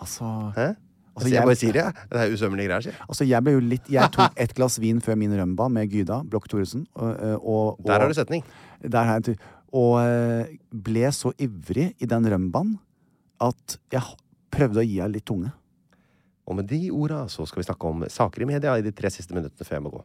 Altså, 0.00 0.24
Hæ? 0.56 0.66
Altså, 0.68 0.82
Altså, 1.16 1.28
jeg 1.32 1.38
jeg- 1.40 1.46
bare 1.48 1.56
sier 1.56 1.72
det. 1.72 1.84
Det 2.12 2.20
er 2.20 2.32
usømmelige 2.34 2.66
greier, 2.68 2.80
sier 2.84 2.92
altså 3.08 3.24
jeg 3.26 3.42
ble 3.42 3.52
jo 3.54 3.60
litt 3.60 3.86
Jeg 3.88 4.10
tok 4.12 4.32
et 4.44 4.52
glass 4.54 4.78
vin 4.78 5.00
før 5.00 5.16
min 5.16 5.32
rømba 5.32 5.70
med 5.72 5.88
Gyda 5.88 6.18
Blokk 6.28 6.48
Thoresen. 6.52 6.86
Og, 6.94 7.08
og, 7.40 7.80
og, 7.80 7.86
Der 7.86 8.00
har 8.00 8.08
du 8.08 8.12
setning. 8.14 8.44
Der 8.82 9.02
har 9.02 9.16
jeg 9.16 9.22
en 9.22 9.28
tur. 9.30 9.46
Og 9.76 9.94
eh, 10.00 10.56
ble 10.70 11.12
så 11.12 11.32
ivrig 11.42 11.92
i 12.00 12.08
den 12.08 12.28
rømbaen 12.32 12.76
at 13.42 13.78
jeg 13.92 14.16
prøvde 14.52 14.82
å 14.82 14.86
gi 14.86 15.00
henne 15.02 15.18
litt 15.18 15.26
tunge. 15.28 15.52
Og 16.46 16.60
med 16.60 16.68
de 16.70 16.86
orda 16.94 17.24
så 17.32 17.46
skal 17.48 17.62
vi 17.62 17.68
snakke 17.68 17.90
om 17.90 18.06
saker 18.10 18.44
i 18.44 18.52
media 18.54 18.76
i 18.78 18.84
de 18.86 18.94
tre 18.94 19.10
siste 19.12 19.34
minuttene 19.34 19.66
før 19.66 19.80
jeg 19.80 19.86
må 19.86 19.96
gå. 19.96 20.04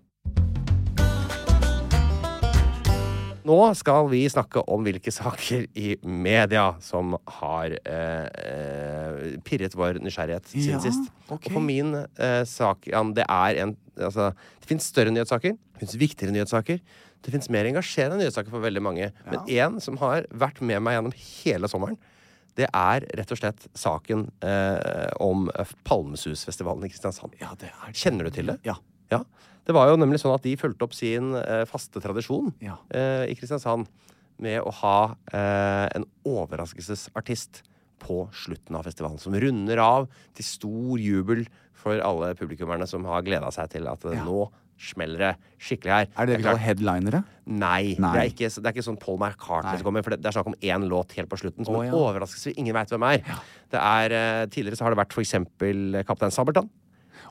Nå 3.47 3.57
skal 3.77 4.05
vi 4.11 4.21
snakke 4.29 4.61
om 4.69 4.83
hvilke 4.85 5.11
saker 5.13 5.65
i 5.77 5.95
media 6.05 6.67
som 6.83 7.15
har 7.39 7.73
eh, 7.73 8.27
eh, 8.27 9.31
pirret 9.45 9.73
vår 9.77 9.97
nysgjerrighet 10.03 10.51
siden 10.51 10.77
Ja, 10.77 10.81
sist. 10.83 11.09
Okay. 11.25 11.49
Og 11.49 11.57
for 11.57 11.65
min 11.65 11.95
eh, 11.97 12.43
sak, 12.45 12.85
ja, 12.91 13.01
det 13.17 13.25
er 13.25 13.63
en 13.63 13.73
altså, 13.97 14.31
Det 14.61 14.69
fins 14.69 14.89
større 14.93 15.13
nyhetssaker. 15.13 15.57
Det 15.57 15.81
fins 15.81 15.97
viktigere 15.97 16.35
nyhetssaker. 16.35 16.83
Det 17.21 17.31
fins 17.33 17.49
mer 17.53 17.67
engasjerende 17.69 18.17
nyhetssaker 18.21 18.49
for 18.53 18.63
veldig 18.63 18.81
mange. 18.81 19.11
Men 19.29 19.43
én 19.51 19.79
som 19.83 19.97
har 20.01 20.25
vært 20.33 20.61
med 20.65 20.81
meg 20.81 20.95
gjennom 20.97 21.13
hele 21.13 21.69
sommeren, 21.69 21.97
det 22.59 22.65
er 22.75 23.05
rett 23.15 23.31
og 23.31 23.37
slett 23.39 23.67
saken 23.77 24.25
eh, 24.43 25.11
om 25.23 25.45
Palmesusfestivalen 25.87 26.83
i 26.85 26.89
Kristiansand. 26.91 27.37
Ja, 27.39 27.53
det 27.61 27.69
er 27.71 27.93
Kjenner 27.95 28.27
du 28.27 28.33
til 28.35 28.49
det? 28.51 28.57
Ja. 28.67 28.75
Ja. 29.11 29.21
Det 29.67 29.75
var 29.77 29.91
jo 29.91 29.97
nemlig 30.01 30.19
sånn 30.23 30.33
at 30.33 30.43
de 30.43 30.55
fulgte 30.59 30.87
opp 30.87 30.95
sin 30.97 31.35
eh, 31.37 31.63
faste 31.69 32.01
tradisjon 32.03 32.49
Ja. 32.63 32.77
eh, 32.89 33.27
i 33.31 33.35
Kristiansand 33.37 33.87
med 34.41 34.57
å 34.65 34.71
ha 34.81 34.95
eh, 35.31 35.87
en 35.95 36.07
overraskelsesartist 36.27 37.61
på 38.01 38.23
slutten 38.33 38.75
av 38.75 38.87
festivalen. 38.87 39.19
Som 39.21 39.35
runder 39.37 39.77
av 39.83 40.07
til 40.33 40.45
stor 40.47 40.97
jubel 41.01 41.45
for 41.77 42.01
alle 42.01 42.33
publikummerne 42.37 42.87
som 42.89 43.05
har 43.09 43.21
gleda 43.25 43.51
seg 43.53 43.69
til 43.75 43.87
at 43.87 44.03
Ja. 44.09 44.23
nå 44.25 44.49
smeller 44.81 45.21
det 45.21 45.31
skikkelig 45.61 45.93
her. 45.93 46.09
Er 46.09 46.27
det 46.27 46.33
det 46.33 46.41
vi 46.41 46.47
kaller 46.47 46.63
headlinere? 46.63 47.21
Nei, 47.45 47.95
Nei. 48.01 48.11
Det, 48.15 48.21
er 48.21 48.29
ikke, 48.31 48.49
det 48.49 48.69
er 48.69 48.75
ikke 48.75 48.85
sånn 48.85 48.99
Paul 49.01 49.17
McCartney 49.19 49.69
Nei. 49.69 49.79
som 49.79 49.87
kommer. 49.87 50.05
For 50.05 50.15
det, 50.15 50.21
det 50.23 50.29
er 50.31 50.37
snakk 50.37 50.51
om 50.51 50.57
én 50.57 50.85
låt 50.89 51.15
helt 51.17 51.31
på 51.31 51.39
slutten 51.41 51.67
som 51.67 51.77
en 51.79 51.89
ja. 51.89 51.97
overraskelse 51.97 52.55
ingen 52.55 52.75
veit 52.77 52.93
hvem 52.93 53.07
er. 53.09 53.25
Det 53.71 53.81
er 53.81 54.15
eh, 54.17 54.43
Tidligere 54.51 54.79
så 54.79 54.87
har 54.87 54.95
det 54.95 55.01
vært 55.03 55.15
for 55.15 55.25
eksempel 55.25 56.01
Kaptein 56.07 56.33
Sabeltann. 56.33 56.71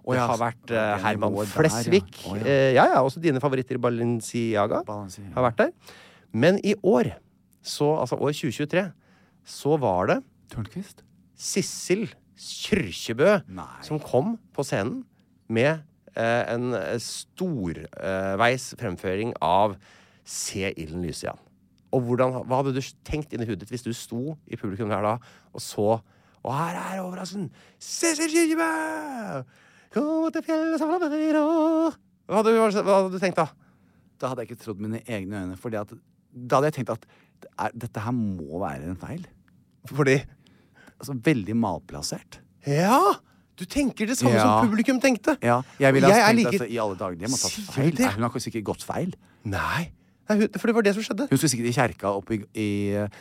Å, 0.01 0.15
Det 0.15 0.23
har 0.23 0.39
vært 0.41 0.73
uh, 0.73 0.79
er 0.81 1.03
Herman 1.03 1.35
der, 1.35 1.45
ja. 1.45 1.51
Flesvig. 1.59 2.07
Ja. 2.25 2.37
Eh, 2.41 2.71
ja, 2.77 2.87
ja, 2.95 3.03
også 3.05 3.21
dine 3.23 3.43
favoritter 3.43 3.77
i 3.77 3.83
Balenciaga 3.83 4.81
Balenciaga. 4.87 5.35
har 5.35 5.47
vært 5.51 5.61
der. 5.61 5.99
Men 6.33 6.61
i 6.65 6.77
år, 6.87 7.13
så, 7.61 7.93
altså 8.01 8.17
år 8.17 8.33
2023, 8.37 8.87
så 9.51 9.77
var 9.83 10.11
det 10.13 10.19
Tørnquist? 10.53 11.05
Sissel 11.41 12.09
Kyrkjebø 12.41 13.41
Nei. 13.53 13.69
som 13.85 14.01
kom 14.01 14.37
på 14.57 14.65
scenen 14.65 15.03
med 15.53 15.73
eh, 15.75 15.85
en 16.19 16.73
storveis 17.01 18.71
fremføring 18.81 19.35
av 19.45 19.77
Se 20.31 20.69
ilden 20.79 21.03
lyse, 21.03 21.25
igjen. 21.25 21.39
Og 21.97 22.05
hvordan, 22.07 22.37
hva 22.47 22.61
hadde 22.61 22.75
du 22.77 22.81
tenkt 23.09 23.33
inni 23.35 23.47
hodet 23.49 23.65
ditt 23.65 23.73
hvis 23.75 23.83
du 23.87 23.91
sto 23.97 24.37
i 24.47 24.59
publikum 24.61 24.93
der 24.93 25.03
da 25.03 25.15
og 25.51 25.63
så 25.65 25.87
Og 26.45 26.53
her 26.55 26.77
er 26.79 27.01
overraskelsen! 27.03 27.49
se, 27.83 28.13
Kyrkjebø! 28.17 28.69
Kom 29.93 30.29
til 30.33 30.45
fjellet 30.47 30.79
som 30.81 30.93
flammer 30.93 31.41
og 31.41 31.97
hva 32.31 32.39
hadde, 32.39 32.53
du- 32.55 32.85
hva 32.87 32.95
hadde 33.01 33.11
du 33.11 33.19
tenkt 33.19 33.41
da? 33.41 33.49
Da 34.23 34.29
hadde 34.31 34.45
jeg 34.45 34.53
ikke 34.53 34.63
trodd 34.63 34.79
mine 34.85 35.01
egne 35.03 35.41
øyne. 35.43 35.57
Fordi 35.59 35.81
at, 35.81 35.91
da 36.31 36.61
hadde 36.61 36.69
jeg 36.71 36.77
tenkt 36.79 36.93
at 36.95 37.09
det 37.43 37.49
er, 37.59 37.73
dette 37.75 38.05
her 38.05 38.13
må 38.15 38.61
være 38.63 38.87
en 38.93 39.01
feil. 39.01 39.25
Fordi 39.91 40.21
Altså 41.01 41.15
Veldig 41.25 41.57
malplassert. 41.57 42.39
Ja! 42.69 43.01
Du 43.61 43.67
tenker 43.69 44.09
det 44.09 44.17
samme 44.19 44.33
Ja. 44.39 44.43
som 44.43 44.69
publikum 44.71 45.01
tenkte. 45.03 45.37
Ja, 45.45 45.61
jeg 45.79 45.93
ville 45.95 46.09
ha 46.09 46.17
Jeg 46.17 46.37
tenkt 46.37 46.53
like- 46.53 46.63
at 46.65 46.71
i 46.73 46.79
alle 46.81 46.97
dager 46.97 47.19
de 47.21 47.27
må 47.29 47.37
tatt 47.37 47.53
feil. 47.75 47.93
Nei, 47.99 48.09
Hun 48.15 48.23
har 48.25 48.31
kanskje 48.33 48.53
ikke 48.55 48.63
gått 48.65 48.83
feil. 48.89 49.13
Nei, 49.45 49.91
Nei, 50.31 50.47
for 50.57 50.67
det 50.71 50.75
var 50.77 50.83
det 50.87 50.95
som 50.95 51.03
skjedde. 51.03 51.27
Hun 51.29 51.39
skulle 51.39 51.51
sikkert 51.51 51.69
i 51.69 51.77
kjerka 51.77 52.07
oppe 52.17 52.33
i, 52.39 52.39
i 52.55 52.69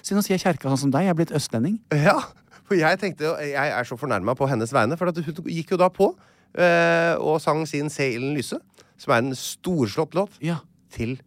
Siden 0.02 0.20
hun 0.22 0.24
sier 0.24 0.38
kjerka 0.38 0.70
sånn 0.70 0.78
som 0.78 0.92
deg, 0.92 1.02
jeg 1.08 1.10
er 1.10 1.18
blitt 1.18 1.32
østlending. 1.36 1.80
Ja, 1.92 2.20
for 2.68 2.76
jeg 2.76 3.00
tenkte 3.02 3.34
Jeg 3.42 3.56
er 3.74 3.84
så 3.84 3.98
fornærma 3.98 4.36
på 4.38 4.48
hennes 4.48 4.72
vegne, 4.72 4.96
for 4.98 5.06
hun 5.12 5.14
gikk 5.50 5.72
jo 5.72 5.78
da 5.78 5.90
på 5.90 6.16
øh, 6.56 7.16
og 7.20 7.42
sang 7.42 7.66
sin 7.68 7.90
Se 7.90 8.14
ilden 8.14 8.36
lyse, 8.38 8.60
som 8.98 9.12
er 9.14 9.18
en 9.18 9.32
storslått 9.36 10.14
låt, 10.14 10.38
Ja. 10.40 10.60
til 10.92 11.20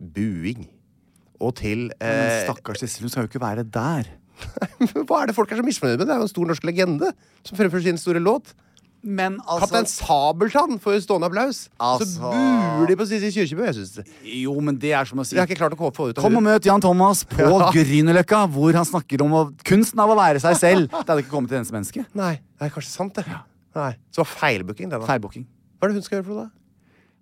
buing. 0.00 0.66
Og 1.40 1.54
til 1.56 1.90
Men 2.00 2.08
eh, 2.26 2.44
stakkars 2.48 2.80
Sissel, 2.80 3.02
hun 3.02 3.10
skal 3.10 3.22
jo 3.26 3.28
ikke 3.28 3.40
være 3.44 3.64
der. 3.70 4.08
Hva 5.08 5.22
er 5.22 5.30
det 5.30 5.36
folk 5.36 5.52
er 5.52 5.60
så 5.60 5.66
misfornøyde 5.66 6.00
med? 6.02 6.08
Det 6.08 6.14
er 6.14 6.22
jo 6.22 6.28
en 6.28 6.32
stor 6.32 6.48
norsk 6.52 6.64
legende 6.68 7.12
som 7.46 7.58
fremfører 7.58 7.86
sin 7.88 8.00
store 8.00 8.22
låt. 8.22 8.54
Men 9.06 9.36
Kaptein 9.38 9.84
altså 9.84 10.02
Sabeltann 10.02 10.80
får 10.82 10.96
jo 10.96 11.02
stående 11.04 11.28
applaus. 11.28 11.60
Så 12.00 12.06
buler 12.18 12.90
de 12.90 12.96
på 12.98 13.06
Sissel 13.06 13.30
Kyrkjebø. 13.30 13.66
Jeg 13.68 13.76
synes 13.78 13.92
det. 14.00 14.04
Jo, 14.40 14.56
men 14.64 14.78
det 14.82 14.90
er 14.98 15.06
som 15.06 15.20
å 15.22 15.26
si 15.26 15.38
ikke 15.38 15.58
klart 15.60 15.76
å 15.76 15.90
få 15.94 16.08
ut 16.10 16.18
Kom 16.18 16.38
og 16.40 16.42
møt 16.42 16.66
Jan 16.66 16.82
Thomas 16.82 17.22
på 17.28 17.46
Ja. 17.46 17.70
Grünerløkka, 17.76 18.42
hvor 18.56 18.74
han 18.74 18.88
snakker 18.88 19.22
om 19.22 19.36
å, 19.38 19.44
kunsten 19.66 20.02
av 20.02 20.10
å 20.10 20.18
være 20.18 20.42
seg 20.42 20.58
selv. 20.58 20.90
Det 20.90 21.04
hadde 21.04 21.22
ikke 21.22 21.34
kommet 21.36 21.52
til 21.52 21.60
eneste 21.60 21.76
menneske. 21.76 22.06
Nei, 22.18 22.34
det 22.58 22.66
er 22.66 22.74
kanskje 22.74 22.96
sant, 22.96 23.20
det. 23.20 23.38
Nei. 23.76 23.92
Så 24.10 24.18
det 24.18 24.24
var 24.24 24.32
feilbooking, 24.40 24.90
det, 24.90 24.98
da. 24.98 25.08
Feilbooking. 25.08 25.46
Hva 25.76 25.86
er 25.86 25.92
det 25.92 26.00
hun 26.00 26.06
skal 26.08 26.18
gjøre 26.18 26.26
for 26.26 26.34
noe, 26.40 26.48
da? 26.48 26.65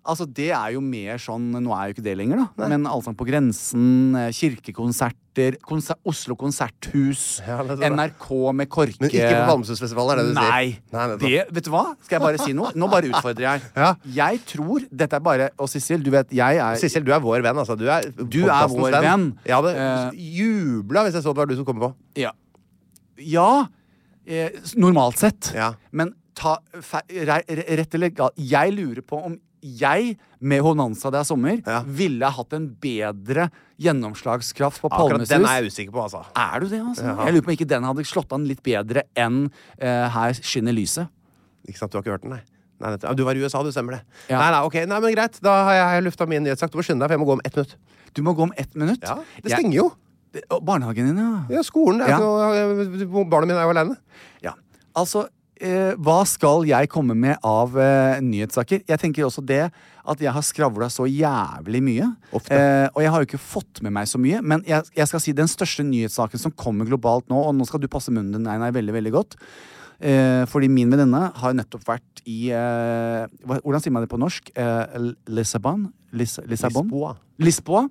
Altså, 0.05 0.25
det 0.29 0.51
er 0.53 0.73
jo 0.75 0.81
mer 0.85 1.17
sånn 1.21 1.47
Nå 1.57 1.71
er 1.73 1.89
jo 1.89 1.95
ikke 1.95 2.03
det 2.05 2.13
lenger, 2.19 2.43
da. 2.43 2.67
Men 2.69 2.85
Allsang 2.89 3.15
på 3.17 3.25
grensen, 3.27 4.15
eh, 4.19 4.27
kirkekonserter, 4.35 5.57
konser 5.65 5.97
Oslo 6.07 6.35
Konserthus, 6.39 7.41
Ja. 7.45 7.57
NRK 7.65 8.27
med 8.55 8.69
KORKE 8.69 9.01
Men 9.01 9.09
ikke 9.09 9.31
på 9.33 9.47
Palmesusfestivalen, 9.49 10.11
er 10.13 10.21
det 10.21 10.25
du 10.29 10.39
sier? 10.39 10.51
Nei. 10.51 10.79
Nei, 10.93 11.17
det, 11.23 11.53
vet 11.57 11.67
du 11.67 11.71
hva? 11.73 11.83
Skal 12.05 12.19
jeg 12.19 12.23
bare 12.25 12.39
si 12.45 12.53
noe? 12.55 12.71
Nå 12.77 12.89
bare 12.91 13.09
utfordrer 13.11 13.47
jeg. 13.47 13.61
Ja. 13.75 13.89
Jeg 14.19 14.43
tror 14.53 14.85
Dette 14.91 15.17
er 15.19 15.25
bare 15.25 15.49
Og 15.57 15.67
Sissel, 15.71 16.03
du 16.05 16.11
vet, 16.13 16.29
jeg 16.31 16.61
er 16.61 16.79
Sissel, 16.81 17.03
du 17.03 17.11
er 17.11 17.19
vår 17.23 17.41
venn. 17.45 17.57
altså. 17.57 17.75
Du 17.75 17.87
er, 17.89 18.07
Du 18.15 18.43
er 18.45 18.67
vår 18.71 18.99
venn. 19.01 19.31
Jeg 19.45 19.55
hadde 19.57 19.73
uh, 19.75 20.11
jubla 20.15 21.03
hvis 21.07 21.17
jeg 21.19 21.25
så 21.25 21.33
det 21.33 21.41
var 21.43 21.49
du 21.49 21.55
som 21.57 21.65
kom 21.67 21.81
på. 21.81 21.89
Ja. 22.21 22.31
ja. 23.19 23.49
eh, 24.27 24.49
normalt 24.79 25.19
sett. 25.19 25.51
Ja. 25.55 25.73
Men 25.91 26.13
ta, 26.35 26.57
fe, 26.83 27.01
re, 27.27 27.41
rett 27.79 27.95
eller 27.97 28.11
galt 28.15 28.39
Jeg 28.39 28.73
lurer 28.75 29.03
på 29.05 29.19
om 29.31 29.37
jeg, 29.65 30.15
med 30.45 30.61
Honanza 30.61 31.09
det 31.11 31.19
er 31.23 31.27
sommer, 31.27 31.61
Ja. 31.65 31.81
ville 31.87 32.29
hatt 32.29 32.53
en 32.53 32.67
bedre 32.81 33.49
gjennomslagskraft 33.81 34.81
på 34.83 34.89
Akkurat 34.91 35.27
den 35.27 35.45
er 35.45 35.61
jeg 35.61 35.71
usikker 35.71 35.91
på, 35.95 36.03
altså. 36.05 36.21
Er 36.35 36.59
du 36.61 36.67
det, 36.69 36.81
altså? 36.81 37.03
Ja. 37.07 37.15
Jeg 37.25 37.33
lurer 37.35 37.45
på 37.47 37.51
om 37.51 37.55
ikke 37.57 37.67
den 37.71 37.83
hadde 37.87 38.05
slått 38.05 38.31
an 38.35 38.45
litt 38.49 38.61
bedre 38.65 39.03
enn 39.15 39.47
uh, 39.81 40.07
Her 40.13 40.33
skinner 40.37 40.75
lyset. 40.75 41.09
Ikke 41.67 41.77
sant, 41.81 41.91
Du 41.91 41.97
har 41.97 42.03
ikke 42.05 42.11
hørt 42.15 42.21
den, 42.27 42.35
nei? 42.37 42.41
nei. 42.79 43.13
Du 43.15 43.23
var 43.25 43.33
i 43.35 43.41
USA, 43.41 43.63
du 43.63 43.71
stemmer 43.73 43.97
det. 43.97 44.01
Ja. 44.29 44.39
Nei, 44.39 44.49
nei, 44.51 44.61
ok, 44.67 44.75
nei, 44.85 44.99
men 44.99 45.15
greit. 45.15 45.39
Da 45.41 45.53
har 45.65 45.73
jeg 45.95 46.03
lufta 46.05 46.27
min 46.29 46.43
nyhetssak. 46.45 46.69
Du 46.71 46.77
må 46.77 46.83
skynde 46.85 47.01
deg, 47.05 47.09
for 47.09 47.15
jeg 47.17 47.23
må 47.23 47.29
gå 47.31 47.37
om 47.39 47.45
ett 47.47 47.55
minutt. 47.55 47.75
Du 48.13 48.21
må 48.23 48.33
gå 48.35 48.43
om 48.43 48.53
ett 48.57 48.75
minutt. 48.75 49.01
Ja, 49.03 49.17
Det 49.41 49.51
stenger 49.55 49.73
jo. 49.79 49.91
Barnehagen 50.61 51.07
din, 51.07 51.17
ja. 51.17 51.45
Ja, 51.49 51.61
skolen. 51.63 51.99
Det 52.03 52.09
er 52.11 52.19
Ja. 52.19 52.19
noe, 52.19 53.25
barna 53.31 53.47
mine 53.47 53.57
er 53.57 53.63
jo 53.65 53.71
aleine. 53.73 53.95
Ja, 54.43 54.53
altså 54.95 55.27
Hva 56.03 56.17
skal 56.27 56.65
jeg 56.67 56.89
komme 56.91 57.15
med 57.17 57.37
av 57.45 57.77
eh, 57.79 58.17
nyhetssaker? 58.23 58.81
Jeg 58.89 59.01
tenker 59.01 59.27
også 59.27 59.43
det 59.45 59.63
at 60.05 60.21
jeg 60.21 60.33
har 60.35 60.43
skravla 60.45 60.89
så 60.93 61.07
jævlig 61.09 61.81
mye. 61.85 62.09
Eh, 62.33 62.87
og 62.91 62.99
jeg 63.01 63.13
har 63.13 63.21
jo 63.21 63.29
ikke 63.29 63.41
fått 63.41 63.81
med 63.85 63.95
meg 63.95 64.09
så 64.09 64.21
mye. 64.21 64.41
Men 64.45 64.65
jeg, 64.67 64.85
jeg 64.97 65.09
skal 65.09 65.23
si 65.23 65.35
den 65.37 65.49
største 65.49 65.85
nyhetssaken 65.87 66.41
som 66.41 66.53
kommer 66.53 66.89
globalt 66.89 67.29
nå, 67.31 67.39
og 67.39 67.55
nå 67.57 67.67
skal 67.69 67.81
du 67.81 67.89
passe 67.91 68.13
munnen 68.13 68.35
din, 68.35 68.49
Einar, 68.51 68.75
veldig, 68.75 68.93
veldig 68.99 69.15
godt. 69.15 69.39
Eh, 70.01 70.43
fordi 70.51 70.67
min 70.69 70.89
venninne 70.91 71.31
har 71.39 71.53
nettopp 71.55 71.85
vært 71.87 72.23
i 72.27 72.49
eh, 72.51 73.27
Hvordan 73.45 73.81
sier 73.83 73.93
man 73.95 74.03
det 74.03 74.09
på 74.11 74.19
norsk? 74.19 74.49
Eh, 74.57 75.11
Lissabon? 75.31 75.85
Lis, 76.15 76.37
Lissabon? 76.47 76.85
Lisboa. 76.87 77.13
Lisboa. 77.43 77.81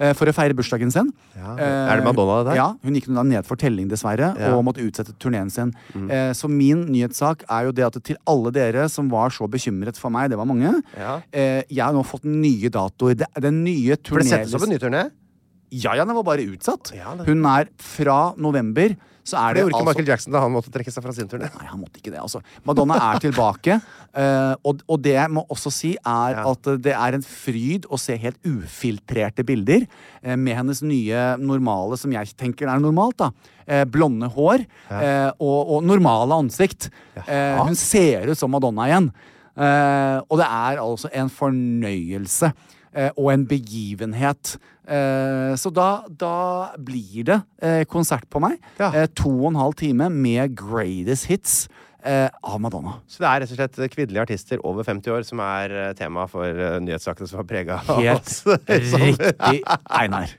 eh, 0.00 0.14
for 0.16 0.26
å 0.30 0.32
feire 0.32 0.54
bursdagen 0.56 0.90
sin. 0.92 1.10
Ja. 1.36 1.54
Er 1.92 2.00
det 2.00 2.04
Madonna, 2.06 2.38
der? 2.48 2.56
Ja, 2.56 2.68
hun 2.82 2.94
gikk 2.96 3.08
ned 3.12 3.44
for 3.44 3.56
telling, 3.60 3.88
dessverre, 3.90 4.30
Ja. 4.38 4.54
og 4.56 4.64
måtte 4.64 4.80
utsette 4.84 5.12
turneen 5.20 5.50
sin. 5.52 5.74
Mm. 5.94 6.10
Eh, 6.10 6.32
så 6.32 6.48
min 6.48 6.86
nyhetssak 6.86 7.44
er 7.48 7.64
jo 7.68 7.72
det 7.72 7.84
at 7.84 8.02
til 8.02 8.16
alle 8.26 8.50
dere 8.50 8.88
som 8.88 9.08
var 9.10 9.28
så 9.30 9.46
bekymret 9.48 9.96
for 10.00 10.10
meg, 10.10 10.30
det 10.30 10.38
var 10.38 10.46
mange, 10.46 10.82
Ja. 10.96 11.20
jeg 11.32 11.78
har 11.84 11.92
nå 11.92 12.04
fått 12.04 12.24
nye 12.24 12.70
datoer. 12.70 13.20
Den 13.38 13.64
nye 13.64 13.96
For 14.02 14.18
det 14.20 14.28
settes 14.28 14.54
opp 14.54 14.62
en 14.62 14.70
ny 14.70 14.78
turné? 14.78 15.10
Ja, 15.70 15.92
ja, 15.94 16.04
den 16.06 16.14
var 16.16 16.22
bare 16.24 16.46
utsatt. 16.48 16.88
Hun 17.26 17.44
er 17.44 17.68
fra 17.76 18.32
november, 18.38 18.96
så 19.28 19.36
er 19.40 19.54
Det 19.54 19.58
det 19.58 19.64
gjorde 19.66 19.74
ikke 19.74 19.80
altså 19.82 19.90
Michael 19.90 20.10
Jackson 20.12 20.34
da 20.34 20.42
han 20.46 20.54
måtte 20.54 20.72
trekke 20.72 20.94
seg 20.94 21.04
fra 21.04 21.12
sin 21.16 21.28
turné. 21.30 21.50
Nei, 21.52 21.66
han 21.68 21.82
måtte 21.82 22.00
ikke 22.00 22.12
det, 22.14 22.22
altså. 22.22 22.40
Madonna 22.68 22.96
er 23.10 23.20
tilbake. 23.26 23.76
eh, 24.22 24.54
og, 24.64 24.80
og 24.88 25.02
det 25.04 25.14
jeg 25.18 25.34
må 25.36 25.44
også 25.52 25.72
si, 25.74 25.92
er 26.00 26.38
Ja. 26.38 26.46
at 26.50 26.70
det 26.84 26.94
er 26.96 27.18
en 27.18 27.26
fryd 27.26 27.86
å 27.92 27.98
se 28.00 28.16
helt 28.18 28.40
ufiltrerte 28.48 29.44
bilder 29.46 29.84
eh, 30.22 30.36
med 30.36 30.56
hennes 30.56 30.80
nye 30.86 31.22
normale, 31.42 31.98
som 32.00 32.12
jeg 32.16 32.32
tenker 32.40 32.70
er 32.72 32.80
normalt, 32.82 33.18
da. 33.20 33.30
Eh, 33.68 33.84
blonde 33.84 34.30
hår 34.32 34.62
eh, 34.64 35.28
og, 35.44 35.58
og 35.76 35.82
normale 35.84 36.38
ansikt. 36.40 36.88
Eh, 37.26 37.58
hun 37.60 37.76
ser 37.76 38.30
ut 38.30 38.38
som 38.40 38.48
Madonna 38.54 38.86
igjen. 38.88 39.10
Og 39.58 40.36
det 40.38 40.46
er 40.46 40.78
altså 40.78 41.08
en 41.18 41.28
fornøyelse. 41.34 42.52
Eh, 42.94 43.10
Og 43.16 43.32
en 43.32 43.46
begivenhet. 43.46 44.56
Eh, 44.88 45.54
Så 45.56 45.70
da, 45.74 46.04
da 46.08 46.72
blir 46.78 47.24
det 47.28 47.40
eh, 47.62 47.84
konsert 47.84 48.28
på 48.30 48.40
meg. 48.40 48.58
Ja. 48.78 49.06
To 49.22 49.30
og 49.44 49.50
en 49.52 49.60
halv 49.60 49.74
time 49.78 50.08
med 50.10 50.56
greatest 50.56 51.26
hits 51.32 51.68
av 52.08 52.60
Madonna. 52.62 52.94
Så 53.10 53.20
det 53.20 53.26
er 53.28 53.40
rett 53.42 53.50
og 53.52 53.58
slett 53.58 53.92
kvinnelige 53.92 54.22
artister 54.22 54.60
over 54.64 54.86
50 54.86 55.10
år 55.12 55.24
som 55.26 55.40
er 55.44 55.92
tema 55.98 56.24
for 56.30 56.46
nyhetssakene 56.80 57.28
som 57.28 57.42
har 57.42 57.48
prega 57.50 57.80
Helt 57.98 58.22
oss. 58.22 58.44
riktig, 58.70 59.64
Einar. 59.90 60.30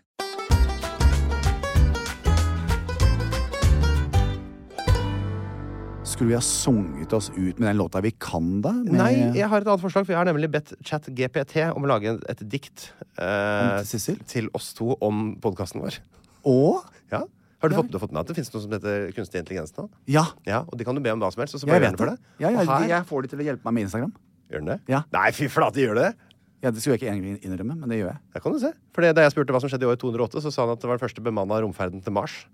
Skulle 6.20 6.34
vi 6.34 6.36
ha 6.36 6.44
sunget 6.44 7.14
oss 7.16 7.30
ut 7.32 7.60
med 7.62 7.70
den 7.70 7.78
låta 7.80 8.02
vi 8.04 8.12
kan, 8.12 8.58
da? 8.62 8.74
Med- 8.76 8.92
Nei, 8.92 9.12
jeg 9.40 9.48
har 9.48 9.62
et 9.62 9.68
annet 9.72 9.80
forslag, 9.80 10.04
for 10.04 10.12
jeg 10.12 10.18
har 10.20 10.26
nemlig 10.28 10.50
bedt 10.52 10.74
ChatGPT 10.84 11.62
om 11.72 11.86
å 11.86 11.88
lage 11.88 12.12
et 12.28 12.42
dikt 12.44 12.90
eh, 13.18 13.80
til 13.88 14.18
til 14.28 14.50
oss 14.54 14.74
to 14.76 14.98
om 15.00 15.38
podkasten 15.40 15.80
vår. 15.80 16.00
Og 16.44 16.84
Ja. 17.10 17.22
Har 17.62 17.70
du, 17.70 17.76
Ja. 17.76 17.82
fått, 17.82 17.92
du 17.92 17.98
har 17.98 18.04
fått 18.08 18.12
med 18.12 18.20
at 18.20 18.28
det 18.28 18.36
finnes 18.36 18.54
noe 18.54 18.62
som 18.62 18.72
heter 18.72 19.12
kunstig 19.16 19.40
intelligens 19.40 19.72
nå? 19.78 19.90
Ja, 20.08 20.26
Ja, 20.46 20.60
Og 20.68 20.78
de 20.78 20.84
kan 20.84 20.94
du 20.96 21.00
be 21.00 21.10
om 21.10 21.20
hva 21.22 21.32
som 21.32 21.40
helst, 21.40 21.56
og 21.56 21.62
så 21.62 21.68
jeg 21.68 21.80
vet 21.82 21.96
for 21.98 22.06
det. 22.08 22.18
deg. 22.20 22.20
Ja, 22.40 22.50
jeg, 22.50 22.68
her, 22.68 22.88
jeg 22.90 23.06
får 23.08 23.22
de 23.22 23.28
til 23.30 23.40
å 23.40 23.44
hjelpe 23.44 23.64
meg 23.64 23.74
med 23.74 23.84
Instagram. 23.88 24.14
Gjør 24.52 24.60
den 24.60 24.66
det? 24.66 24.80
Ja. 24.90 25.04
Nei, 25.14 25.32
fy 25.32 25.48
flate, 25.48 25.76
gjør 25.80 25.96
det 25.96 26.04
det? 26.04 26.16
Ja, 26.64 26.72
Det 26.72 26.82
skulle 26.82 27.00
jeg 27.00 27.02
ikke 27.08 27.16
egentlig 27.16 27.44
innrømme, 27.48 27.80
men 27.80 27.88
det 27.88 28.00
gjør 28.04 28.12
jeg. 28.12 28.20
Det 28.34 28.42
kan 28.44 28.52
du 28.52 28.60
se. 28.60 28.74
For 28.92 29.02
Da 29.14 29.22
jeg 29.22 29.32
spurte 29.32 29.52
hva 29.56 29.62
som 29.62 29.70
skjedde 29.70 29.84
i 29.88 29.96
år 29.96 29.96
208, 29.96 30.42
så 30.44 30.52
sa 30.52 30.66
han 30.68 30.72
at 30.76 30.82
det 30.82 30.88
var 30.90 30.98
den 30.98 31.08
første 31.08 31.24
bemanna 31.24 31.62
romferden 31.64 32.04
til 32.04 32.12
Mars. 32.12 32.46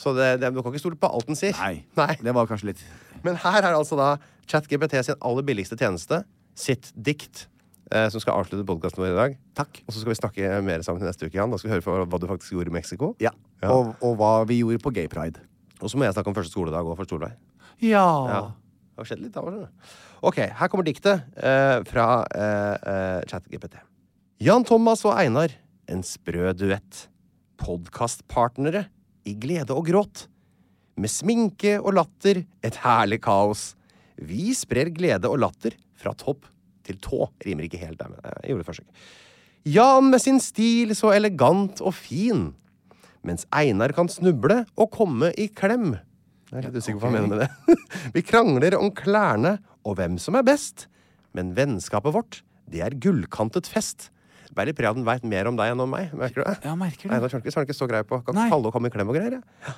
Så 0.00 0.14
det, 0.16 0.32
det, 0.40 0.50
du 0.54 0.62
kan 0.62 0.72
ikke 0.72 0.80
stole 0.80 0.98
på 1.00 1.10
alt 1.12 1.28
den 1.28 1.38
sier. 1.38 1.56
Nei. 1.60 1.82
Nei. 1.98 2.14
Det 2.24 2.32
var 2.36 2.48
kanskje 2.48 2.70
litt 2.70 2.84
Men 3.26 3.36
her 3.42 3.60
er 3.60 3.76
altså 3.76 3.98
da 4.00 4.14
ChatGPT 4.48 4.96
sin 5.06 5.18
aller 5.20 5.44
billigste 5.46 5.76
tjeneste, 5.78 6.22
sitt 6.58 6.88
dikt, 6.96 7.44
eh, 7.92 8.08
som 8.10 8.22
skal 8.22 8.40
avslutte 8.40 8.64
podkasten 8.66 9.02
vår 9.04 9.12
i 9.12 9.18
dag. 9.18 9.36
Takk. 9.60 9.82
Og 9.84 9.92
så 9.92 10.00
skal 10.00 10.14
vi 10.14 10.18
snakke 10.18 10.54
mer 10.66 10.82
sammen 10.86 11.04
neste 11.04 11.28
uke, 11.28 11.36
Jan. 11.36 11.52
Da 11.52 11.60
skal 11.60 11.70
vi 11.70 11.74
høre 11.76 11.84
for 11.84 12.08
hva 12.08 12.20
du 12.22 12.26
faktisk 12.30 12.56
gjorde 12.56 12.72
i 12.72 12.76
Mexico. 12.80 13.12
Ja. 13.22 13.34
Ja. 13.60 13.74
Og, 13.74 13.92
og 14.00 14.16
hva 14.18 14.32
vi 14.48 14.62
gjorde 14.62 14.82
på 14.82 14.94
Gay 14.96 15.10
Pride. 15.12 15.44
Og 15.80 15.92
så 15.92 16.00
må 16.00 16.08
jeg 16.08 16.16
snakke 16.16 16.32
om 16.32 16.36
første 16.36 16.52
skoledag 16.52 16.88
og 16.88 16.96
for 16.98 17.08
skoledag. 17.08 17.36
Ja. 17.84 18.08
Ja. 18.32 18.40
Det 18.90 19.04
har 19.04 19.08
skjedd 19.12 19.22
litt 19.24 19.36
da. 19.36 19.68
Ok, 20.28 20.40
her 20.58 20.68
kommer 20.72 20.84
diktet 20.84 21.28
eh, 21.40 21.78
fra 21.88 22.08
eh, 22.36 22.88
eh, 22.92 23.20
ChatGPT. 23.30 23.78
Jan 24.44 24.64
Thomas 24.68 25.04
og 25.08 25.14
Einar, 25.20 25.52
en 25.88 26.02
sprø 26.04 26.50
duett. 26.56 27.06
Podkastpartnere 27.60 28.86
i 29.28 29.34
glede 29.38 29.74
og 29.76 29.86
gråt. 29.88 30.26
Med 31.00 31.12
sminke 31.12 31.78
og 31.80 31.94
latter, 31.96 32.42
et 32.64 32.80
herlig 32.82 33.20
kaos. 33.24 33.74
Vi 34.20 34.52
sprer 34.56 34.92
glede 34.92 35.30
og 35.30 35.40
latter 35.40 35.76
fra 36.00 36.12
topp 36.18 36.46
til 36.86 37.00
tå. 37.02 37.26
Rimer 37.44 37.66
ikke 37.66 37.80
helt 37.80 38.00
der, 38.00 38.12
men 38.12 38.20
jeg 38.24 38.52
gjorde 38.52 38.64
et 38.64 38.70
forsøk. 38.70 39.02
Jan 39.68 40.08
med 40.12 40.22
sin 40.22 40.40
stil 40.40 40.94
så 40.96 41.12
elegant 41.12 41.82
og 41.84 41.94
fin. 41.96 42.50
Mens 43.26 43.44
Einar 43.52 43.92
kan 43.96 44.08
snuble 44.08 44.62
og 44.80 44.92
komme 44.94 45.32
i 45.36 45.50
klem. 45.52 45.92
Jeg 46.50 46.58
er 46.58 46.66
litt 46.66 46.78
usikker 46.80 46.98
på 46.98 47.04
hva 47.04 47.10
han 47.10 47.18
mener 47.18 47.34
med 47.34 47.42
det. 47.44 47.76
Vi 48.16 48.24
krangler 48.26 48.78
om 48.78 48.88
klærne 48.96 49.58
og 49.84 49.98
hvem 50.00 50.16
som 50.20 50.38
er 50.38 50.46
best. 50.46 50.88
Men 51.36 51.52
vennskapet 51.54 52.16
vårt, 52.16 52.40
det 52.70 52.82
er 52.82 52.96
gullkantet 53.02 53.68
fest. 53.70 54.08
Bærer 54.56 54.72
litt 54.72 54.78
preg 54.78 54.90
av 54.90 54.98
den 54.98 55.06
veit 55.06 55.24
mer 55.26 55.48
om 55.50 55.58
deg 55.58 55.72
enn 55.72 55.82
om 55.84 55.90
meg. 55.90 56.10
Merker 56.16 56.42
du 56.42 56.46
det? 56.48 56.56
Ja, 56.66 56.74
merker 56.78 57.06
det. 57.06 57.14
Einar 57.14 57.32
Tjørnquist 57.32 57.56
har 57.56 57.62
han 57.62 57.68
ikke 57.68 57.78
så 57.78 57.88
grei 57.90 58.02
på. 58.06 58.18
Kan 58.26 58.38
Nei. 58.38 58.48
falle 58.50 58.70
og 58.70 58.74
komme 58.74 58.90
i 58.90 58.94
klem 58.94 59.12
og 59.12 59.18
greier. 59.18 59.38
Ja. 59.66 59.76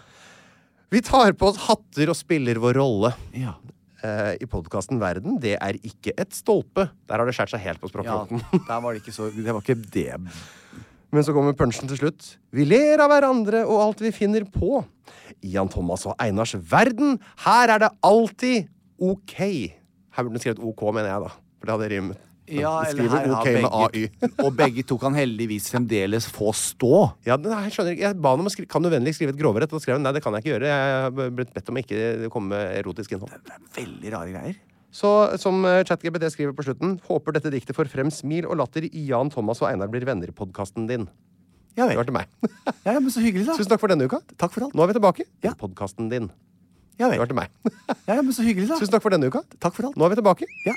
Vi 0.93 1.01
tar 1.05 1.37
på 1.41 1.49
oss 1.49 1.61
hatter 1.68 2.12
og 2.12 2.16
spiller 2.18 2.61
vår 2.61 2.77
rolle. 2.81 3.12
Ja. 3.37 3.55
Uh, 4.03 4.33
I 4.43 4.49
podkasten 4.51 4.99
Verden, 4.99 5.37
det 5.41 5.55
er 5.59 5.77
ikke 5.87 6.14
et 6.18 6.35
stolpe. 6.35 6.89
Der 7.07 7.20
har 7.20 7.29
det 7.29 7.37
skåret 7.37 7.55
seg 7.55 7.62
helt 7.62 7.81
på 7.81 7.87
ja. 7.87 7.93
språkfronten. 7.93 8.64
Der 8.66 8.83
var 8.83 8.93
det 8.93 9.05
ikke 9.05 9.14
så 9.14 9.29
Det 9.31 9.47
var 9.47 9.62
ikke 9.62 9.79
det. 9.79 10.18
Men 11.12 11.25
så 11.25 11.35
kommer 11.37 11.53
punchen 11.57 11.89
til 11.91 12.01
slutt. 12.01 12.27
Vi 12.57 12.64
ler 12.64 13.01
av 13.05 13.12
hverandre 13.12 13.66
og 13.68 13.83
alt 13.85 14.01
vi 14.01 14.11
finner 14.16 14.47
på. 14.49 14.81
I 15.45 15.55
Jan 15.55 15.68
Thomas 15.70 16.07
og 16.09 16.16
Einars 16.20 16.55
verden, 16.57 17.18
her 17.45 17.73
er 17.75 17.85
det 17.85 17.93
alltid 18.09 18.70
OK. 18.97 19.37
Her 19.37 20.25
burde 20.25 20.39
den 20.39 20.45
skrevet 20.45 20.62
OK, 20.64 20.87
mener 20.89 21.11
jeg, 21.12 21.27
da. 21.27 21.33
For 21.61 21.68
det 21.68 21.77
hadde 21.77 21.91
rimet. 21.93 22.29
Ja, 22.51 22.72
eller 22.82 23.07
skriver 23.07 23.12
her 23.14 23.28
har 23.30 23.38
OK 23.38 23.47
med 23.47 23.62
begge, 23.62 24.09
AY. 24.11 24.30
og 24.47 24.57
begge 24.59 24.84
to 24.88 24.99
kan 25.01 25.14
heldigvis 25.14 25.68
fremdeles 25.72 26.26
få 26.32 26.51
stå. 26.57 26.93
Ja, 27.28 27.38
nei, 27.38 27.61
jeg 27.68 27.76
skjønner 27.76 27.95
ikke. 27.95 28.05
Jeg 28.09 28.18
ba 28.24 28.34
han 28.34 28.43
om 28.43 28.51
å 28.51 28.53
skri 28.53 28.66
Kan 28.70 28.82
du 28.82 28.90
vennlig 28.93 29.14
skrive 29.16 29.34
et 29.34 29.38
grovere? 29.38 29.68
Og 29.70 29.84
skrev 29.84 29.97
han, 29.99 30.05
nei, 30.07 30.14
det 30.16 30.24
kan 30.24 30.34
jeg 30.34 30.45
ikke 30.45 30.55
gjøre. 30.57 30.72
Jeg 30.72 30.99
har 31.07 31.32
blitt 31.38 31.55
bedt 31.55 31.70
om 31.70 31.78
å 31.78 31.82
ikke 31.84 32.30
komme 32.34 32.57
med 32.57 32.76
erotisk 32.82 33.14
innhold. 33.14 33.32
Det 33.47 33.57
er 33.57 33.66
veldig 33.78 34.14
rare 34.16 34.34
greier. 34.34 34.61
Så 34.93 35.09
som 35.40 35.62
eh, 35.64 35.80
skriver 35.86 36.53
på 36.53 36.66
slutten, 36.66 36.99
håper 37.09 37.38
dette 37.38 37.53
diktet 37.55 37.76
får 37.78 37.88
frem 37.88 38.11
smil 38.12 38.45
og 38.45 38.59
latter 38.61 38.84
i 38.84 39.07
Jan 39.09 39.30
Thomas 39.32 39.62
og 39.62 39.70
Einar 39.70 39.88
blir 39.88 40.05
venner-podkasten 40.05 40.90
din. 40.90 41.09
Ja 41.78 41.86
Det 41.88 41.97
var 41.97 42.05
til 42.05 42.12
meg. 42.12 42.28
Ja, 42.84 42.99
men 43.01 43.09
så 43.09 43.22
hyggelig, 43.24 43.47
da. 43.49 43.57
Tusen 43.57 43.72
takk 43.72 43.80
for 43.80 43.88
denne 43.93 44.05
uka. 44.05 44.20
Takk 44.36 44.53
for 44.53 44.66
alt. 44.66 44.76
Nå 44.76 44.84
er 44.84 44.93
vi 44.93 44.99
tilbake 44.99 45.24
Ja. 45.43 45.55
podkasten 45.57 46.11
din. 46.12 46.30
Ja 47.01 47.09
Det 47.09 47.18
var 47.18 47.26
til 47.26 47.36
meg. 47.36 47.49
Ja, 48.07 48.16
ja, 48.18 48.22
men 48.22 48.32
så 48.36 48.45
hyggelig, 48.45 48.68
da. 48.68 48.76
Tusen 48.76 48.93
takk 48.93 49.03
for 49.03 49.14
denne 49.14 49.32
uka. 49.32 49.40
Takk 49.59 49.74
for 49.74 49.88
alt. 49.88 49.97
Nå 49.97 50.05
er 50.05 50.12
vi 50.12 50.20
tilbake. 50.20 50.51
Ja. 50.66 50.76